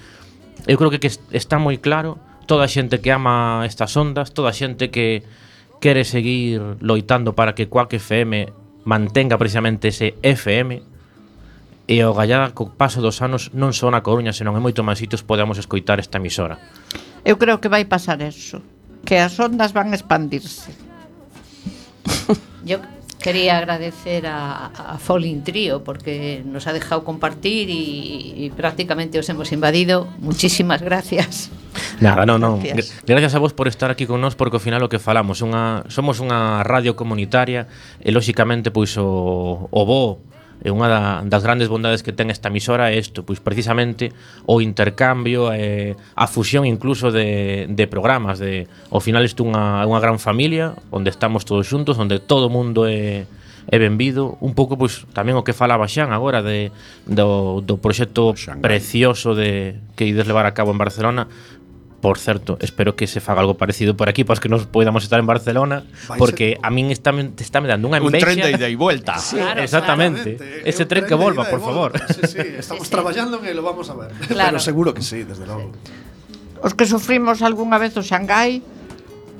eu 0.71 0.79
creo 0.79 0.89
que, 0.95 1.03
que 1.03 1.11
está 1.35 1.59
moi 1.59 1.77
claro 1.77 2.23
toda 2.51 2.67
a 2.67 2.73
xente 2.75 2.99
que 2.99 3.15
ama 3.15 3.63
estas 3.63 3.95
ondas, 3.95 4.35
toda 4.35 4.51
a 4.51 4.57
xente 4.59 4.91
que 4.91 5.23
quere 5.79 6.03
seguir 6.03 6.83
loitando 6.83 7.39
para 7.39 7.55
que 7.55 7.71
Quack 7.71 7.95
FM 7.95 8.51
mantenga 8.83 9.39
precisamente 9.39 9.95
ese 9.95 10.19
FM 10.19 10.83
e 11.87 11.97
o 12.03 12.11
Gallada 12.11 12.51
co 12.51 12.75
paso 12.75 12.99
dos 12.99 13.23
anos 13.23 13.55
non 13.55 13.71
só 13.71 13.87
na 13.87 14.03
Coruña, 14.03 14.35
senón 14.35 14.59
en 14.59 14.67
moito 14.67 14.83
máis 14.83 14.99
sitios 14.99 15.23
podamos 15.23 15.63
escoitar 15.63 16.03
esta 16.03 16.19
emisora. 16.19 16.59
Eu 17.23 17.39
creo 17.39 17.63
que 17.63 17.71
vai 17.71 17.87
pasar 17.87 18.19
eso, 18.19 18.59
que 19.07 19.23
as 19.23 19.39
ondas 19.39 19.71
van 19.71 19.95
expandirse. 19.95 20.75
Yo 22.67 22.83
Quería 23.23 23.59
agradecer 23.59 24.27
a, 24.27 24.67
a 24.67 24.99
Falling 24.99 25.43
Trio 25.43 25.85
porque 25.85 26.43
nos 26.45 26.67
ha 26.67 26.73
dejado 26.73 27.05
compartir 27.05 27.69
y, 27.69 28.33
y 28.37 28.51
prácticamente 28.51 29.19
os 29.19 29.29
hemos 29.29 29.53
invadido. 29.53 30.09
Muchísimas 30.19 30.81
gracias. 30.81 31.51
Nada, 32.01 32.25
no, 32.25 32.39
no. 32.39 32.59
Gracias. 32.59 33.03
gracias 33.07 33.35
a 33.35 33.39
vos 33.39 33.53
por 33.53 33.69
estar 33.69 33.91
aquí 33.91 34.07
con 34.07 34.21
nós 34.21 34.35
porque 34.35 34.57
ao 34.57 34.65
final 34.65 34.83
o 34.83 34.89
que 34.89 34.99
falamos, 34.99 35.45
unha 35.45 35.85
somos 35.93 36.19
unha 36.19 36.65
radio 36.65 36.97
comunitaria 36.97 37.69
e 38.01 38.09
lóxicamente 38.09 38.73
pois 38.73 38.97
o, 38.97 39.69
o 39.69 39.83
bo 39.85 40.25
E 40.61 40.69
unha 40.69 40.89
da, 40.93 41.03
das 41.25 41.41
grandes 41.41 41.73
bondades 41.73 42.05
que 42.05 42.13
ten 42.13 42.29
esta 42.29 42.53
emisora 42.53 42.93
é 42.93 43.01
isto, 43.01 43.25
pois 43.25 43.41
precisamente 43.41 44.13
o 44.45 44.61
intercambio, 44.61 45.49
e 45.57 45.97
a 45.97 46.27
fusión 46.29 46.69
incluso 46.69 47.09
de, 47.09 47.65
de 47.69 47.85
programas, 47.89 48.37
de 48.37 48.69
ao 48.93 49.01
final 49.01 49.25
isto 49.25 49.41
unha, 49.41 49.83
unha 49.89 50.01
gran 50.05 50.21
familia, 50.21 50.77
onde 50.93 51.09
estamos 51.09 51.49
todos 51.49 51.65
xuntos, 51.65 51.97
onde 51.97 52.21
todo 52.21 52.49
o 52.49 52.53
mundo 52.53 52.85
é, 52.85 53.25
é 53.71 53.77
benvido, 53.79 54.37
un 54.41 54.53
pouco 54.53 54.77
pois 54.77 55.07
tamén 55.17 55.39
o 55.39 55.45
que 55.47 55.57
falaba 55.57 55.89
Xan 55.89 56.13
agora 56.13 56.43
de 56.43 56.75
do, 57.07 57.61
do 57.65 57.79
proxecto 57.79 58.35
Xangai. 58.37 58.61
precioso 58.61 59.33
de 59.33 59.79
que 59.97 60.09
ides 60.09 60.27
levar 60.27 60.45
a 60.45 60.53
cabo 60.53 60.73
en 60.73 60.79
Barcelona, 60.81 61.31
Por 62.01 62.17
certo, 62.17 62.57
espero 62.61 62.97
que 62.97 63.07
se 63.07 63.21
faga 63.21 63.41
algo 63.45 63.61
parecido 63.61 63.95
por 63.95 64.09
aquí, 64.09 64.25
pois 64.25 64.41
que 64.41 64.49
nos 64.49 64.65
podamos 64.65 65.05
estar 65.05 65.21
en 65.21 65.29
Barcelona, 65.29 65.85
Vai 66.09 66.17
porque 66.17 66.57
a 66.57 66.73
min 66.73 66.89
está, 66.89 67.13
está 67.37 67.61
me 67.61 67.69
dando 67.69 67.93
unha 67.93 68.01
envexa. 68.01 68.25
Un 68.25 68.25
tren 68.25 68.39
de 68.41 68.51
ida 68.57 68.69
e 68.73 68.77
vuelta. 68.81 69.21
sí, 69.21 69.37
claro, 69.37 69.61
Exactamente. 69.61 70.41
Claramente. 70.41 70.65
Ese 70.65 70.89
tren, 70.89 71.05
tren 71.05 71.13
que 71.13 71.17
volva, 71.21 71.45
por 71.45 71.61
favor. 71.61 71.93
Sí, 72.09 72.25
sí, 72.25 72.41
estamos 72.65 72.89
traballando 72.89 73.37
en 73.45 73.53
lo 73.53 73.61
vamos 73.61 73.93
a 73.93 74.01
ver. 74.01 74.17
Claro. 74.33 74.57
Pero 74.57 74.65
seguro 74.65 74.97
que 74.97 75.05
sí, 75.05 75.29
desde 75.29 75.45
logo. 75.45 75.77
Os 76.65 76.73
que 76.73 76.89
sufrimos 76.89 77.45
algunha 77.45 77.77
vez 77.77 77.93
o 77.97 78.03
Xangai, 78.05 78.65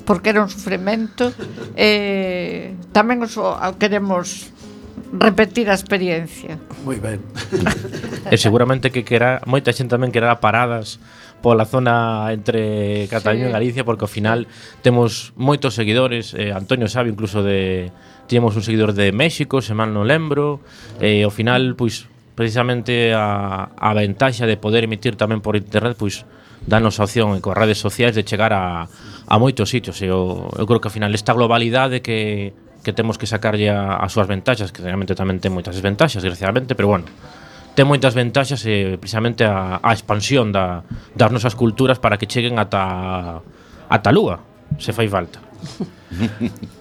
porque 0.05 0.29
era 0.29 0.45
un 0.45 0.49
sufrimento, 0.53 1.33
eh, 1.73 2.77
tamén 2.93 3.25
os 3.25 3.41
queremos 3.81 4.53
repetir 5.17 5.69
a 5.69 5.75
experiencia. 5.75 6.61
Moi 6.85 7.01
ben. 7.01 7.25
e 8.29 8.37
seguramente 8.37 8.93
que 8.93 9.01
quera, 9.01 9.41
moita 9.49 9.73
xente 9.73 9.97
tamén 9.97 10.13
querá 10.13 10.37
paradas 10.39 11.01
pola 11.41 11.65
zona 11.65 12.29
entre 12.29 13.09
Cataluña 13.09 13.49
sí. 13.49 13.51
e 13.51 13.57
Galicia 13.57 13.83
porque 13.83 14.05
ao 14.05 14.11
final 14.11 14.45
temos 14.85 15.33
moitos 15.35 15.73
seguidores, 15.75 16.37
eh, 16.37 16.53
Antonio 16.53 16.87
sabe 16.87 17.09
incluso 17.09 17.41
de 17.41 17.89
tínhamos 18.29 18.55
un 18.55 18.63
seguidor 18.63 18.93
de 18.93 19.11
México, 19.11 19.59
se 19.59 19.73
mal 19.73 19.91
non 19.91 20.05
lembro, 20.07 20.61
e 21.01 21.21
eh, 21.21 21.27
ao 21.27 21.33
final 21.33 21.75
pois 21.75 22.07
precisamente 22.37 23.11
a, 23.11 23.73
a 23.75 23.89
ventaxa 23.97 24.47
de 24.47 24.55
poder 24.55 24.87
emitir 24.87 25.19
tamén 25.19 25.43
por 25.43 25.59
internet 25.59 25.97
pois 25.99 26.23
danos 26.63 27.01
a 27.01 27.09
opción 27.09 27.33
e 27.35 27.41
coas 27.41 27.57
redes 27.57 27.81
sociais 27.81 28.13
de 28.13 28.23
chegar 28.23 28.53
a, 28.53 28.85
a 28.87 29.35
moitos 29.41 29.73
sitios 29.73 29.97
e 29.99 30.07
eu, 30.07 30.47
eu 30.55 30.65
creo 30.69 30.79
que 30.79 30.87
ao 30.87 30.95
final 30.95 31.11
esta 31.11 31.33
globalidade 31.33 32.05
que 32.05 32.53
que 32.81 32.93
temos 32.93 33.17
que 33.17 33.29
sacarlle 33.29 33.69
as 33.69 34.09
súas 34.09 34.25
ventaxas, 34.25 34.73
que 34.73 34.81
realmente 34.81 35.13
tamén 35.13 35.37
ten 35.37 35.53
moitas 35.53 35.77
desventaxas, 35.77 36.25
desgraciadamente, 36.25 36.73
pero 36.73 36.89
bueno, 36.89 37.05
ten 37.75 37.87
moitas 37.87 38.11
ventaxas 38.17 38.65
e 38.67 38.99
precisamente 38.99 39.47
a, 39.47 39.79
a 39.79 39.91
expansión 39.95 40.51
da, 40.51 40.83
das 41.15 41.31
nosas 41.31 41.55
culturas 41.55 41.99
para 41.99 42.19
que 42.19 42.27
cheguen 42.27 42.59
ata 42.59 43.39
ata 43.87 44.09
a 44.09 44.15
lúa, 44.15 44.39
se 44.79 44.91
fai 44.91 45.07
falta. 45.07 45.39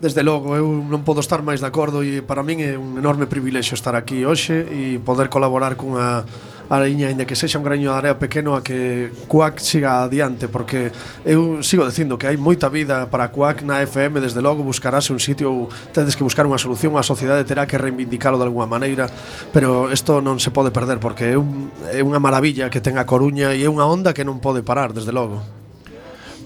Desde 0.00 0.22
logo, 0.22 0.56
eu 0.56 0.64
non 0.64 1.04
podo 1.04 1.20
estar 1.20 1.44
máis 1.44 1.60
de 1.60 1.68
acordo 1.68 2.00
e 2.00 2.24
para 2.24 2.40
min 2.40 2.64
é 2.64 2.72
un 2.72 2.96
enorme 2.96 3.28
privilexio 3.28 3.76
estar 3.76 3.92
aquí 3.92 4.24
hoxe 4.24 4.64
e 4.64 4.96
poder 4.96 5.28
colaborar 5.28 5.76
cunha 5.76 6.24
areiña, 6.72 7.12
ainda 7.12 7.28
que 7.28 7.36
sexa 7.36 7.60
un 7.60 7.68
graño 7.68 7.92
de 7.92 8.00
area 8.00 8.16
pequeno 8.16 8.56
a 8.56 8.64
que 8.64 9.12
Cuac 9.28 9.60
siga 9.60 10.00
adiante 10.00 10.48
porque 10.48 10.88
eu 11.28 11.60
sigo 11.60 11.84
dicindo 11.84 12.16
que 12.16 12.24
hai 12.24 12.40
moita 12.40 12.72
vida 12.72 13.12
para 13.12 13.28
Cuac 13.28 13.60
na 13.60 13.84
FM, 13.84 14.24
desde 14.24 14.40
logo 14.40 14.64
buscarase 14.64 15.12
un 15.12 15.20
sitio 15.20 15.52
ou 15.52 15.68
tedes 15.92 16.16
que 16.16 16.24
buscar 16.24 16.48
unha 16.48 16.56
solución 16.56 16.96
a 16.96 17.04
sociedade 17.04 17.44
terá 17.44 17.68
que 17.68 17.76
reivindicalo 17.76 18.40
de 18.40 18.48
alguma 18.48 18.64
maneira 18.64 19.04
pero 19.52 19.92
isto 19.92 20.24
non 20.24 20.40
se 20.40 20.48
pode 20.48 20.72
perder 20.72 20.96
porque 20.96 21.28
é, 21.28 21.36
un, 21.36 21.68
é 21.92 22.00
unha 22.00 22.16
maravilla 22.16 22.72
que 22.72 22.80
ten 22.80 22.96
a 22.96 23.04
Coruña 23.04 23.52
e 23.52 23.60
é 23.60 23.68
unha 23.68 23.84
onda 23.84 24.16
que 24.16 24.24
non 24.24 24.40
pode 24.40 24.64
parar, 24.64 24.96
desde 24.96 25.12
logo. 25.12 25.44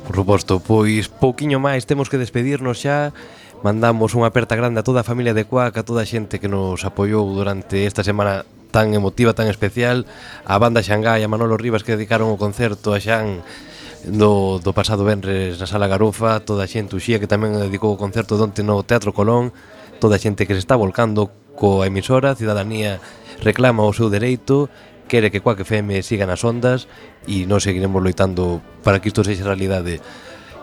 Por 0.05 0.16
suposto, 0.16 0.61
pois 0.61 1.09
pouquiño 1.09 1.62
máis 1.62 1.88
temos 1.88 2.12
que 2.12 2.20
despedirnos 2.20 2.82
xa. 2.82 3.14
Mandamos 3.64 4.12
unha 4.12 4.28
aperta 4.28 4.60
grande 4.60 4.84
a 4.84 4.84
toda 4.84 5.00
a 5.00 5.08
familia 5.08 5.32
de 5.32 5.48
Cuac, 5.48 5.72
a 5.80 5.88
toda 5.88 6.04
a 6.04 6.10
xente 6.10 6.36
que 6.36 6.52
nos 6.52 6.84
apoiou 6.84 7.24
durante 7.32 7.88
esta 7.88 8.04
semana 8.04 8.44
tan 8.68 8.92
emotiva, 8.92 9.32
tan 9.32 9.48
especial, 9.48 10.04
a 10.44 10.60
banda 10.60 10.84
Xangai, 10.84 11.24
a 11.24 11.32
Manolo 11.32 11.56
Rivas 11.56 11.80
que 11.80 11.96
dedicaron 11.96 12.28
o 12.28 12.36
concerto 12.36 12.92
a 12.92 13.00
Xan 13.00 13.40
do, 14.04 14.60
do 14.60 14.76
pasado 14.76 15.08
venres 15.08 15.56
na 15.56 15.64
Sala 15.64 15.88
Garufa, 15.88 16.44
toda 16.44 16.68
a 16.68 16.68
xente 16.68 16.92
uxía 16.92 17.16
que 17.16 17.24
tamén 17.24 17.56
dedicou 17.56 17.96
o 17.96 17.96
concerto 17.96 18.36
donte 18.36 18.60
no 18.60 18.84
Teatro 18.84 19.16
Colón, 19.16 19.56
toda 19.96 20.20
a 20.20 20.22
xente 20.22 20.44
que 20.44 20.52
se 20.52 20.60
está 20.60 20.76
volcando 20.76 21.32
coa 21.56 21.88
emisora, 21.88 22.36
a 22.36 22.38
cidadanía 22.38 23.00
reclama 23.40 23.88
o 23.88 23.96
seu 23.96 24.12
dereito, 24.12 24.68
quere 25.08 25.32
que 25.32 25.40
Quack 25.40 25.64
FM 25.64 26.04
siga 26.04 26.28
nas 26.28 26.44
ondas 26.44 26.84
e 27.24 27.48
non 27.48 27.64
seguiremos 27.64 28.04
loitando 28.04 28.60
para 28.84 29.00
que 29.00 29.08
isto 29.08 29.24
sexa 29.24 29.48
realidade. 29.48 30.04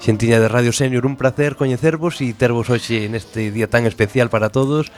Xentiña 0.01 0.39
de 0.39 0.47
Radio 0.49 0.73
Senior, 0.73 1.05
un 1.05 1.15
placer 1.15 1.53
coñecervos 1.55 2.17
e 2.25 2.33
tervos 2.33 2.73
hoxe 2.73 3.05
neste 3.05 3.53
día 3.53 3.69
tan 3.69 3.85
especial 3.85 4.33
para 4.33 4.49
todos. 4.49 4.89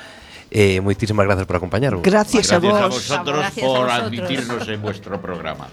Eh, 0.48 0.80
moitísimas 0.80 1.28
grazas 1.28 1.44
por 1.44 1.60
acompañarvos. 1.60 2.08
Gracias, 2.08 2.48
gracias 2.48 2.56
a 2.56 2.64
vos. 2.64 2.80
Gracias 2.80 3.12
a 3.12 3.20
vosotros 3.20 3.38
gracias 3.44 3.66
por 3.68 3.76
a 3.76 3.84
vosotros. 3.84 4.08
admitirnos 4.08 4.64
en 4.72 4.80
vuestro 4.80 5.20
programa. 5.20 5.68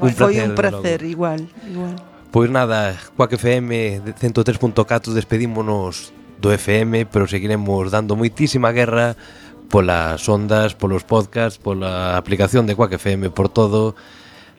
un 0.00 0.12
placer, 0.12 0.48
un 0.48 0.54
placer, 0.54 1.02
igual, 1.02 1.48
igual. 1.64 1.96
Pois 2.28 2.50
nada, 2.50 2.98
Quack 3.16 3.40
FM 3.40 4.02
103.4 4.20 5.16
despedímonos 5.16 6.12
do 6.36 6.52
FM, 6.52 7.06
pero 7.06 7.24
seguiremos 7.24 7.88
dando 7.88 8.20
moitísima 8.20 8.68
guerra 8.68 9.16
polas 9.72 10.28
ondas, 10.28 10.76
polos 10.76 11.08
podcasts, 11.08 11.56
pola 11.56 12.20
aplicación 12.20 12.66
de 12.68 12.76
Quack 12.76 13.00
FM, 13.00 13.30
por 13.30 13.48
todo. 13.48 13.96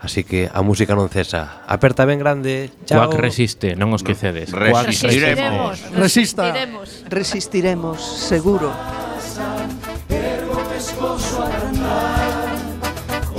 Así 0.06 0.24
que 0.24 0.46
a 0.54 0.62
música 0.62 0.94
non 0.94 1.10
cesa. 1.10 1.66
Aperta 1.66 2.06
ben 2.06 2.22
grande. 2.22 2.70
Chao. 2.86 3.10
Quack 3.10 3.18
resiste, 3.18 3.74
non 3.74 3.90
os 3.90 4.06
quecedes. 4.06 4.54
No. 4.54 4.70
Quack 4.70 4.94
resistiremos. 4.94 5.82
Resista. 5.98 6.46
Resistiremos. 6.54 6.88
Resistiremos, 7.10 7.98
seguro. 8.22 8.70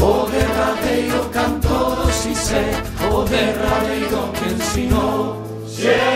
O 0.03 0.27
derradeiro 0.27 1.31
canto 1.31 2.03
do 2.03 2.11
sé 2.11 2.67
O 3.11 3.23
derradeiro 3.23 4.33
que 4.35 4.47
ensinou 4.51 5.47
Xisé 5.71 6.16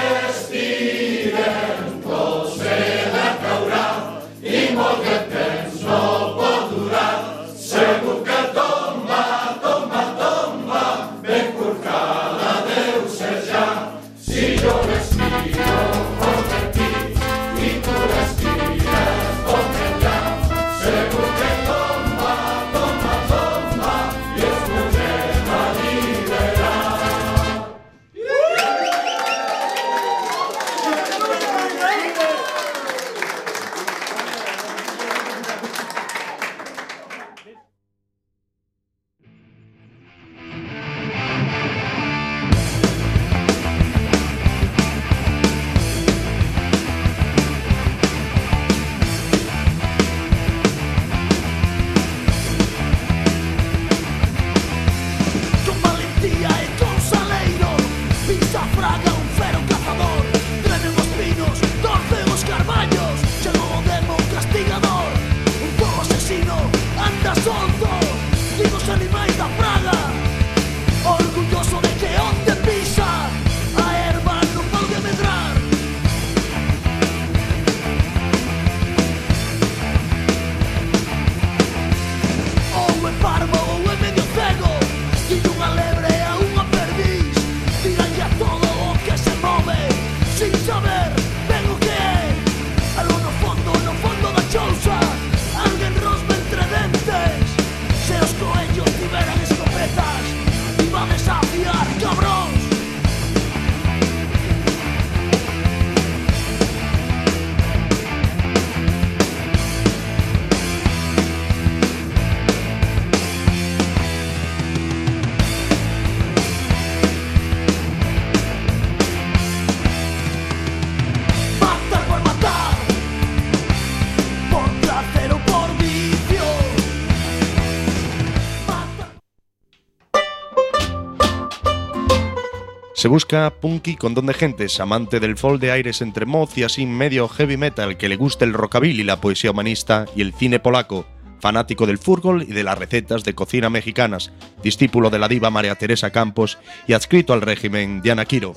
Se 133.00 133.08
busca 133.08 133.48
punky 133.48 133.96
con 133.96 134.12
don 134.12 134.26
de 134.26 134.34
gentes, 134.34 134.78
amante 134.78 135.20
del 135.20 135.38
folk 135.38 135.58
de 135.58 135.70
aires 135.70 136.02
entre 136.02 136.26
moz 136.26 136.58
y 136.58 136.64
así 136.64 136.84
medio 136.84 137.28
heavy 137.28 137.56
metal, 137.56 137.96
que 137.96 138.10
le 138.10 138.16
guste 138.16 138.44
el 138.44 138.52
rockabilly, 138.52 139.04
la 139.04 139.22
poesía 139.22 139.52
humanista 139.52 140.04
y 140.14 140.20
el 140.20 140.34
cine 140.34 140.60
polaco, 140.60 141.06
fanático 141.40 141.86
del 141.86 141.96
fútbol 141.96 142.42
y 142.42 142.52
de 142.52 142.62
las 142.62 142.76
recetas 142.76 143.24
de 143.24 143.34
cocina 143.34 143.70
mexicanas, 143.70 144.32
discípulo 144.62 145.08
de 145.08 145.18
la 145.18 145.28
diva 145.28 145.48
María 145.48 145.76
Teresa 145.76 146.10
Campos 146.10 146.58
y 146.86 146.92
adscrito 146.92 147.32
al 147.32 147.40
régimen 147.40 148.02
Diana 148.02 148.26
Quiro. 148.26 148.52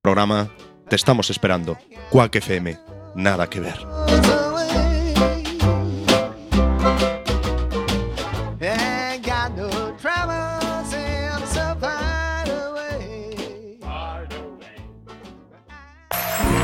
Programa 0.00 0.48
Te 0.88 0.96
estamos 0.96 1.28
esperando. 1.28 1.76
Quack 2.08 2.36
FM. 2.36 2.78
Nada 3.16 3.50
que 3.50 3.60
ver. 3.60 4.49